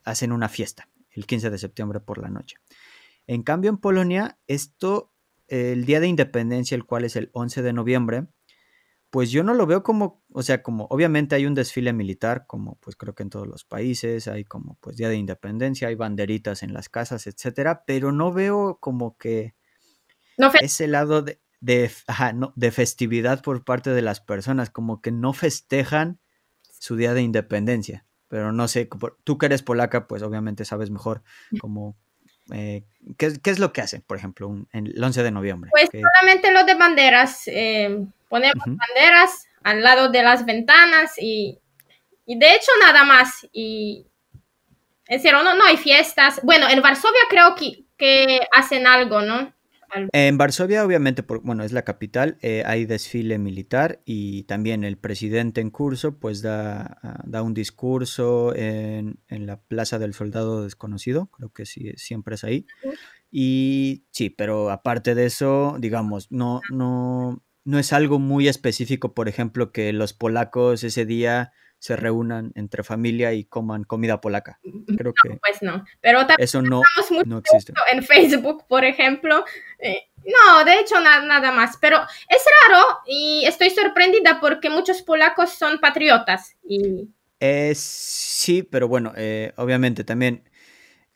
hacen 0.03 0.33
una 0.33 0.49
fiesta 0.49 0.89
el 1.11 1.27
15 1.27 1.51
de 1.51 1.59
septiembre 1.59 2.01
por 2.01 2.17
la 2.17 2.31
noche. 2.31 2.57
En 3.27 3.43
cambio, 3.43 3.69
en 3.69 3.77
Polonia, 3.77 4.39
esto, 4.47 5.13
el 5.47 5.85
Día 5.85 6.01
de 6.01 6.09
Independencia, 6.09 6.75
el 6.75 6.87
cual 6.87 7.05
es 7.05 7.17
el 7.17 7.29
11 7.35 7.61
de 7.61 7.75
noviembre, 7.75 8.29
pues 9.11 9.31
yo 9.31 9.43
no 9.43 9.55
lo 9.55 9.67
veo 9.67 9.83
como, 9.83 10.23
o 10.33 10.43
sea, 10.43 10.63
como 10.63 10.87
obviamente 10.91 11.35
hay 11.35 11.47
un 11.47 11.55
desfile 11.55 11.93
militar, 11.93 12.47
como 12.47 12.77
pues 12.77 12.97
creo 12.97 13.15
que 13.15 13.23
en 13.23 13.31
todos 13.31 13.47
los 13.47 13.65
países, 13.65 14.29
hay 14.29 14.45
como 14.45 14.77
pues 14.81 14.97
Día 14.97 15.09
de 15.09 15.17
Independencia, 15.17 15.89
hay 15.89 15.95
banderitas 15.95 16.63
en 16.63 16.75
las 16.75 16.89
casas, 16.89 17.27
etcétera, 17.27 17.85
pero 17.87 18.13
no 18.13 18.33
veo 18.33 18.79
como 18.81 19.17
que 19.17 19.55
ese 20.61 20.89
lado 20.89 21.23
de, 21.23 21.41
de, 21.61 21.91
de 22.55 22.71
festividad 22.71 23.43
por 23.43 23.65
parte 23.65 23.91
de 23.91 24.03
las 24.03 24.21
personas, 24.21 24.71
como 24.71 25.01
que 25.01 25.11
no 25.11 25.33
festejan 25.33 26.21
su 26.79 26.97
Día 26.97 27.15
de 27.15 27.23
Independencia. 27.23 28.05
Pero 28.29 28.53
no 28.53 28.69
sé, 28.69 28.89
tú 29.25 29.39
que 29.39 29.47
eres 29.47 29.63
polaca, 29.63 30.07
pues 30.07 30.23
obviamente 30.23 30.67
sabes 30.67 30.91
mejor 30.91 31.23
como 31.61 31.97
eh, 32.53 32.85
¿qué, 33.17 33.39
es 33.45 33.59
lo 33.59 33.73
que 33.73 33.81
hacen, 33.81 34.03
por 34.03 34.17
ejemplo, 34.17 34.55
el 34.73 35.03
11 35.03 35.23
de 35.23 35.31
noviembre? 35.31 35.71
Pues 35.71 35.89
solamente 35.91 36.53
lo 36.53 36.65
de 36.65 36.75
banderas. 36.75 37.43
Eh, 37.47 38.07
ponemos 38.29 38.65
banderas 38.65 39.47
al 39.63 39.83
lado 39.83 40.11
de 40.11 40.23
las 40.23 40.45
ventanas 40.45 41.13
y, 41.19 41.59
de 42.27 42.55
hecho 42.55 42.71
nada 42.81 43.05
más. 43.05 43.47
Y 43.53 44.07
en 45.07 45.21
serio, 45.21 45.43
no, 45.43 45.55
no 45.55 45.65
hay 45.65 45.77
fiestas. 45.77 46.41
Bueno, 46.43 46.69
en 46.69 46.83
Varsovia 46.83 47.21
creo 47.29 47.55
que, 47.55 47.85
que 47.97 48.41
hacen 48.53 48.87
algo, 48.87 49.23
¿no? 49.23 49.53
En 50.13 50.37
Varsovia, 50.37 50.85
obviamente, 50.85 51.25
bueno, 51.43 51.65
es 51.65 51.73
la 51.73 51.83
capital, 51.83 52.37
eh, 52.43 52.63
hay 52.67 52.85
desfile 52.85 53.39
militar 53.39 54.03
y 54.05 54.43
también 54.43 54.85
el 54.85 54.99
presidente 54.99 55.63
en 55.63 55.71
curso, 55.71 56.19
pues 56.19 56.43
da, 56.43 56.99
ah, 57.03 57.23
da 57.25 57.43
un 57.43 57.55
discurso 57.55 58.55
en, 58.55 59.19
la 59.29 59.61
Plaza 59.61 59.99
del 59.99 60.13
Soldado 60.13 60.63
Desconocido, 60.63 61.27
creo 61.29 61.51
que 61.53 61.65
sí, 61.65 61.93
siempre 61.97 62.35
es 62.35 62.45
ahí. 62.45 62.67
Y 63.31 64.05
sí, 64.11 64.29
pero 64.29 64.71
aparte 64.71 65.15
de 65.15 65.25
eso, 65.25 65.77
digamos, 65.79 66.31
no, 66.31 66.61
no, 66.71 67.43
no 67.69 67.79
es 67.79 67.93
algo 67.93 68.19
muy 68.19 68.49
específico, 68.49 69.13
por 69.13 69.29
ejemplo, 69.29 69.73
que 69.73 69.93
los 69.93 70.15
polacos 70.15 70.85
ese 70.85 71.05
día 71.05 71.53
se 71.79 71.97
reúnan 71.97 72.51
entre 72.55 72.83
familia 72.83 73.35
y 73.35 73.45
coman 73.45 73.85
comida 73.85 74.23
polaca. 74.23 74.59
Creo 74.97 75.13
que 75.13 75.37
pues 75.37 75.61
no. 75.61 75.85
Pero 76.01 76.27
eso 76.39 76.63
no, 76.63 76.81
no 77.27 77.39
existe. 77.39 77.75
En 77.93 78.03
Facebook, 78.03 78.65
por 78.67 78.87
ejemplo. 78.87 79.45
Eh, 79.79 80.09
no, 80.25 80.65
de 80.65 80.81
hecho 80.81 80.99
nada 80.99 81.53
más. 81.53 81.77
Pero 81.79 81.99
es 82.31 82.43
raro 82.63 82.83
y 83.07 83.45
estoy 83.45 83.69
sorprendida 83.69 84.41
porque 84.41 84.71
muchos 84.71 85.03
polacos 85.03 85.51
son 85.51 85.79
patriotas. 85.79 86.57
Y... 86.67 87.11
sí, 87.75 88.63
pero 88.63 88.89
bueno, 88.89 89.13
eh, 89.15 89.53
obviamente 89.57 90.05
también 90.05 90.48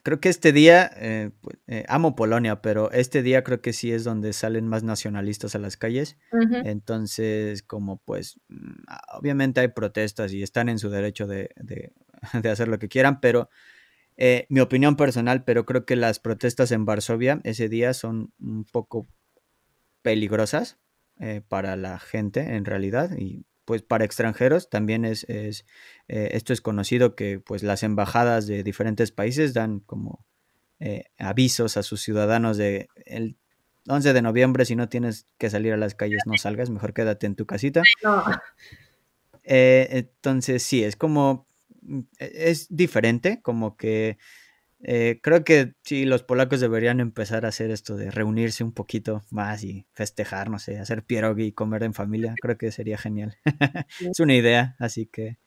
creo 0.02 0.20
que 0.20 0.28
este 0.28 0.52
día, 0.52 0.90
eh, 0.96 1.30
pues, 1.40 1.58
eh, 1.66 1.84
amo 1.88 2.14
Polonia, 2.16 2.60
pero 2.60 2.90
este 2.92 3.22
día 3.22 3.44
creo 3.44 3.60
que 3.60 3.72
sí 3.72 3.92
es 3.92 4.04
donde 4.04 4.32
salen 4.32 4.68
más 4.68 4.82
nacionalistas 4.82 5.54
a 5.54 5.58
las 5.58 5.76
calles. 5.76 6.18
Entonces, 6.64 7.62
como 7.62 7.98
pues, 7.98 8.40
mm, 8.48 8.82
obviamente 9.14 9.60
hay 9.60 9.68
protestas 9.68 10.32
y 10.32 10.42
están 10.42 10.68
en 10.68 10.78
su 10.78 10.90
derecho 10.90 11.26
de, 11.26 11.92
hacer 12.50 12.68
lo 12.68 12.78
que 12.78 12.88
quieran, 12.88 13.20
pero 13.20 13.48
eh, 14.16 14.46
mi 14.48 14.60
opinión 14.60 14.96
personal, 14.96 15.44
pero 15.44 15.64
creo 15.64 15.86
que 15.86 15.96
las 15.96 16.18
protestas 16.18 16.72
en 16.72 16.84
Varsovia 16.84 17.40
ese 17.44 17.68
día 17.68 17.94
son 17.94 18.32
un 18.40 18.64
poco 18.64 19.06
peligrosas 20.02 20.78
para 21.46 21.76
la 21.76 22.00
gente 22.00 22.56
en 22.56 22.64
realidad 22.64 23.16
y 23.16 23.46
pues 23.64 23.82
para 23.82 24.04
extranjeros 24.04 24.70
también 24.70 25.04
es, 25.04 25.24
es 25.24 25.64
eh, 26.08 26.30
esto 26.32 26.52
es 26.52 26.60
conocido 26.60 27.14
que 27.14 27.40
pues 27.40 27.62
las 27.62 27.82
embajadas 27.82 28.46
de 28.46 28.62
diferentes 28.62 29.12
países 29.12 29.54
dan 29.54 29.80
como 29.80 30.24
eh, 30.80 31.04
avisos 31.18 31.76
a 31.76 31.82
sus 31.82 32.00
ciudadanos 32.02 32.56
de 32.56 32.88
el 33.06 33.36
11 33.88 34.12
de 34.12 34.22
noviembre 34.22 34.64
si 34.64 34.76
no 34.76 34.88
tienes 34.88 35.26
que 35.38 35.50
salir 35.50 35.72
a 35.72 35.76
las 35.76 35.94
calles 35.94 36.22
no 36.26 36.36
salgas, 36.36 36.70
mejor 36.70 36.92
quédate 36.92 37.26
en 37.26 37.36
tu 37.36 37.46
casita. 37.46 37.82
Eh, 39.44 39.88
entonces 39.90 40.62
sí, 40.62 40.84
es 40.84 40.94
como, 40.94 41.48
mm, 41.82 42.00
e, 42.18 42.50
es 42.50 42.68
diferente, 42.70 43.40
como 43.42 43.76
que 43.76 44.18
Eh, 44.84 45.20
creo 45.22 45.44
que 45.44 45.74
sí, 45.84 46.04
los 46.04 46.22
polacos 46.22 46.60
deberían 46.60 47.00
empezar 47.00 47.44
a 47.44 47.48
hacer 47.48 47.70
esto 47.70 47.96
de 47.96 48.10
reunirse 48.10 48.64
un 48.64 48.72
poquito 48.72 49.22
más 49.30 49.62
y 49.62 49.86
festejar, 49.92 50.50
no 50.50 50.58
sé, 50.58 50.78
hacer 50.78 51.04
pierogi 51.04 51.44
y 51.44 51.52
comer 51.52 51.84
en 51.84 51.94
familia. 51.94 52.34
Creo 52.40 52.58
que 52.58 52.72
sería 52.72 52.98
genial. 52.98 53.36
es 54.00 54.20
una 54.20 54.34
idea, 54.34 54.76
así 54.78 55.06
que... 55.06 55.38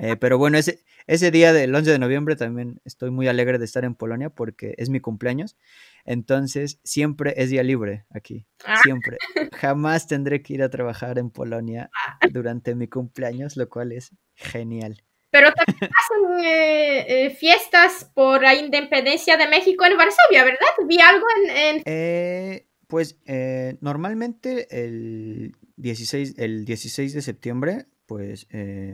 Eh, 0.00 0.16
pero 0.16 0.38
bueno, 0.38 0.56
ese, 0.56 0.84
ese 1.08 1.32
día 1.32 1.52
del 1.52 1.74
11 1.74 1.90
de 1.90 1.98
noviembre 1.98 2.36
también 2.36 2.80
estoy 2.84 3.10
muy 3.10 3.26
alegre 3.26 3.58
de 3.58 3.64
estar 3.64 3.84
en 3.84 3.96
Polonia 3.96 4.30
porque 4.30 4.74
es 4.78 4.88
mi 4.88 5.00
cumpleaños. 5.00 5.56
Entonces, 6.04 6.78
siempre 6.84 7.34
es 7.36 7.50
día 7.50 7.64
libre 7.64 8.06
aquí. 8.10 8.46
Ah. 8.64 8.76
Siempre. 8.82 9.18
Jamás 9.52 10.06
tendré 10.06 10.42
que 10.42 10.54
ir 10.54 10.62
a 10.62 10.70
trabajar 10.70 11.18
en 11.18 11.30
Polonia 11.30 11.90
ah. 12.06 12.18
durante 12.30 12.76
mi 12.76 12.86
cumpleaños, 12.86 13.56
lo 13.56 13.68
cual 13.68 13.90
es 13.90 14.14
genial. 14.36 15.02
Pero 15.30 15.52
también 15.52 15.90
hacen 16.00 16.44
eh, 16.44 17.26
eh, 17.26 17.30
fiestas 17.30 18.10
por 18.14 18.42
la 18.42 18.54
independencia 18.54 19.36
de 19.36 19.48
México 19.48 19.84
en 19.84 19.96
Varsovia, 19.96 20.44
¿verdad? 20.44 20.66
Vi 20.88 21.00
algo 21.00 21.26
en... 21.54 21.82
Eh, 21.84 22.66
pues 22.88 23.18
normalmente 23.80 24.66
el 24.84 25.52
16, 25.76 26.34
el 26.38 26.64
16 26.64 27.14
de 27.14 27.22
septiembre, 27.22 27.86
pues 28.06 28.48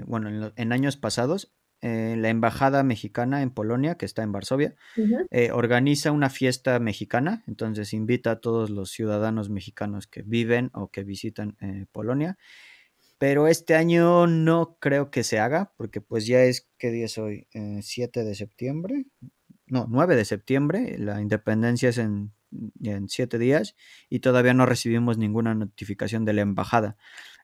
bueno, 0.05 0.53
en, 0.55 0.73
años 0.73 0.99
pasados, 0.99 1.55
la 1.81 2.29
Embajada 2.29 2.83
Mexicana 2.83 3.41
en 3.41 3.51
Polonia, 3.51 3.95
que 3.95 4.05
está 4.05 4.23
en 4.23 4.33
Varsovia, 4.33 4.75
organiza 5.51 6.13
una 6.13 6.29
fiesta 6.29 6.79
mexicana, 6.79 7.43
entonces 7.47 7.95
invita 7.95 8.33
a 8.33 8.41
todos 8.41 8.69
los 8.69 8.91
ciudadanos 8.91 9.49
mexicanos 9.49 10.07
que 10.07 10.21
viven 10.21 10.71
o 10.75 10.91
que 10.91 11.03
visitan 11.03 11.57
Polonia 11.91 12.37
pero 13.19 13.49
este 13.49 13.75
año 13.75 14.27
no 14.27 14.77
creo 14.81 15.11
que 15.11 15.25
se 15.25 15.39
haga, 15.39 15.73
porque 15.77 16.01
pues 16.01 16.27
ya 16.27 16.43
es, 16.43 16.69
¿qué 16.79 16.91
día 16.91 17.07
es 17.07 17.19
hoy? 17.19 17.49
7 17.81 18.21
eh, 18.21 18.25
de 18.25 18.35
septiembre. 18.35 19.07
No, 19.67 19.87
9 19.89 20.17
de 20.17 20.25
septiembre. 20.25 20.97
La 20.99 21.21
independencia 21.21 21.89
es 21.89 21.99
en, 21.99 22.33
en 22.83 23.09
7 23.09 23.39
días 23.39 23.75
y 24.09 24.21
todavía 24.21 24.55
no 24.55 24.67
recibimos 24.67 25.19
ninguna 25.19 25.55
notificación 25.55 26.25
de 26.25 26.35
la 26.35 26.43
embajada. 26.43 26.97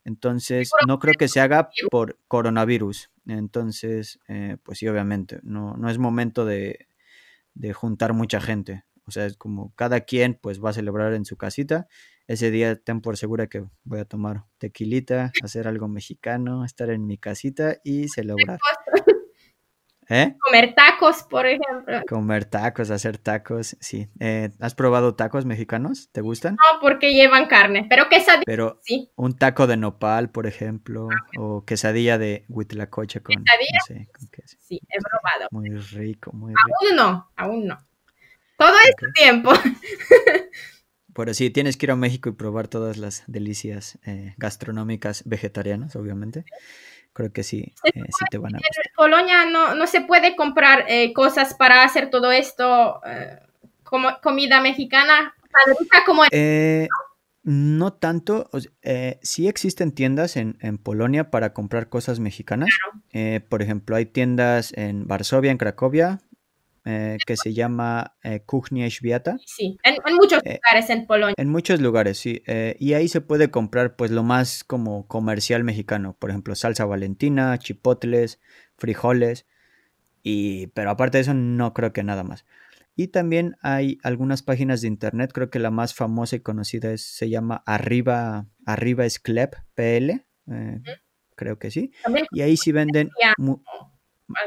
Entonces, 0.04 0.70
no 0.86 0.98
creo 0.98 1.14
que 1.18 1.28
se 1.28 1.40
haga 1.40 1.70
por 1.90 2.18
coronavirus. 2.28 3.10
Entonces, 3.26 4.18
eh, 4.28 4.56
pues 4.62 4.78
sí, 4.78 4.88
obviamente, 4.88 5.40
no, 5.42 5.76
no 5.76 5.88
es 5.88 5.98
momento 5.98 6.44
de, 6.44 6.88
de 7.54 7.72
juntar 7.72 8.12
mucha 8.12 8.40
gente. 8.40 8.84
O 9.04 9.10
sea, 9.10 9.26
es 9.26 9.36
como 9.36 9.72
cada 9.74 10.00
quien 10.02 10.38
pues 10.40 10.62
va 10.62 10.70
a 10.70 10.74
celebrar 10.74 11.14
en 11.14 11.24
su 11.24 11.36
casita 11.36 11.88
ese 12.32 12.50
día 12.50 12.76
ten 12.76 13.02
por 13.02 13.18
segura 13.18 13.46
que 13.46 13.62
voy 13.84 14.00
a 14.00 14.06
tomar 14.06 14.44
tequilita, 14.56 15.32
hacer 15.42 15.68
algo 15.68 15.86
mexicano, 15.86 16.64
estar 16.64 16.88
en 16.88 17.06
mi 17.06 17.18
casita 17.18 17.76
y 17.84 18.08
celebrar. 18.08 18.58
¿Eh? 20.08 20.34
Comer 20.40 20.74
tacos, 20.74 21.24
por 21.24 21.46
ejemplo. 21.46 22.02
Comer 22.08 22.46
tacos, 22.46 22.90
hacer 22.90 23.18
tacos, 23.18 23.76
sí. 23.80 24.08
Eh, 24.18 24.50
¿Has 24.60 24.74
probado 24.74 25.14
tacos 25.14 25.44
mexicanos? 25.44 26.08
¿Te 26.10 26.22
gustan? 26.22 26.56
No, 26.56 26.80
porque 26.80 27.12
llevan 27.12 27.46
carne, 27.46 27.86
pero 27.88 28.08
quesadilla. 28.08 28.44
Pero 28.46 28.80
sí. 28.82 29.10
un 29.14 29.36
taco 29.36 29.66
de 29.66 29.76
nopal, 29.76 30.30
por 30.30 30.46
ejemplo, 30.46 31.08
o 31.38 31.64
quesadilla 31.66 32.16
de 32.16 32.46
huitlacoche 32.48 33.22
con, 33.22 33.36
¿Quesadilla? 33.36 34.08
Sí, 34.58 34.80
he 34.88 34.98
probado. 35.00 35.48
Muy 35.50 35.70
rico, 35.70 36.32
muy 36.32 36.52
rico. 36.52 36.78
Aún 36.80 36.96
no, 36.96 37.30
aún 37.36 37.66
no. 37.66 37.78
Todo 38.56 38.76
este 38.88 39.06
tiempo. 39.12 39.52
Pero 41.14 41.34
sí, 41.34 41.50
tienes 41.50 41.76
que 41.76 41.86
ir 41.86 41.90
a 41.90 41.96
México 41.96 42.28
y 42.28 42.32
probar 42.32 42.68
todas 42.68 42.96
las 42.96 43.24
delicias 43.26 43.98
eh, 44.04 44.34
gastronómicas 44.38 45.22
vegetarianas, 45.26 45.94
obviamente. 45.96 46.44
Creo 47.12 47.32
que 47.32 47.42
sí, 47.42 47.74
eh, 47.84 47.92
sí 47.94 48.24
te 48.30 48.38
van 48.38 48.54
a 48.54 48.58
gustar. 48.58 48.86
En 48.86 48.94
Polonia 48.96 49.44
no, 49.44 49.74
no 49.74 49.86
se 49.86 50.00
puede 50.00 50.34
comprar 50.34 50.86
eh, 50.88 51.12
cosas 51.12 51.54
para 51.54 51.84
hacer 51.84 52.08
todo 52.08 52.32
esto 52.32 53.00
como 53.82 54.08
comida 54.22 54.60
mexicana. 54.60 55.34
Como 56.06 56.22
no 57.44 57.92
tanto, 57.92 58.48
sí 59.20 59.48
existen 59.48 59.92
tiendas 59.92 60.36
en, 60.36 60.56
en, 60.60 60.78
Polonia 60.78 61.30
para 61.30 61.52
comprar 61.52 61.90
cosas 61.90 62.20
mexicanas. 62.20 62.70
por 63.50 63.60
ejemplo, 63.60 63.96
hay 63.96 64.06
tiendas 64.06 64.72
en 64.74 65.06
Varsovia, 65.06 65.50
en 65.50 65.58
Cracovia, 65.58 66.20
eh, 66.84 67.18
que 67.26 67.36
se 67.36 67.54
llama 67.54 68.16
eh, 68.22 68.40
Kuchnia 68.44 68.88
Świata. 68.90 69.36
Sí, 69.46 69.78
en, 69.84 69.96
muchos 70.16 70.40
eh, 70.44 70.58
lugares 70.62 70.90
en 70.90 71.06
Polonia. 71.06 71.34
En 71.36 71.48
muchos 71.48 71.80
lugares, 71.80 72.18
sí. 72.18 72.42
Eh, 72.46 72.76
y 72.80 72.94
ahí 72.94 73.08
se 73.08 73.20
puede 73.20 73.50
comprar 73.50 73.94
pues 73.94 74.10
lo 74.10 74.22
más 74.22 74.64
como 74.64 75.06
comercial 75.06 75.62
mexicano, 75.62 76.16
por 76.18 76.30
ejemplo, 76.30 76.54
salsa 76.54 76.84
valentina, 76.84 77.56
chipotles, 77.58 78.40
frijoles, 78.76 79.46
y, 80.22 80.68
pero 80.68 80.90
aparte 80.90 81.18
de 81.18 81.22
eso 81.22 81.34
no 81.34 81.72
creo 81.72 81.92
que 81.92 82.02
nada 82.02 82.24
más. 82.24 82.44
Y 82.96 83.08
también 83.08 83.56
hay 83.62 83.98
algunas 84.02 84.42
páginas 84.42 84.82
de 84.82 84.88
internet, 84.88 85.30
creo 85.32 85.50
que 85.50 85.58
la 85.58 85.70
más 85.70 85.94
famosa 85.94 86.36
y 86.36 86.40
conocida 86.40 86.92
es, 86.92 87.02
se 87.02 87.30
llama 87.30 87.62
Arriba, 87.64 88.46
Arriba 88.66 89.08
Sklep 89.08 89.54
PL, 89.74 90.26
creo 91.36 91.58
que 91.58 91.70
sí. 91.70 91.92
y 92.32 92.42
ahí 92.42 92.56
sí 92.56 92.72
venden... 92.72 93.08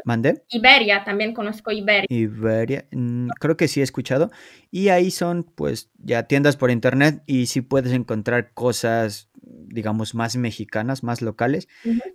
¿Mandé? 0.04 0.44
Iberia, 0.50 1.04
también 1.04 1.34
conozco 1.34 1.72
Iberia. 1.72 2.06
Iberia, 2.10 2.88
mm, 2.92 3.30
creo 3.40 3.58
que 3.58 3.68
sí 3.68 3.80
he 3.80 3.84
escuchado. 3.84 4.32
Y 4.72 4.90
ahí 4.90 5.12
son, 5.12 5.44
pues, 5.44 5.92
ya 5.98 6.24
tiendas 6.24 6.58
por 6.58 6.72
internet 6.72 7.24
y 7.26 7.46
sí 7.48 7.62
puedes 7.62 7.94
encontrar 7.94 8.54
cosas, 8.54 9.30
digamos, 9.42 10.16
más 10.16 10.36
mexicanas, 10.36 11.04
más 11.04 11.22
locales, 11.22 11.68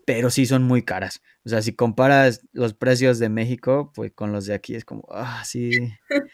pero 0.05 0.31
sí 0.31 0.47
son 0.47 0.63
muy 0.63 0.83
caras. 0.83 1.23
O 1.45 1.49
sea, 1.49 1.63
si 1.63 1.73
comparas 1.73 2.43
los 2.53 2.75
precios 2.75 3.19
de 3.19 3.29
México, 3.29 3.93
pues 3.95 4.13
con 4.13 4.33
los 4.33 4.47
de 4.47 4.55
aquí 4.55 4.75
es 4.75 4.85
como, 4.85 5.07
ah, 5.11 5.43
sí. 5.45 5.71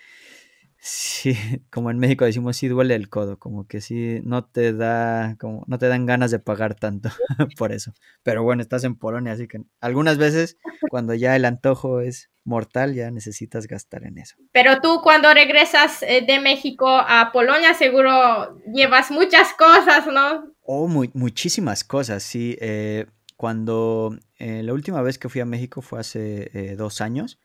Sí, 0.88 1.36
como 1.72 1.90
en 1.90 1.98
México 1.98 2.24
decimos, 2.24 2.56
sí 2.56 2.68
duele 2.68 2.94
el 2.94 3.08
codo, 3.08 3.40
como 3.40 3.66
que 3.66 3.80
sí 3.80 4.20
no 4.22 4.44
te 4.44 4.72
da, 4.72 5.36
como 5.40 5.64
no 5.66 5.78
te 5.78 5.88
dan 5.88 6.06
ganas 6.06 6.30
de 6.30 6.38
pagar 6.38 6.76
tanto 6.76 7.10
por 7.58 7.72
eso. 7.72 7.92
Pero 8.22 8.44
bueno, 8.44 8.62
estás 8.62 8.84
en 8.84 8.94
Polonia, 8.94 9.32
así 9.32 9.48
que 9.48 9.62
algunas 9.80 10.16
veces 10.16 10.58
cuando 10.88 11.12
ya 11.14 11.34
el 11.34 11.44
antojo 11.44 12.00
es 12.00 12.30
mortal, 12.44 12.94
ya 12.94 13.10
necesitas 13.10 13.66
gastar 13.66 14.04
en 14.04 14.18
eso. 14.18 14.36
Pero 14.52 14.80
tú 14.80 15.00
cuando 15.02 15.34
regresas 15.34 16.04
eh, 16.04 16.24
de 16.24 16.38
México 16.38 16.86
a 16.88 17.32
Polonia, 17.32 17.74
seguro 17.74 18.56
llevas 18.72 19.10
muchas 19.10 19.54
cosas, 19.54 20.06
¿no? 20.06 20.52
Oh, 20.62 20.86
muy, 20.86 21.10
muchísimas 21.14 21.82
cosas, 21.82 22.22
sí. 22.22 22.56
Eh, 22.60 23.06
cuando 23.36 24.16
eh, 24.38 24.62
la 24.62 24.72
última 24.72 25.02
vez 25.02 25.18
que 25.18 25.28
fui 25.28 25.40
a 25.40 25.46
México 25.46 25.82
fue 25.82 25.98
hace 25.98 26.76
dos 26.76 27.00
años. 27.00 27.40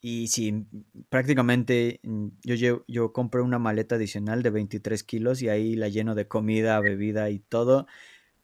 Y 0.00 0.28
sí, 0.28 0.66
prácticamente 1.08 2.00
mm, 2.04 2.28
yo, 2.42 2.84
yo 2.86 3.12
compré 3.12 3.40
una 3.40 3.58
maleta 3.58 3.96
adicional 3.96 4.42
de 4.42 4.50
23 4.50 5.02
kilos 5.02 5.42
y 5.42 5.48
ahí 5.48 5.74
la 5.74 5.88
lleno 5.88 6.14
de 6.14 6.28
comida, 6.28 6.78
bebida 6.80 7.30
y 7.30 7.40
todo 7.40 7.86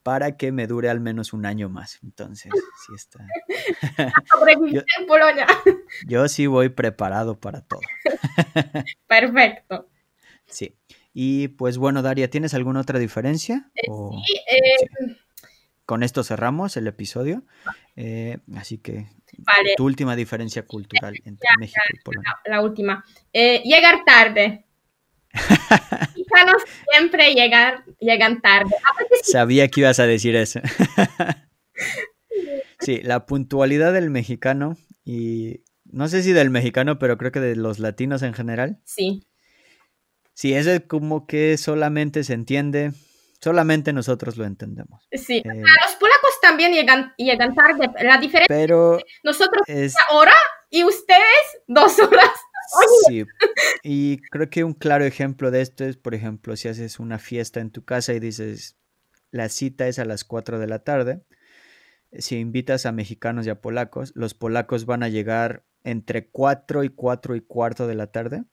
para 0.05 0.37
que 0.37 0.53
me 0.53 0.67
dure 0.67 0.91
al 0.91 1.01
menos 1.01 1.33
un 1.33 1.47
año 1.47 1.69
más. 1.71 1.99
Entonces, 2.05 2.53
sí 2.87 2.93
está. 2.95 3.27
yo, 4.71 4.83
en 5.01 5.07
Polonia. 5.07 5.47
Yo 6.07 6.29
sí 6.29 6.47
voy 6.47 6.69
preparado 6.69 7.41
para 7.41 7.63
todo. 7.63 7.81
Perfecto. 9.09 9.89
Sí. 10.47 10.77
Y 11.15 11.49
pues 11.49 11.79
bueno, 11.79 12.03
Daria, 12.03 12.29
¿tienes 12.29 12.53
alguna 12.53 12.81
otra 12.81 12.99
diferencia? 12.99 13.71
Eh, 13.75 13.87
sí, 14.27 14.37
eh, 14.51 15.17
Con 15.87 16.03
esto 16.03 16.25
cerramos 16.25 16.77
el 16.77 16.87
episodio. 16.87 17.45
Eh, 17.97 18.39
así 18.57 18.79
que 18.79 19.07
tu 19.77 19.85
última 19.85 20.17
diferencia 20.17 20.67
cultural 20.67 21.15
entre 21.25 21.49
México 21.59 21.81
y 21.93 22.03
Polonia. 22.03 22.37
La, 22.47 22.63
última. 22.63 23.05
Eh, 23.33 23.63
llegar 23.65 24.05
tarde. 24.05 24.65
Mexicanos 26.15 26.63
siempre 26.91 27.35
llegan, 27.35 27.85
llegan 28.01 28.41
tarde. 28.41 28.71
Sabía 29.23 29.69
que 29.69 29.81
ibas 29.81 29.99
a 29.99 30.07
decir 30.07 30.37
eso. 30.37 30.61
sí, 32.81 33.01
la 33.03 33.27
puntualidad 33.27 33.93
del 33.93 34.11
mexicano 34.11 34.77
y 35.05 35.63
no 35.85 36.09
sé 36.09 36.23
si 36.23 36.33
del 36.33 36.51
mexicano, 36.51 36.99
pero 36.99 37.19
creo 37.19 37.33
que 37.33 37.41
de 37.41 37.57
los 37.57 37.79
latinos 37.79 38.23
en 38.23 38.35
general. 38.35 38.81
Sí. 38.85 39.27
Sí, 40.33 40.55
eso 40.55 40.73
es 40.73 40.81
como 40.81 41.27
que 41.27 41.57
solamente 41.57 42.25
se 42.25 42.35
entiende, 42.35 42.93
solamente 43.45 43.93
nosotros 43.93 44.39
lo 44.39 44.47
entendemos. 44.47 45.07
Sí, 45.13 45.37
eh, 45.37 45.45
los 45.45 45.97
polacos 46.01 46.41
también 46.41 46.73
llegan, 46.73 47.13
llegan 47.19 47.55
tarde. 47.55 47.91
La 48.03 48.17
diferencia 48.17 48.47
pero 48.49 48.99
nosotros 49.23 49.63
es 49.67 49.95
una 49.95 50.19
hora 50.19 50.35
y 50.71 50.83
ustedes 50.83 51.45
dos 51.67 51.99
horas. 52.01 52.31
Sí, 53.07 53.25
y 53.83 54.19
creo 54.31 54.49
que 54.49 54.65
un 54.65 54.73
claro 54.73 55.05
ejemplo 55.05 55.51
de 55.51 55.61
esto 55.61 55.85
es, 55.85 55.99
por 55.99 56.15
ejemplo, 56.15 56.57
si 56.57 56.67
haces 56.67 56.99
una 56.99 57.19
fiesta 57.19 57.61
en 57.61 57.71
tu 57.71 57.85
casa 57.85 58.15
y 58.15 58.21
dices, 58.21 58.79
la 59.31 59.51
cita 59.51 59.87
es 59.87 59.99
a 59.99 60.07
las 60.07 60.25
4 60.25 60.59
de 60.59 60.67
la 60.67 60.79
tarde, 60.79 61.21
si 62.19 62.37
invitas 62.39 62.87
a 62.87 62.93
mexicanos 62.93 63.47
y 63.47 63.51
a 63.51 63.61
polacos, 63.61 64.13
los 64.15 64.35
polacos 64.35 64.87
van 64.87 65.03
a 65.03 65.09
llegar 65.09 65.65
entre 65.85 66.29
4 66.29 66.83
y 66.83 66.89
4 66.89 67.37
y 67.37 67.41
cuarto 67.43 67.87
de 67.87 67.95
la 67.95 68.07
tarde 68.07 68.45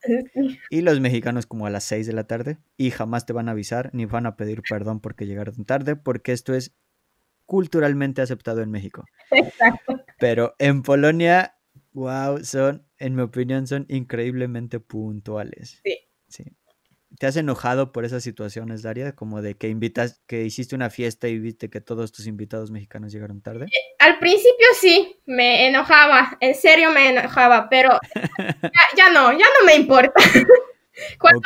y 0.69 0.81
los 0.81 0.99
mexicanos 0.99 1.45
como 1.45 1.65
a 1.65 1.69
las 1.69 1.85
6 1.85 2.05
de 2.05 2.13
la 2.13 2.25
tarde 2.25 2.57
y 2.75 2.91
jamás 2.91 3.25
te 3.25 3.31
van 3.31 3.47
a 3.47 3.51
avisar 3.51 3.89
ni 3.93 4.05
van 4.05 4.25
a 4.25 4.35
pedir 4.35 4.61
perdón 4.69 4.99
porque 4.99 5.25
llegaron 5.25 5.63
tarde 5.63 5.95
porque 5.95 6.33
esto 6.33 6.53
es 6.53 6.75
culturalmente 7.45 8.21
aceptado 8.21 8.61
en 8.61 8.71
México. 8.71 9.05
Exacto. 9.31 10.01
Pero 10.19 10.55
en 10.59 10.83
Polonia, 10.83 11.57
wow, 11.93 12.43
son 12.43 12.85
en 12.97 13.15
mi 13.15 13.21
opinión, 13.21 13.65
son 13.65 13.85
increíblemente 13.89 14.79
puntuales. 14.79 15.81
Sí. 15.83 15.97
Sí. 16.27 16.43
¿Te 17.19 17.27
has 17.27 17.35
enojado 17.35 17.91
por 17.91 18.05
esas 18.05 18.23
situaciones, 18.23 18.83
Daria? 18.83 19.15
Como 19.15 19.41
de 19.41 19.55
que 19.55 19.67
invitas, 19.67 20.21
que 20.27 20.43
hiciste 20.43 20.75
una 20.75 20.89
fiesta 20.89 21.27
y 21.27 21.39
viste 21.39 21.69
que 21.69 21.81
todos 21.81 22.11
tus 22.11 22.25
invitados 22.25 22.71
mexicanos 22.71 23.11
llegaron 23.11 23.41
tarde. 23.41 23.65
Eh, 23.65 23.95
al 23.99 24.17
principio 24.19 24.67
sí, 24.79 25.19
me 25.25 25.67
enojaba, 25.67 26.37
en 26.39 26.55
serio 26.55 26.91
me 26.91 27.09
enojaba, 27.09 27.67
pero 27.69 27.99
ya, 28.97 29.09
no, 29.09 29.31
ya 29.33 29.45
no 29.59 29.65
me 29.65 29.75
importa. 29.75 30.23
Cuando 31.19 31.41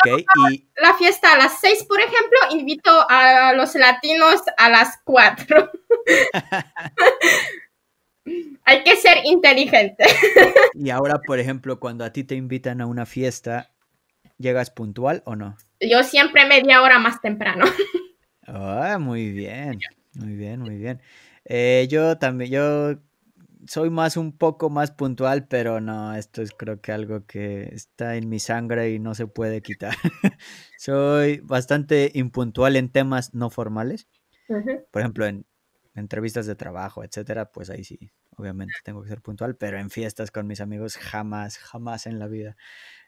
y... 0.49 0.67
la 0.77 0.95
fiesta 0.95 1.33
a 1.33 1.37
las 1.37 1.59
seis, 1.59 1.83
por 1.83 1.99
ejemplo, 1.99 2.37
invito 2.51 2.91
a 3.09 3.53
los 3.53 3.75
latinos 3.75 4.41
a 4.57 4.69
las 4.69 4.99
cuatro. 5.03 5.71
Hay 8.65 8.83
que 8.83 8.95
ser 8.97 9.19
inteligente. 9.25 10.03
y 10.73 10.89
ahora, 10.89 11.19
por 11.25 11.39
ejemplo, 11.39 11.79
cuando 11.79 12.03
a 12.03 12.11
ti 12.11 12.23
te 12.23 12.35
invitan 12.35 12.81
a 12.81 12.87
una 12.87 13.05
fiesta, 13.05 13.74
¿Llegas 14.37 14.71
puntual 14.71 15.23
o 15.25 15.35
no? 15.35 15.57
Yo 15.79 16.03
siempre 16.03 16.45
media 16.45 16.81
hora 16.81 16.99
más 16.99 17.21
temprano. 17.21 17.65
Ah, 18.47 18.97
muy 18.99 19.31
bien, 19.31 19.79
muy 20.13 20.35
bien, 20.35 20.59
muy 20.59 20.77
bien. 20.77 21.01
Eh, 21.45 21.87
yo 21.89 22.17
también, 22.17 22.51
yo 22.51 22.95
soy 23.67 23.89
más 23.89 24.17
un 24.17 24.37
poco 24.37 24.69
más 24.69 24.91
puntual, 24.91 25.47
pero 25.47 25.81
no, 25.81 26.15
esto 26.15 26.41
es 26.41 26.51
creo 26.51 26.81
que 26.81 26.91
algo 26.91 27.25
que 27.25 27.63
está 27.73 28.15
en 28.15 28.29
mi 28.29 28.39
sangre 28.39 28.91
y 28.91 28.99
no 28.99 29.15
se 29.15 29.27
puede 29.27 29.61
quitar. 29.61 29.95
soy 30.77 31.39
bastante 31.43 32.11
impuntual 32.13 32.75
en 32.75 32.89
temas 32.89 33.33
no 33.33 33.49
formales. 33.49 34.07
Por 34.91 35.01
ejemplo, 35.01 35.25
en 35.25 35.45
entrevistas 35.95 36.45
de 36.45 36.55
trabajo, 36.55 37.03
etcétera, 37.03 37.51
pues 37.51 37.69
ahí 37.69 37.83
sí, 37.83 38.11
obviamente 38.37 38.75
tengo 38.83 39.01
que 39.01 39.09
ser 39.09 39.21
puntual, 39.21 39.55
pero 39.55 39.79
en 39.79 39.89
fiestas 39.89 40.29
con 40.29 40.45
mis 40.45 40.61
amigos 40.61 40.97
jamás, 40.97 41.57
jamás 41.57 42.05
en 42.05 42.19
la 42.19 42.27
vida. 42.27 42.55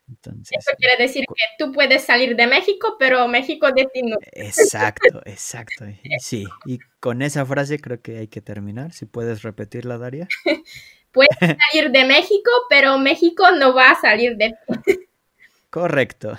Eso 0.07 0.71
quiere 0.77 1.03
decir 1.03 1.25
que 1.27 1.63
tú 1.63 1.71
puedes 1.73 2.03
salir 2.03 2.35
de 2.35 2.47
México, 2.47 2.95
pero 2.97 3.27
México 3.27 3.71
de 3.71 3.87
ti 3.93 4.01
no. 4.03 4.17
Exacto, 4.31 5.21
exacto. 5.25 5.85
Sí, 6.19 6.45
y 6.65 6.79
con 6.99 7.21
esa 7.21 7.45
frase 7.45 7.79
creo 7.79 8.01
que 8.01 8.17
hay 8.19 8.27
que 8.27 8.41
terminar. 8.41 8.93
Si 8.93 9.05
puedes 9.05 9.41
repetirla, 9.41 9.97
Daria. 9.97 10.27
puedes 11.11 11.37
salir 11.39 11.91
de 11.91 12.05
México, 12.05 12.51
pero 12.69 12.97
México 12.97 13.43
no 13.51 13.73
va 13.75 13.91
a 13.91 14.01
salir 14.01 14.37
de 14.37 14.55
ti. 14.85 14.99
Correcto. 15.69 16.37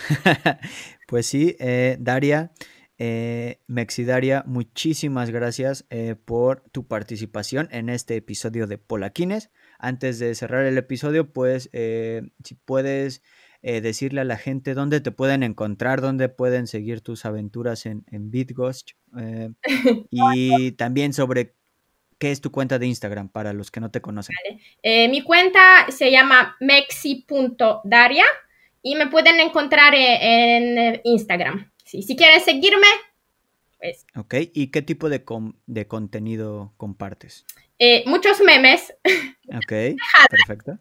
pues 1.07 1.27
sí, 1.27 1.57
eh, 1.59 1.97
Daria. 2.01 2.53
Eh, 3.01 3.61
Mexidaria, 3.69 4.43
muchísimas 4.45 5.31
gracias 5.31 5.87
eh, 5.89 6.17
por 6.17 6.63
tu 6.73 6.89
participación 6.89 7.69
en 7.71 7.91
este 7.91 8.17
episodio 8.17 8.67
de 8.67 8.77
Polaquines. 8.77 9.51
Antes 9.79 10.19
de 10.19 10.35
cerrar 10.35 10.67
el 10.67 10.77
episodio, 10.79 11.33
pues 11.33 11.71
eh, 11.73 12.23
si 12.43 12.57
puedes 12.57 13.23
eh, 13.61 13.81
decirle 13.81 14.21
a 14.21 14.25
la 14.25 14.37
gente 14.37 14.75
dónde 14.75 15.01
te 15.01 15.11
pueden 15.11 15.43
encontrar, 15.43 16.01
dónde 16.01 16.29
pueden 16.29 16.69
seguir 16.69 17.01
tus 17.01 17.25
aventuras 17.25 17.87
en, 17.87 18.05
en 18.11 18.31
BitGhost 18.31 18.91
eh, 19.19 19.51
y 20.13 20.73
también 20.73 21.13
sobre 21.13 21.55
qué 22.19 22.31
es 22.31 22.41
tu 22.41 22.53
cuenta 22.53 22.79
de 22.79 22.87
Instagram 22.87 23.29
para 23.29 23.53
los 23.53 23.73
que 23.73 23.81
no 23.81 23.91
te 23.91 24.01
conocen. 24.01 24.37
Eh, 24.83 25.09
mi 25.09 25.23
cuenta 25.23 25.87
se 25.91 26.13
llama 26.13 26.57
mexi.daria 26.61 28.25
y 28.81 28.95
me 28.95 29.09
pueden 29.09 29.41
encontrar 29.41 29.93
en, 29.97 31.01
Instagram. 31.03 31.73
si 31.85 32.15
quieren 32.15 32.41
seguirme, 32.41 32.87
pues. 33.79 34.07
Ok, 34.15 34.35
¿y 34.55 34.69
qué 34.69 34.83
tipo 34.83 35.09
de, 35.09 35.25
de 35.67 35.89
contenido 35.89 36.75
compartes? 36.77 37.45
muchos 38.07 38.41
memes. 38.41 38.95
Ok, 39.49 39.97
perfecto 40.31 40.79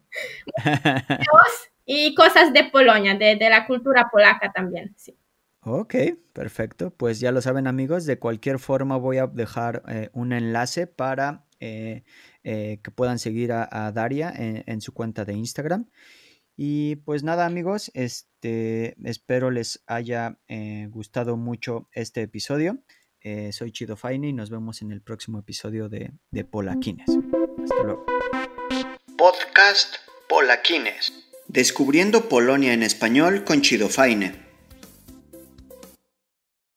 y 1.90 2.14
cosas 2.14 2.52
de 2.52 2.66
Polonia, 2.66 3.16
de, 3.16 3.38
la 3.50 3.66
cultura 3.66 4.10
polaca 4.12 4.52
también, 4.52 4.94
sí. 4.98 5.18
Ok, 5.62 5.96
perfecto. 6.34 6.92
Pues 6.92 7.22
ya 7.22 7.32
lo 7.32 7.42
saben 7.42 7.66
amigos, 7.66 8.06
de 8.06 8.20
cualquier 8.20 8.60
forma 8.60 8.98
voy 8.98 9.18
a 9.18 9.28
dejar 9.28 9.84
eh, 9.88 10.10
un 10.12 10.34
enlace 10.34 10.86
para 10.86 11.46
eh, 11.62 12.04
eh, 12.44 12.80
que 12.84 12.92
puedan 12.92 13.20
seguir 13.20 13.54
a, 13.54 13.92
Daria 13.94 14.34
en, 14.36 14.82
su 14.82 14.94
cuenta 14.94 15.24
de 15.24 15.34
Instagram. 15.34 15.90
Y 16.58 16.98
pues 16.98 17.24
nada 17.24 17.46
amigos, 17.46 17.90
este, 17.94 18.96
espero 19.08 19.50
les 19.50 19.82
haya 19.88 20.40
gustado 20.90 21.38
mucho 21.38 21.88
este 21.94 22.22
episodio. 22.22 22.84
soy 23.52 23.72
Chido 23.72 23.96
Faini 23.96 24.30
y 24.30 24.34
nos 24.34 24.50
vemos 24.50 24.82
en 24.82 24.92
el 24.92 25.02
próximo 25.02 25.40
episodio 25.40 25.88
de, 25.88 26.12
de 26.32 26.44
Polaquines. 26.44 27.10
Hasta 27.64 27.84
luego. 27.84 28.06
Podcast 29.18 29.96
Polaquines. 30.28 31.27
Descubriendo 31.48 32.28
Polonia 32.28 32.74
en 32.74 32.84
español 32.84 33.46
con 33.46 33.62
Chido 33.62 33.88
Faine. 33.88 34.47